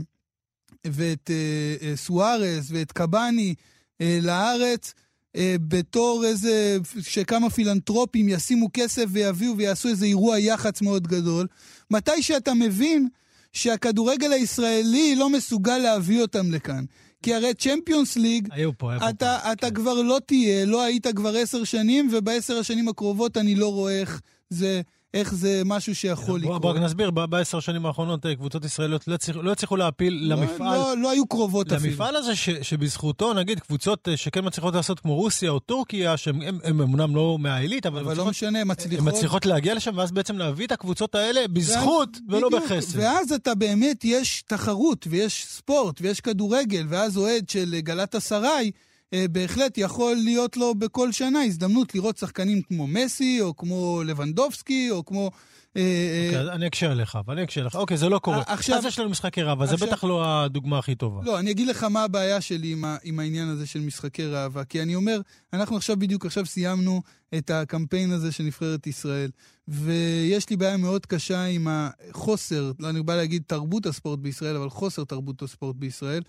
ואת 0.86 1.30
אה, 1.30 1.88
אה, 1.88 1.96
סוארס 1.96 2.66
ואת 2.68 2.92
קבאני 2.92 3.54
אה, 4.00 4.18
לארץ. 4.22 4.94
אה, 5.36 5.56
בתור 5.68 6.24
איזה, 6.26 6.78
שכמה 7.00 7.50
פילנטרופים 7.50 8.28
ישימו 8.28 8.68
כסף 8.72 9.04
ויביאו 9.08 9.56
ויעשו 9.56 9.88
איזה 9.88 10.06
אירוע 10.06 10.38
יח"צ 10.38 10.82
מאוד 10.82 11.06
גדול. 11.06 11.46
מתי 11.90 12.22
שאתה 12.22 12.54
מבין 12.54 13.08
שהכדורגל 13.52 14.32
הישראלי 14.32 15.16
לא 15.16 15.30
מסוגל 15.30 15.78
להביא 15.78 16.22
אותם 16.22 16.52
לכאן. 16.52 16.84
כי 17.22 17.34
הרי 17.34 17.54
צ'מפיונס 17.54 18.16
ליג, 18.16 18.48
היו 18.52 18.78
פה, 18.78 18.92
היו 18.92 19.00
פה. 19.00 19.10
אתה, 19.10 19.38
פעם, 19.42 19.52
אתה 19.52 19.68
כן. 19.68 19.74
כבר 19.74 20.02
לא 20.02 20.20
תהיה, 20.26 20.64
לא 20.64 20.82
היית 20.82 21.06
כבר 21.06 21.36
עשר 21.36 21.64
שנים, 21.64 22.08
ובעשר 22.12 22.58
השנים 22.58 22.88
הקרובות 22.88 23.36
אני 23.36 23.54
לא 23.54 23.72
רואה 23.72 24.00
איך 24.00 24.20
זה, 24.50 24.82
איך 25.16 25.34
זה 25.34 25.62
משהו 25.64 25.94
שיכול 25.94 26.40
לקרות. 26.40 26.62
בוא 26.62 26.70
רק 26.70 26.76
נסביר, 26.76 27.10
בעשר 27.10 27.60
שנים 27.60 27.86
האחרונות 27.86 28.26
אה, 28.26 28.34
קבוצות 28.34 28.64
ישראליות 28.64 29.08
לא 29.08 29.14
הצליחו- 29.52 29.76
לא 29.76 29.84
להפיל 29.84 30.18
לא, 30.22 30.36
למפעל, 30.36 30.78
לא, 30.78 30.96
לא 30.96 31.10
היו 31.10 31.26
קרובות 31.26 31.72
אפילו. 31.72 31.90
למפעל 31.90 32.16
הזה 32.16 32.32
שבזכותו, 32.62 33.34
נגיד, 33.34 33.60
קבוצות 33.60 34.08
אה, 34.08 34.16
שכן 34.16 34.40
מצליחות 34.46 34.74
לעשות 34.74 35.00
כמו 35.00 35.14
רוסיה 35.14 35.50
או 35.50 35.58
טורקיה, 35.58 36.16
שהן 36.16 36.40
אמנם 36.70 37.16
לא 37.16 37.36
מהעילית, 37.40 37.86
אבל, 37.86 38.02
לא 38.02 38.08
מצליחות, 38.10 38.30
משנה, 38.30 38.48
הן 38.48 38.56
הן 38.56 38.70
מצליחות. 38.70 39.06
מצליחות 39.06 39.46
להגיע 39.46 39.74
לשם, 39.74 39.92
ואז 39.96 40.12
בעצם 40.12 40.38
להביא 40.38 40.66
את 40.66 40.72
הקבוצות 40.72 41.14
האלה 41.14 41.48
בזכות 41.52 42.18
ולא. 42.28 42.48
בחסד. 42.48 42.98
ואז 42.98 43.32
אתה 43.32 43.54
באמת, 43.54 44.04
יש 44.04 44.42
תחרות, 44.46 45.06
ויש 45.10 45.44
ספורט, 45.48 45.98
ויש 46.00 46.20
כדורגל, 46.20 46.86
ואז 46.88 47.16
אוהד 47.16 47.48
של 47.48 47.74
גלת 47.80 48.14
אסריי, 48.14 48.70
בהחלט 49.14 49.78
יכול 49.78 50.14
להיות 50.16 50.56
לו 50.56 50.74
בכל 50.74 51.12
שנה 51.12 51.42
הזדמנות 51.42 51.94
לראות 51.94 52.16
שחקנים 52.18 52.62
כמו 52.62 52.86
מסי, 52.86 53.38
או 53.40 53.56
כמו 53.56 54.02
לבנדובסקי, 54.06 54.90
או 54.90 55.04
כמו... 55.04 55.30
אה, 55.76 55.82
אה, 55.82 56.38
אוקיי, 56.40 56.52
אני 56.54 56.66
אקשה 56.66 56.90
עליך, 56.90 57.16
אבל 57.16 57.34
אני 57.34 57.44
אקשה 57.44 57.62
לך. 57.62 57.74
אוקיי, 57.76 57.96
זה 57.96 58.08
לא 58.08 58.18
קורה. 58.18 58.36
אה, 58.36 58.42
עכשיו- 58.46 58.78
אז 58.78 58.84
יש 58.84 58.98
לנו 58.98 59.10
משחקי 59.10 59.42
ראווה, 59.42 59.66
זה 59.66 59.76
בטח 59.76 60.04
לא 60.04 60.24
הדוגמה 60.26 60.78
הכי 60.78 60.94
טובה. 60.94 61.20
לא, 61.24 61.38
אני 61.38 61.50
אגיד 61.50 61.68
לך 61.68 61.82
מה 61.82 62.04
הבעיה 62.04 62.40
שלי 62.40 62.72
עם, 62.72 62.84
ה, 62.84 62.96
עם 63.04 63.18
העניין 63.18 63.48
הזה 63.48 63.66
של 63.66 63.80
משחקי 63.80 64.26
ראווה. 64.26 64.64
כי 64.64 64.82
אני 64.82 64.94
אומר, 64.94 65.20
אנחנו 65.52 65.76
עכשיו 65.76 65.96
בדיוק 65.96 66.26
עכשיו 66.26 66.46
סיימנו 66.46 67.02
את 67.38 67.50
הקמפיין 67.50 68.10
הזה 68.10 68.32
של 68.32 68.44
נבחרת 68.44 68.86
ישראל, 68.86 69.30
ויש 69.68 70.50
לי 70.50 70.56
בעיה 70.56 70.76
מאוד 70.76 71.06
קשה 71.06 71.44
עם 71.44 71.68
החוסר, 71.70 72.72
לא 72.78 72.88
אני 72.90 73.02
בא 73.02 73.16
להגיד 73.16 73.42
תרבות 73.46 73.86
הספורט 73.86 74.18
בישראל, 74.18 74.56
אבל 74.56 74.70
חוסר 74.70 75.04
תרבות 75.04 75.42
הספורט 75.42 75.76
בישראל, 75.76 76.22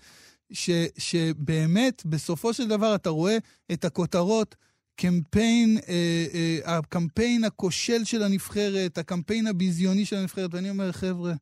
ש, 0.52 0.70
שבאמת, 0.98 2.02
בסופו 2.06 2.54
של 2.54 2.68
דבר 2.68 2.94
אתה 2.94 3.10
רואה 3.10 3.38
את 3.72 3.84
הכותרות, 3.84 4.54
קמפיין, 4.96 5.78
אה, 5.88 6.26
אה, 6.34 6.76
הקמפיין 6.78 7.44
הכושל 7.44 8.04
של 8.04 8.22
הנבחרת, 8.22 8.98
הקמפיין 8.98 9.46
הביזיוני 9.46 10.04
של 10.04 10.16
הנבחרת, 10.16 10.54
ואני 10.54 10.70
אומר, 10.70 10.92
חבר'ה, 10.92 11.34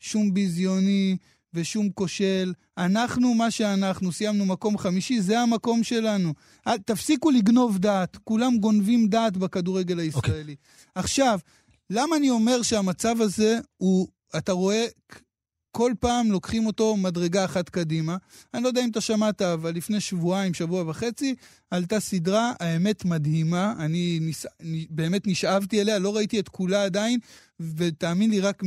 שום 0.00 0.34
ביזיוני 0.34 1.16
ושום 1.54 1.90
כושל. 1.90 2.52
אנחנו 2.78 3.34
מה 3.34 3.50
שאנחנו, 3.50 4.12
סיימנו 4.12 4.46
מקום 4.46 4.78
חמישי, 4.78 5.20
זה 5.20 5.40
המקום 5.40 5.84
שלנו. 5.84 6.34
אל, 6.66 6.78
תפסיקו 6.78 7.30
לגנוב 7.30 7.78
דעת, 7.78 8.16
כולם 8.24 8.58
גונבים 8.58 9.08
דעת 9.08 9.36
בכדורגל 9.36 9.98
הישראלי. 9.98 10.52
Okay. 10.52 10.90
עכשיו, 10.94 11.38
למה 11.90 12.16
אני 12.16 12.30
אומר 12.30 12.62
שהמצב 12.62 13.20
הזה 13.20 13.58
הוא, 13.76 14.08
אתה 14.36 14.52
רואה, 14.52 14.86
כל 15.72 15.92
פעם 16.00 16.32
לוקחים 16.32 16.66
אותו 16.66 16.96
מדרגה 16.96 17.44
אחת 17.44 17.68
קדימה. 17.68 18.16
אני 18.54 18.62
לא 18.62 18.68
יודע 18.68 18.84
אם 18.84 18.90
אתה 18.90 19.00
שמעת, 19.00 19.42
אבל 19.42 19.74
לפני 19.74 20.00
שבועיים, 20.00 20.54
שבוע 20.54 20.84
וחצי, 20.86 21.34
עלתה 21.70 22.00
סדרה, 22.00 22.52
האמת 22.60 23.04
מדהימה, 23.04 23.74
אני 23.78 24.18
נס... 24.22 24.46
באמת 24.90 25.26
נשאבתי 25.26 25.80
אליה, 25.80 25.98
לא 25.98 26.16
ראיתי 26.16 26.40
את 26.40 26.48
כולה 26.48 26.84
עדיין, 26.84 27.18
ותאמין 27.76 28.30
לי 28.30 28.40
רק 28.40 28.62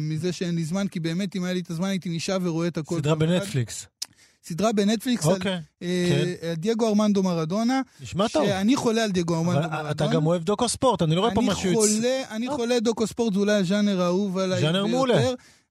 מזה 0.00 0.32
שאין 0.32 0.54
לי 0.54 0.64
זמן, 0.64 0.88
כי 0.88 1.00
באמת 1.00 1.36
אם 1.36 1.44
היה 1.44 1.54
לי 1.54 1.60
את 1.60 1.70
הזמן 1.70 1.88
הייתי 1.88 2.08
נשאב 2.08 2.46
ורואה 2.46 2.68
את 2.68 2.78
הכל. 2.78 2.98
סדרה 2.98 3.14
בנטפליקס. 3.14 3.86
סדרה 4.44 4.72
בנטפליקס 4.72 5.26
אוקיי, 5.26 5.52
על 5.52 5.60
כן. 5.80 6.54
דייגו 6.56 6.88
ארמנדו 6.88 7.22
מראדונה. 7.22 7.80
נשמע 8.00 8.28
טוב. 8.28 8.46
שאני 8.46 8.76
חולה 8.76 9.04
על 9.04 9.10
דייגו 9.10 9.34
ארמנדו 9.34 9.60
מרדונה. 9.60 9.90
אתה 9.90 10.06
גם 10.06 10.26
אוהב 10.26 10.42
דוקו 10.42 10.68
ספורט, 10.68 11.02
אני 11.02 11.14
לא 11.14 11.20
רואה 11.20 11.34
פה 11.34 11.40
משהו... 11.40 11.74
חולה, 11.74 12.22
אני 12.30 12.48
חולה 12.48 12.80
דוקו 12.80 13.06
ספורט, 13.06 13.34
זה 13.34 13.38
אולי 13.40 13.52
הז'אנר 13.52 14.02
האהוב 14.02 14.38
עליי. 14.38 14.60
ז'אנר 14.60 14.86
מעולה. 14.86 15.20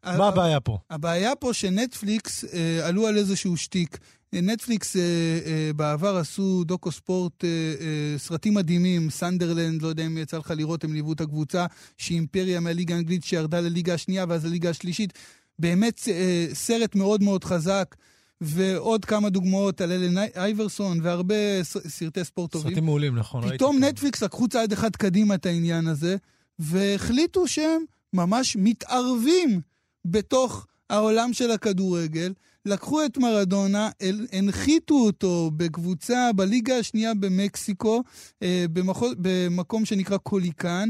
מה 0.06 0.28
הבעיה 0.28 0.60
פה? 0.60 0.78
הבעיה 0.90 1.36
פה 1.36 1.54
שנטפליקס 1.54 2.46
אה, 2.46 2.88
עלו 2.88 3.08
על 3.08 3.18
איזשהו 3.18 3.58
שטיק. 3.58 3.98
נטפליקס 4.34 4.96
אה, 4.96 5.02
אה, 5.46 5.72
בעבר 5.76 6.18
עשו 6.18 6.64
דוקו 6.64 6.92
ספורט, 6.92 7.44
אה, 7.44 7.50
אה, 7.50 8.18
סרטים 8.18 8.54
מדהימים, 8.54 9.10
סנדרלנד, 9.10 9.82
לא 9.82 9.88
יודע 9.88 10.06
אם 10.06 10.18
יצא 10.18 10.38
לך 10.38 10.54
לראות, 10.58 10.84
הם 10.84 10.94
ליוו 10.94 11.14
את 11.14 11.22
הקבוצה, 11.22 11.66
שהיא 11.98 12.16
אימפריה 12.16 12.60
מהליגה 12.60 12.96
האנגלית 12.96 13.24
שירדה 13.24 13.62
לליגה 13.62 13.94
השנייה 13.94 14.26
ואז 14.30 14.46
לליגה 14.46 14.70
השלישית. 14.70 15.14
באמת 15.60 16.02
אה, 16.08 16.48
סרט 16.54 16.96
מאוד 16.96 17.24
מאוד 17.24 17.44
חזק. 17.44 17.96
ועוד 18.44 19.06
כמה 19.06 19.30
דוגמאות 19.30 19.82
על 19.82 19.92
אלן 19.92 20.18
אייברסון 20.36 21.00
והרבה 21.04 21.64
סרטי 21.64 22.24
ספורט 22.24 22.52
טובים. 22.52 22.70
סרטים 22.70 22.86
מעולים, 22.86 23.16
נכון. 23.16 23.50
פתאום 23.50 23.84
נטפליקס 23.84 24.24
לקחו 24.24 24.48
צעד 24.48 24.72
אחד 24.72 24.96
קדימה 24.96 25.36
את 25.36 25.46
העניין 25.46 25.88
הזה, 25.88 26.16
והחליטו 26.60 27.48
שהם 27.48 27.84
ממש 28.14 28.58
מתערבים 28.60 29.62
בתוך 30.06 30.68
העולם 30.90 31.34
של 31.34 31.52
הכדורגל. 31.52 32.34
לקחו 32.66 33.06
את 33.06 33.18
מרדונה, 33.18 33.90
הנחיתו 34.32 34.96
אותו 34.96 35.52
בקבוצה 35.58 36.30
בליגה 36.36 36.78
השנייה 36.78 37.14
במקסיקו, 37.14 38.04
במחוז, 38.44 39.14
במקום 39.18 39.86
שנקרא 39.86 40.18
קוליקן. 40.18 40.90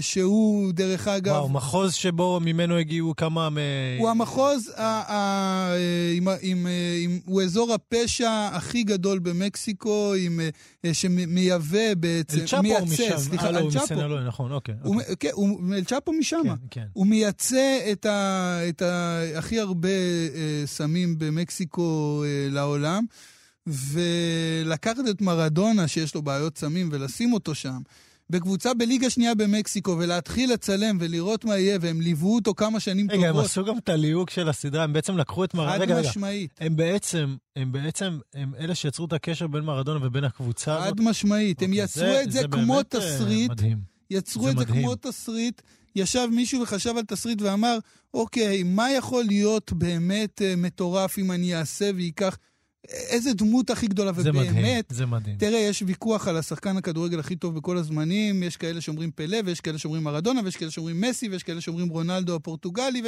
שהוא 0.00 0.72
דרך 0.72 1.08
אגב... 1.08 1.32
וואו, 1.32 1.48
מחוז 1.48 1.94
שבו 1.94 2.40
ממנו 2.40 2.76
הגיעו 2.76 3.16
כמה 3.16 3.50
מ... 3.50 3.58
הוא 3.98 4.10
המחוז, 4.10 4.72
ה, 4.76 4.82
ה, 4.84 5.74
עם, 6.16 6.28
עם, 6.40 6.66
עם, 7.04 7.20
הוא 7.26 7.42
אזור 7.42 7.74
הפשע 7.74 8.48
הכי 8.52 8.82
גדול 8.82 9.18
במקסיקו, 9.18 10.14
עם, 10.18 10.40
שמייבא 10.92 11.94
בעצם, 11.94 12.38
אל 12.38 12.46
צ'אפו 12.46 12.62
מייצא, 12.62 12.84
משם, 12.84 13.18
סליחה, 13.18 13.46
אה, 13.46 13.50
לא, 13.50 13.58
אל 13.58 13.70
צ'אפו. 13.70 13.94
נכון, 14.26 14.52
אוקיי. 14.52 14.74
הוא, 14.82 14.94
אוקיי. 14.94 15.16
כן, 15.18 15.28
הוא, 15.32 15.74
אל 15.74 15.84
צ'אפו 15.84 16.12
משם. 16.12 16.42
כן, 16.44 16.54
כן. 16.70 16.86
הוא 16.92 17.06
מייצא 17.06 17.78
את, 17.92 18.06
ה, 18.06 18.58
את 18.68 18.82
ה, 18.82 19.20
הכי 19.38 19.60
הרבה 19.60 19.88
אה, 19.88 20.62
סמים 20.66 21.18
במקסיקו 21.18 22.22
אה, 22.24 22.48
לעולם, 22.50 23.04
ולקחת 23.66 24.96
את 25.10 25.20
מרדונה, 25.20 25.88
שיש 25.88 26.14
לו 26.14 26.22
בעיות 26.22 26.58
סמים, 26.58 26.88
ולשים 26.92 27.32
אותו 27.32 27.54
שם. 27.54 27.78
בקבוצה 28.30 28.74
בליגה 28.74 29.10
שנייה 29.10 29.34
במקסיקו, 29.34 29.96
ולהתחיל 29.98 30.52
לצלם 30.52 30.96
ולראות 31.00 31.44
מה 31.44 31.58
יהיה, 31.58 31.78
והם 31.80 32.00
ליוו 32.00 32.34
אותו 32.34 32.54
כמה 32.54 32.80
שנים 32.80 33.06
רגע, 33.10 33.14
טובות. 33.14 33.28
רגע, 33.28 33.38
הם 33.38 33.44
עשו 33.44 33.64
גם 33.64 33.78
את 33.78 33.88
הליהוק 33.88 34.30
של 34.30 34.48
הסדרה, 34.48 34.84
הם 34.84 34.92
בעצם 34.92 35.16
לקחו 35.18 35.44
את 35.44 35.54
מרדונה. 35.54 35.78
רגע, 35.82 35.94
חד 36.02 36.08
משמעית. 36.08 36.50
הם 36.60 36.76
בעצם, 36.76 37.36
הם 37.56 37.72
בעצם, 37.72 38.18
הם 38.34 38.52
אלה 38.58 38.74
שיצרו 38.74 39.06
את 39.06 39.12
הקשר 39.12 39.46
בין 39.46 39.62
מרדונה 39.64 40.06
ובין 40.06 40.24
הקבוצה 40.24 40.76
הזאת. 40.76 40.98
חד 40.98 41.04
משמעית. 41.04 41.62
הם 41.62 41.70
אוקיי, 41.70 41.84
יצרו 41.84 42.00
זה- 42.04 42.22
את 42.22 42.32
זה 42.32 42.40
זה 42.40 42.48
כמו 42.48 42.74
באמת, 42.74 42.94
אה, 42.94 43.00
תסריט. 43.00 43.50
מדהים. 43.50 43.78
יצרו 44.10 44.44
זה 44.44 44.50
את 44.50 44.58
זה 44.58 44.64
מדהים. 44.64 44.82
כמו 44.82 44.94
תסריט. 44.94 45.62
ישב 45.96 46.28
מישהו 46.32 46.62
וחשב 46.62 46.96
על 46.96 47.02
תסריט 47.04 47.42
ואמר, 47.42 47.78
אוקיי, 48.14 48.62
מה 48.62 48.90
יכול 48.92 49.24
להיות 49.24 49.72
באמת 49.72 50.42
אה, 50.42 50.54
מטורף 50.56 51.18
אם 51.18 51.32
אני 51.32 51.54
אעשה 51.54 51.90
וייקח... 51.96 52.36
איזה 52.88 53.32
דמות 53.32 53.70
הכי 53.70 53.86
גדולה, 53.86 54.12
זה 54.12 54.32
מדהים, 54.32 54.50
ובאמת, 54.50 54.84
זה 54.88 55.06
מדהים. 55.06 55.36
תראה, 55.36 55.58
יש 55.58 55.82
ויכוח 55.86 56.28
על 56.28 56.36
השחקן 56.36 56.76
הכדורגל 56.76 57.20
הכי 57.20 57.36
טוב 57.36 57.54
בכל 57.54 57.76
הזמנים, 57.76 58.42
יש 58.42 58.56
כאלה 58.56 58.80
שאומרים 58.80 59.10
פלא, 59.14 59.38
ויש 59.44 59.60
כאלה 59.60 59.78
שאומרים 59.78 60.04
מרדונה, 60.04 60.40
ויש 60.44 60.56
כאלה 60.56 60.70
שאומרים 60.70 61.00
מסי, 61.00 61.28
ויש 61.28 61.42
כאלה 61.42 61.60
שאומרים 61.60 61.88
רונלדו 61.88 62.34
הפורטוגלי, 62.34 63.02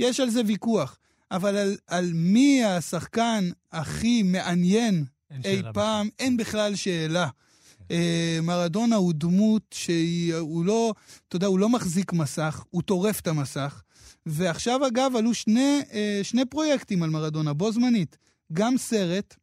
ויש 0.00 0.20
על 0.20 0.30
זה 0.30 0.40
ויכוח. 0.46 0.98
אבל 1.30 1.56
על, 1.56 1.76
על 1.86 2.10
מי 2.14 2.64
השחקן 2.64 3.50
הכי 3.72 4.22
מעניין 4.22 5.04
אי 5.44 5.62
פעם, 5.74 6.06
בכלל. 6.06 6.26
אין 6.26 6.36
בכלל 6.36 6.74
שאלה. 6.74 7.28
אה, 7.90 8.38
מרדונה 8.42 8.96
הוא 8.96 9.12
דמות 9.16 9.62
שהוא 9.74 10.64
לא, 10.64 10.94
אתה 11.28 11.36
יודע, 11.36 11.46
הוא 11.46 11.58
לא 11.58 11.68
מחזיק 11.68 12.12
מסך, 12.12 12.64
הוא 12.70 12.82
טורף 12.82 13.20
את 13.20 13.26
המסך. 13.26 13.82
ועכשיו, 14.26 14.86
אגב, 14.86 15.12
עלו 15.16 15.34
שני, 15.34 15.80
אה, 15.92 16.20
שני 16.22 16.44
פרויקטים 16.44 17.02
על 17.02 17.10
מרדונה, 17.10 17.52
בו 17.52 17.72
זמנית. 17.72 18.16
גם 18.52 18.78
סרט 18.78 19.34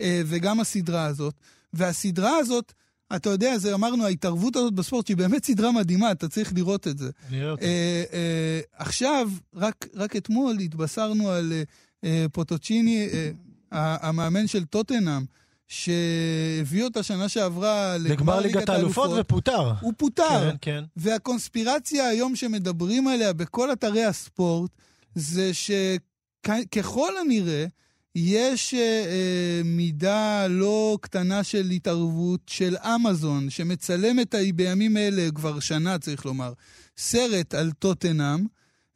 אה, 0.00 0.22
וגם 0.26 0.60
הסדרה 0.60 1.04
הזאת. 1.04 1.34
והסדרה 1.72 2.36
הזאת, 2.36 2.72
אתה 3.16 3.30
יודע, 3.30 3.58
זה 3.58 3.74
אמרנו, 3.74 4.04
ההתערבות 4.04 4.56
הזאת 4.56 4.74
בספורט, 4.74 5.06
שהיא 5.06 5.16
באמת 5.16 5.44
סדרה 5.44 5.72
מדהימה, 5.72 6.12
אתה 6.12 6.28
צריך 6.28 6.52
לראות 6.54 6.88
את 6.88 6.98
זה. 6.98 7.10
אני 7.28 7.40
אראה 7.40 7.50
אותה. 7.50 7.64
אה, 7.64 8.04
אה, 8.12 8.60
עכשיו, 8.72 9.30
רק, 9.54 9.86
רק 9.94 10.16
אתמול 10.16 10.58
התבשרנו 10.58 11.30
על 11.30 11.52
אה, 11.52 11.62
אה, 12.04 12.26
פוטוצ'יני, 12.32 13.08
אה, 13.12 13.30
המאמן 13.72 14.46
של 14.46 14.64
טוטנאם, 14.64 15.24
שהביא 15.68 16.84
אותה 16.84 17.02
שנה 17.02 17.28
שעברה 17.28 17.96
לגמר 17.98 18.40
ליגת 18.40 18.68
האלופות 18.68 19.10
ופוטר. 19.20 19.72
הוא 19.80 19.92
פוטר. 19.96 20.50
כן, 20.50 20.56
כן. 20.60 20.84
והקונספירציה 20.96 22.08
היום 22.08 22.36
שמדברים 22.36 23.08
עליה 23.08 23.32
בכל 23.32 23.72
אתרי 23.72 24.04
הספורט, 24.04 24.70
זה 25.14 25.50
שככל 25.54 27.12
הנראה, 27.20 27.66
יש 28.14 28.74
אה, 28.74 28.80
אה, 28.80 29.60
מידה 29.64 30.46
לא 30.46 30.98
קטנה 31.00 31.44
של 31.44 31.70
התערבות 31.70 32.40
של 32.46 32.76
אמזון, 32.76 33.50
שמצלמת 33.50 34.34
בימים 34.54 34.96
אלה, 34.96 35.28
כבר 35.34 35.60
שנה 35.60 35.98
צריך 35.98 36.26
לומר, 36.26 36.52
סרט 36.98 37.54
על 37.54 37.72
טוטנאם, 37.72 38.46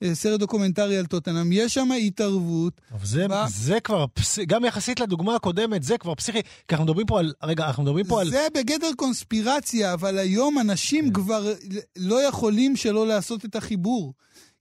אה, 0.03 0.15
סרט 0.15 0.41
דוקומנטרי 0.41 0.97
על 0.97 1.07
טוטנאם, 1.07 1.53
יש 1.53 1.75
שם 1.75 1.89
התערבות. 1.93 2.81
אבל 2.93 3.07
זה, 3.07 3.29
ב- 3.29 3.45
זה 3.49 3.81
כבר, 3.81 4.07
פס... 4.15 4.39
גם 4.39 4.65
יחסית 4.65 5.01
לדוגמה 5.01 5.37
הקודמת, 5.37 5.83
זה 5.83 5.99
כבר 5.99 6.15
פסיכי. 6.15 6.43
כי 6.43 6.75
אנחנו 6.75 6.85
מדברים 6.85 7.07
פה 7.07 7.19
על, 7.19 7.33
רגע, 7.43 7.67
אנחנו 7.67 7.83
מדברים 7.83 8.07
פה 8.07 8.21
על... 8.21 8.31
זה 8.31 8.47
בגדר 8.55 8.91
קונספירציה, 8.97 9.93
אבל 9.93 10.19
היום 10.19 10.59
אנשים 10.59 11.05
כן. 11.05 11.13
כבר 11.13 11.53
לא 11.97 12.23
יכולים 12.23 12.77
שלא 12.77 13.07
לעשות 13.07 13.45
את 13.45 13.57
החיבור. 13.57 14.15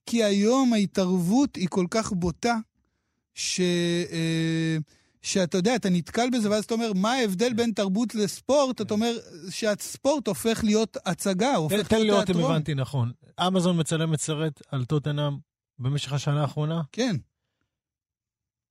כי 0.05 0.23
היום 0.23 0.73
ההתערבות 0.73 1.55
היא 1.55 1.67
כל 1.69 1.85
כך 1.91 2.11
בוטה, 2.11 2.55
ש... 3.35 3.59
אה, 4.11 4.77
שאתה 5.21 5.57
יודע, 5.57 5.75
אתה 5.75 5.89
נתקל 5.89 6.29
בזה, 6.33 6.51
ואז 6.51 6.63
אתה 6.63 6.73
אומר, 6.73 6.91
מה 6.95 7.11
ההבדל 7.11 7.53
בין 7.53 7.71
תרבות 7.71 8.15
לספורט? 8.15 8.81
אתה 8.81 8.93
אומר 8.93 9.17
שהספורט 9.49 10.27
הופך 10.27 10.63
להיות 10.63 10.97
הצגה, 11.05 11.55
הופך 11.55 11.87
תן 11.87 11.97
לי 11.97 12.03
להיות 12.03 12.09
לראות 12.13 12.29
אם 12.29 12.33
תיאטרון. 12.33 12.51
הבנתי 12.51 12.75
נכון. 12.75 13.11
אמזון 13.47 13.79
מצלמת 13.79 14.19
סרט 14.19 14.61
על 14.71 14.85
טוטנאם 14.85 15.33
במשך 15.79 16.13
השנה 16.13 16.41
האחרונה? 16.41 16.81
כן. 16.91 17.15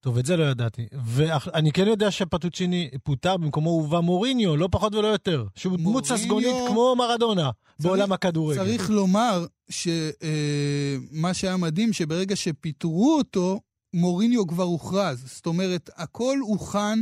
טוב, 0.00 0.18
את 0.18 0.26
זה 0.26 0.36
לא 0.36 0.44
ידעתי. 0.44 0.86
ואני 1.04 1.72
כן 1.72 1.86
יודע 1.86 2.10
שפטוצ'יני 2.10 2.90
פוטר, 3.02 3.36
במקומו 3.36 3.70
הובא 3.70 4.00
מוריניו, 4.00 4.56
לא 4.56 4.68
פחות 4.70 4.94
ולא 4.94 5.06
יותר. 5.06 5.44
שהוא 5.54 5.76
דמות 5.76 6.06
ססגונית 6.06 6.54
כמו 6.68 6.94
מרדונה 6.98 7.50
בעולם 7.80 8.12
הכדורגל. 8.12 8.64
צריך 8.64 8.90
לומר 8.90 9.46
שמה 9.70 11.34
שהיה 11.34 11.56
מדהים, 11.56 11.92
שברגע 11.92 12.36
שפיטרו 12.36 13.16
אותו, 13.18 13.60
מוריניו 13.94 14.46
כבר 14.46 14.64
הוכרז. 14.64 15.22
זאת 15.26 15.46
אומרת, 15.46 15.90
הכל 15.96 16.38
הוכן 16.40 16.98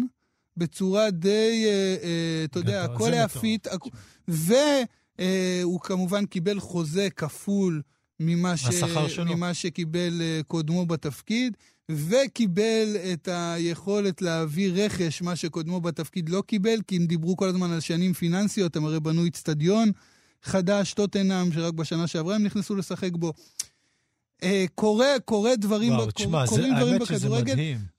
בצורה 0.56 1.10
די, 1.10 1.64
אה, 1.66 1.96
אה, 2.02 2.44
אתה 2.44 2.58
יודע, 2.58 2.84
הכל 2.84 3.04
זה 3.04 3.12
היה 3.12 3.24
מטורף. 3.24 3.40
פיט. 3.40 3.66
והוא 4.28 5.80
כמובן 5.80 6.26
קיבל 6.26 6.60
חוזה 6.60 7.08
כפול 7.16 7.82
ממה, 8.20 8.56
ש... 8.56 8.82
ממה 9.26 9.54
שקיבל 9.54 10.20
אה, 10.20 10.40
קודמו 10.46 10.86
בתפקיד, 10.86 11.56
וקיבל 11.90 12.96
את 13.12 13.28
היכולת 13.32 14.22
להביא 14.22 14.72
רכש, 14.74 15.22
מה 15.22 15.36
שקודמו 15.36 15.80
בתפקיד 15.80 16.28
לא 16.28 16.42
קיבל, 16.46 16.80
כי 16.86 16.96
הם 16.96 17.06
דיברו 17.06 17.36
כל 17.36 17.48
הזמן 17.48 17.70
על 17.70 17.80
שנים 17.80 18.12
פיננסיות, 18.12 18.76
הם 18.76 18.84
הרי 18.84 19.00
בנו 19.00 19.24
איצטדיון 19.24 19.92
חדש, 20.42 20.94
טוטנאם, 20.94 21.52
שרק 21.52 21.74
בשנה 21.74 22.06
שעברה 22.06 22.34
הם 22.34 22.42
נכנסו 22.42 22.76
לשחק 22.76 23.10
בו. 23.12 23.32
אה, 24.42 24.64
קורה, 24.74 25.06
קורה 25.24 25.56
דברים, 25.56 25.92
וואו, 25.92 26.10
תשמע, 26.10 26.46
זה- 26.46 26.50
קורים 26.50 26.74
דברים 26.76 26.98
בכדורגל. 26.98 27.54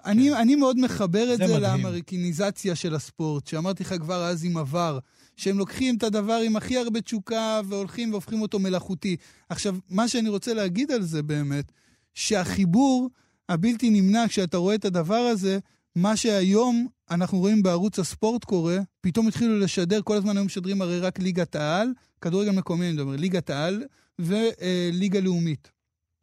אני, 0.05 0.33
אני 0.33 0.55
מאוד 0.55 0.79
מחבר 0.79 1.33
את 1.33 1.37
זה 1.37 1.47
זה. 1.47 1.59
לאמריקניזציה 1.59 2.75
של 2.75 2.95
הספורט, 2.95 3.47
שאמרתי 3.47 3.83
לך 3.83 3.93
כבר 3.99 4.23
אז 4.25 4.45
עם 4.45 4.57
עבר, 4.57 4.99
שהם 5.37 5.57
לוקחים 5.57 5.97
את 5.97 6.03
הדבר 6.03 6.39
עם 6.45 6.55
הכי 6.55 6.77
הרבה 6.77 7.01
תשוקה 7.01 7.61
והולכים 7.67 8.11
והופכים 8.11 8.41
אותו 8.41 8.59
מלאכותי. 8.59 9.15
עכשיו, 9.49 9.75
מה 9.89 10.07
שאני 10.07 10.29
רוצה 10.29 10.53
להגיד 10.53 10.91
על 10.91 11.01
זה 11.03 11.23
באמת, 11.23 11.71
שהחיבור 12.13 13.09
הבלתי 13.49 13.89
נמנע 13.89 14.27
כשאתה 14.27 14.57
רואה 14.57 14.75
את 14.75 14.85
הדבר 14.85 15.15
הזה, 15.15 15.59
מה 15.95 16.15
שהיום 16.15 16.87
אנחנו 17.11 17.37
רואים 17.39 17.63
בערוץ 17.63 17.99
הספורט 17.99 18.43
קורה, 18.43 18.77
פתאום 19.01 19.27
התחילו 19.27 19.59
לשדר, 19.59 20.01
כל 20.01 20.17
הזמן 20.17 20.37
היו 20.37 20.45
משדרים 20.45 20.81
הרי 20.81 20.99
רק 20.99 21.19
ליגת 21.19 21.55
העל, 21.55 21.87
כדורגל 22.21 22.51
מקומי 22.51 22.85
אני 22.85 22.93
מדבר, 22.93 23.15
ליגת 23.15 23.49
העל 23.49 23.83
וליגה 24.19 25.19
לאומית. 25.19 25.71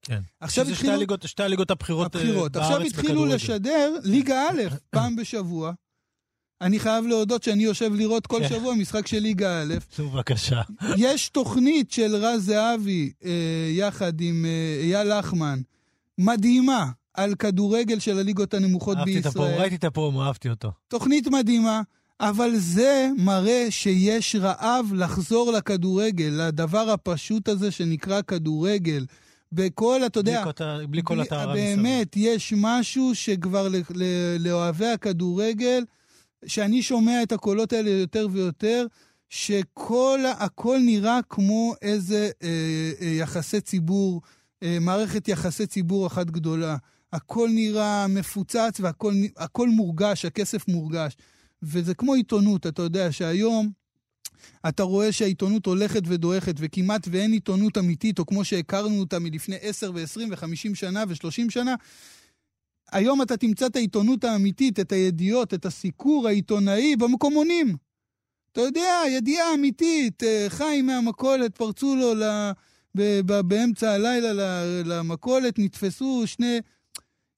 כן. 0.07 0.21
עכשיו 0.41 0.65
התחילו... 0.65 0.79
שתי 0.79 0.91
הליגות, 0.91 1.29
שתי 1.29 1.43
הליגות 1.43 1.71
הבכירות 1.71 2.17
אה, 2.17 2.21
הבחירות. 2.21 2.53
בארץ 2.53 2.65
עכשיו 2.65 2.81
התחילו 2.81 3.09
בכדורגל. 3.09 3.35
לשדר 3.35 3.95
ליגה 4.05 4.49
א', 4.49 4.63
פעם 4.95 5.17
בשבוע. 5.17 5.73
אני 6.61 6.79
חייב 6.79 7.07
להודות 7.07 7.43
שאני 7.43 7.65
יושב 7.65 7.95
לראות 7.95 8.27
כל 8.27 8.41
כן. 8.43 8.49
שבוע 8.49 8.75
משחק 8.75 9.07
של 9.07 9.19
ליגה 9.19 9.63
א'. 9.63 9.75
נו, 9.99 10.11
בבקשה. 10.11 10.63
יש 10.97 11.29
תוכנית 11.29 11.91
של 11.91 12.17
רז 12.17 12.45
זהבי, 12.45 13.13
אה, 13.25 13.31
יחד 13.71 14.21
עם 14.21 14.47
אה, 14.47 14.81
אייל 14.83 15.19
לחמן, 15.19 15.59
מדהימה, 16.19 16.91
על 17.15 17.35
כדורגל 17.35 17.99
של 17.99 18.19
הליגות 18.19 18.55
הנמוכות 18.55 18.97
אהבתי 18.99 19.19
את 19.19 19.27
הפרומו, 19.27 19.47
בישראל. 19.47 19.61
ראיתי 19.61 19.77
את 19.77 19.85
הפרומו, 19.85 20.25
אהבתי 20.25 20.49
אותו. 20.49 20.73
תוכנית 20.89 21.27
מדהימה, 21.27 21.81
אבל 22.21 22.51
זה 22.57 23.09
מראה 23.19 23.67
שיש 23.71 24.37
רעב 24.37 24.87
לחזור 24.95 25.53
לכדורגל, 25.53 26.33
לדבר 26.47 26.91
הפשוט 26.91 27.49
הזה 27.49 27.71
שנקרא 27.71 28.23
כדורגל. 28.23 29.05
בכל, 29.53 30.01
אתה 30.07 30.21
יודע... 30.21 30.45
בלי 30.45 30.53
כל- 30.53 30.87
בלי 30.87 31.01
כל 31.05 31.21
הטהרה 31.21 31.55
מסביב. 31.55 31.77
באמת, 31.77 32.17
יש 32.17 32.55
משהו 32.57 33.15
שכבר 33.15 33.69
ל- 33.69 33.77
ל- 33.95 34.37
לאוהבי 34.41 34.87
הכדורגל, 34.87 35.85
שאני 36.47 36.83
שומע 36.83 37.23
את 37.23 37.33
הקולות 37.33 37.73
האלה 37.73 37.91
יותר 37.91 38.27
ויותר, 38.33 38.87
שכל, 39.29 40.21
הכל 40.39 40.79
נראה 40.83 41.21
כמו 41.31 41.75
איזה 41.83 42.31
אה, 42.43 42.49
אה, 43.01 43.07
יחסי 43.07 43.61
ציבור, 43.61 44.21
אה, 44.63 44.79
מערכת 44.81 45.29
יחסי 45.29 45.67
ציבור 45.67 46.07
אחת 46.07 46.27
גדולה. 46.27 46.77
הכל 47.13 47.49
נראה 47.53 48.07
מפוצץ 48.07 48.81
והכל 48.81 49.69
מורגש, 49.69 50.25
הכסף 50.25 50.69
מורגש. 50.69 51.17
וזה 51.63 51.95
כמו 51.95 52.15
עיתונות, 52.15 52.67
אתה 52.67 52.83
יודע 52.83 53.13
שהיום 53.13 53.71
אתה 54.69 54.83
רואה 54.83 55.13
שהעיתונות 55.13 55.67
הולכת 55.67 56.03
ודועכת, 56.07 56.55
וכמעט 56.59 57.09
ואין 57.11 57.33
עיתונות 57.33 57.79
אמיתית, 57.79 58.19
או 58.19 58.27
כמו 58.27 58.45
שהכרנו 58.45 59.01
אותה 59.01 59.19
מלפני 59.19 59.57
10 59.61 59.91
ו-20 59.95 60.21
ו-50 60.31 60.75
שנה 60.75 61.05
ו-30 61.09 61.51
שנה. 61.51 61.75
היום 62.93 63.23
אתה 63.23 63.37
תמצא 63.37 63.67
את 63.67 63.77
העיתונות 63.77 64.25
האמיתית, 64.25 64.81
את 64.81 64.93
הידיעות, 64.93 65.55
את 65.55 65.67
הסיקור 65.67 66.29
העיתונאי 66.29 66.97
במקומונים. 66.97 67.77
אתה 68.53 68.61
יודע, 68.61 69.03
ידיעה 69.11 69.55
אמיתית, 69.55 70.23
אה, 70.23 70.47
חיים 70.49 70.87
מהמכולת, 70.87 71.57
פרצו 71.57 71.97
לו 71.97 72.15
ל... 72.15 72.25
באמצע 73.45 73.93
הלילה 73.93 74.33
למכולת, 74.85 75.59
נתפסו 75.59 76.23
שני... 76.27 76.61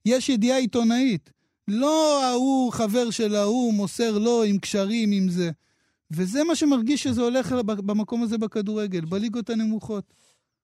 יש 0.05 0.29
ידיעה 0.29 0.59
עיתונאית. 0.59 1.31
לא 1.69 2.25
ההוא 2.25 2.73
חבר 2.73 3.11
של 3.11 3.35
ההוא 3.35 3.75
מוסר 3.75 4.19
לו 4.19 4.43
עם 4.43 4.59
קשרים, 4.59 5.13
עם 5.13 5.29
זה. 5.29 5.51
וזה 6.11 6.45
מה 6.45 6.57
שמרגיש 6.57 7.03
שזה 7.03 7.23
הולך 7.23 7.53
במקום 7.67 8.23
הזה 8.23 8.39
בכדורגל, 8.39 9.05
בליגות 9.05 9.51
הנמוכות. 9.51 10.05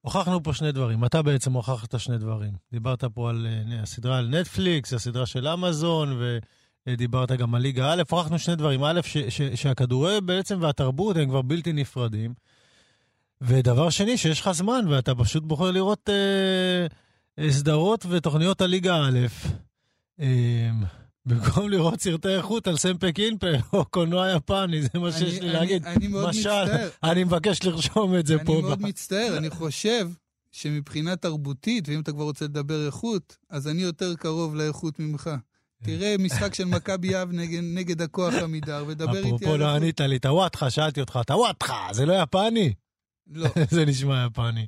הוכחנו 0.01 0.43
פה 0.43 0.53
שני 0.55 0.73
דברים. 0.73 1.05
אתה 1.05 1.23
בעצם 1.23 1.53
הוכחת 1.53 2.01
שני 2.01 2.19
דברים. 2.19 2.53
דיברת 2.73 3.05
פה 3.05 3.31
על 3.31 3.47
אה, 3.47 3.83
הסדרה 3.83 4.19
על 4.19 4.41
נטפליקס, 4.41 4.93
הסדרה 4.93 5.27
של 5.27 5.49
אמזון, 5.49 6.21
ודיברת 6.89 7.33
גם 7.33 7.55
על 7.55 7.63
ליגה 7.63 7.93
א', 7.93 8.03
הוכחנו 8.11 8.39
שני 8.39 8.57
דברים. 8.57 8.85
א', 8.85 9.01
ש- 9.03 9.43
שהכדורגל 9.55 10.21
בעצם 10.21 10.59
והתרבות 10.63 11.17
הם 11.17 11.29
כבר 11.29 11.43
בלתי 11.43 11.73
נפרדים. 11.73 12.35
ודבר 13.41 13.91
שני, 13.91 14.19
שיש 14.19 14.41
לך 14.41 14.51
זמן, 14.53 14.85
ואתה 14.89 15.15
פשוט 15.15 15.43
בוחר 15.43 15.71
לראות 15.71 16.11
אה, 17.39 17.51
סדרות 17.51 18.07
ותוכניות 18.09 18.61
על 18.61 18.71
ליגה 18.71 18.97
א', 18.97 19.19
אה, 20.21 20.71
במקום 21.27 21.71
לראות 21.71 22.01
סרטי 22.01 22.29
איכות 22.29 22.67
על 22.67 22.77
סמפה 22.77 23.13
קינפה 23.13 23.47
או 23.73 23.85
קולנוע 23.85 24.31
יפני, 24.31 24.83
זה 24.83 24.89
מה 24.99 25.13
שיש 25.13 25.33
לי 25.35 25.41
אני- 25.41 25.53
להגיד. 25.53 25.87
אני 25.87 26.09
מאוד 26.09 26.29
מצטער. 26.29 26.89
אני 27.05 27.25
מבקש 27.25 27.63
לרשום 27.63 28.19
את 28.19 28.27
זה 28.27 28.35
אני 28.35 28.45
פה. 28.45 28.61
מאוד 28.63 28.83
ב- 28.83 28.87
מצטער, 28.87 29.37
אני 29.39 29.51
חושב 29.51 30.09
שמבחינה 30.53 31.17
תרבותית, 31.17 31.89
ואם 31.89 32.01
אתה 32.01 32.13
כבר 32.13 32.25
רוצה 32.25 32.45
לדבר 32.45 32.87
איכות, 32.87 33.37
אז 33.51 33.69
אני 33.69 33.83
יותר 33.83 34.15
קרוב 34.15 34.55
לאיכות 34.55 34.99
ממך. 34.99 35.31
תראה 35.83 36.15
משחק 36.19 36.55
של 36.55 36.65
מכבי 36.65 37.09
יב 37.09 37.29
נגד, 37.33 37.61
נגד 37.63 38.03
הכוח 38.03 38.35
עמידר, 38.35 38.85
ודבר 38.89 39.17
איתי 39.17 39.29
אפרופו 39.29 39.53
על 39.53 39.61
לא 39.61 39.65
איכות. 39.67 39.83
ענית 39.83 40.01
לי, 40.01 40.19
טוואטחה, 40.19 40.71
שאלתי 40.71 41.01
אותך, 41.01 41.19
טוואטחה, 41.27 41.89
זה 41.93 42.07
לא 42.07 42.13
יפני? 42.23 42.73
לא. 43.33 43.49
זה 43.71 43.85
נשמע 43.85 44.27
יפני. 44.31 44.67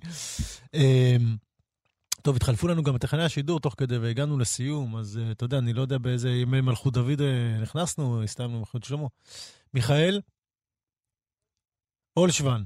טוב, 2.27 2.37
התחלפו 2.37 2.69
לנו 2.69 2.83
גם 2.83 2.99
טכני 2.99 3.23
השידור 3.23 3.61
תוך 3.61 3.75
כדי 3.77 3.99
והגענו 3.99 4.39
לסיום, 4.39 4.97
אז 4.97 5.19
אה, 5.19 5.31
אתה 5.31 5.45
יודע, 5.45 5.59
אני 5.59 5.73
לא 5.73 5.83
יודע 5.83 5.99
באיזה 5.99 6.31
ימי 6.31 6.61
מלכות 6.61 6.93
דוד 6.93 7.21
אה, 7.21 7.59
נכנסנו, 7.63 8.23
הסתיימנו 8.23 8.59
מלכות 8.59 8.85
שלמה. 8.85 9.07
מיכאל 9.75 10.21
אולשוון. 12.17 12.65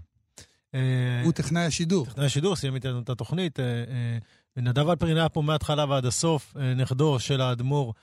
אה, 0.74 1.22
הוא 1.24 1.32
טכנאי 1.32 1.64
השידור. 1.64 2.06
טכנאי 2.06 2.26
השידור, 2.26 2.56
סיים 2.56 2.74
איתנו 2.74 3.00
את 3.00 3.08
התוכנית. 3.08 3.58
נדב 4.56 4.88
אלפרין 4.88 5.16
היה 5.16 5.28
פה 5.28 5.42
מההתחלה 5.42 5.84
ועד 5.84 6.06
הסוף, 6.06 6.56
נכדו 6.76 7.18
של 7.18 7.40
האדמו"ר, 7.40 7.94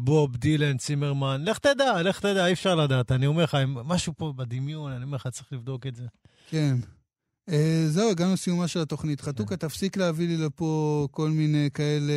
בוב, 0.00 0.36
דילן, 0.36 0.76
צימרמן. 0.76 1.44
לך 1.44 1.58
תדע, 1.58 2.02
לך 2.02 2.20
תדע, 2.20 2.46
אי 2.46 2.52
אפשר 2.52 2.74
לדעת. 2.74 3.12
אני 3.12 3.26
אומר 3.26 3.44
לך, 3.44 3.56
משהו 3.68 4.12
פה 4.16 4.32
בדמיון, 4.36 4.92
אני 4.92 5.04
אומר 5.04 5.16
לך, 5.16 5.28
צריך 5.28 5.52
לבדוק 5.52 5.86
את 5.86 5.94
זה. 5.96 6.06
כן. 6.50 6.76
אה, 7.52 7.84
זהו, 7.88 8.10
הגענו 8.10 8.32
לסיומה 8.32 8.68
של 8.68 8.80
התוכנית. 8.80 9.20
חתוכה, 9.20 9.56
תפסיק 9.56 9.96
להביא 9.96 10.28
לי 10.28 10.36
לפה 10.36 11.08
כל 11.10 11.30
מיני 11.30 11.68
כאלה... 11.74 12.12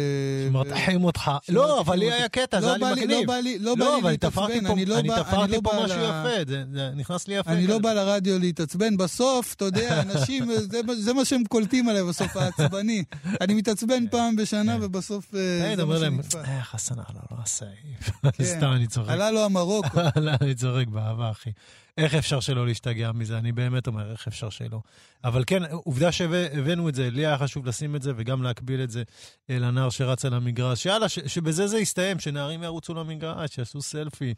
שמרתחים 0.50 1.04
אותך. 1.04 1.32
לא, 1.50 1.82
אבל 1.82 1.96
לי. 2.00 2.12
היה 2.12 2.30
קטע, 2.30 2.62
זה 2.62 2.68
לא 2.68 2.72
היה 2.72 2.96
לי 2.96 3.02
לא 3.02 3.08
מגניב. 3.08 3.28
בא 3.28 3.36
לי, 3.36 3.60
לא 3.60 3.76
בא 3.76 3.86
לא, 3.86 3.96
לי 4.04 4.10
להתעצבן, 4.12 4.66
אני 4.66 4.86
לא 4.86 5.00
אני 5.00 5.08
בא, 5.08 5.16
אני 5.16 5.24
תפרתי 5.24 5.52
לא 5.52 5.60
פה 5.64 5.72
משהו 5.84 5.98
יפה, 5.98 6.52
זה 6.72 6.92
נכנס 6.96 7.28
לי 7.28 7.36
יפה. 7.36 7.52
אני 7.52 7.68
לא. 7.68 7.80
בא 7.80 7.94
לרדיו 7.94 8.40
להתעצבן. 8.40 8.98
בסוף, 8.98 9.54
אתה 9.54 9.66
יודע, 9.66 10.02
אנשים, 10.02 10.50
זה, 10.94 11.14
מה- 11.14 11.26
שהם 11.26 11.44
קולטים 11.50 11.90
עליי 11.90 12.04
בסוף, 12.04 12.38
העצבני. 12.38 13.04
אני 13.42 13.54
מתעצבן 13.54 14.08
פעם 14.12 14.36
בשנה, 14.36 14.78
כן. 14.78 14.84
ובסוף 14.84 15.36
אה, 15.36 15.62
תמיד 15.66 15.76
זה 15.76 15.82
אומר 15.82 16.00
להם, 16.00 16.14
שנתפס. 16.16 16.36
אה, 16.36 16.64
חסן 16.64 16.96
לא 16.96 17.38
הסעיף. 17.44 18.10
כן. 18.32 18.44
סתם, 18.58 18.72
אני 18.76 18.88
צוחק. 18.88 19.10
עלה 19.10 19.32
לו 19.32 19.46
המרוקו. 19.46 20.00
לא, 20.16 20.32
אני 20.42 20.56
צוחק 20.56 20.88
באהבה, 20.88 21.32
אחי. 21.32 21.50
איך 21.98 22.16
אפשר 22.16 22.40
שלא 22.40 22.66
להשתגע 22.68 23.12
מזה? 23.12 23.38
אני 23.38 23.52
באמת 23.52 23.88
אומר, 23.88 24.12
איך 24.12 24.28
אפשר 24.28 24.50
שלא. 24.50 24.82
אבל 25.24 25.44
כן, 25.48 25.64
עובדה 25.72 26.12
שהבאנו 26.12 26.90
את 26.90 26.96
זה, 26.96 27.10
לי 27.10 27.26
היה 27.26 27.38
חשוב 27.38 27.66
לשים 27.66 27.96
את 27.96 28.02
זה 28.02 28.12
וגם 28.16 28.44
להקביל 28.44 28.84
את 28.84 28.92
זה 28.92 29.04
אה, 29.50 29.60
לנער 29.60 29.90
שרץ 29.90 30.26
על 30.26 30.34
המגרש. 30.34 30.86
יאללה, 30.86 31.10
ש- 31.10 31.20
שבזה 31.20 31.68
זה 31.68 31.80
יסתיים, 31.80 32.20
שנערים 32.20 32.64
ירוצו 32.64 32.94
למגרש, 32.94 33.58
יעשו 33.58 33.82
סלפי, 33.82 34.34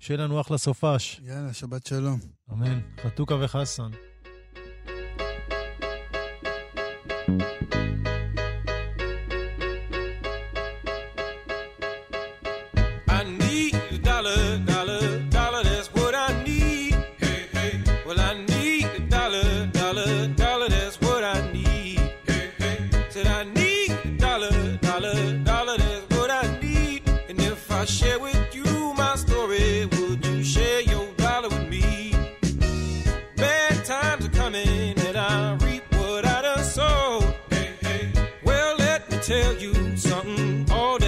שיהיה 0.00 0.18
לנו 0.20 0.40
אחלה 0.40 0.58
סופש. 0.58 1.20
יאללה, 1.24 1.52
שבת 1.54 1.86
שלום. 1.86 2.20
אמן. 2.52 2.80
חתוכה 3.02 3.34
וחסן. 3.40 3.90
tell 39.28 39.52
you 39.58 39.74
something. 39.94 40.64
All 40.70 40.96
day. 40.96 41.07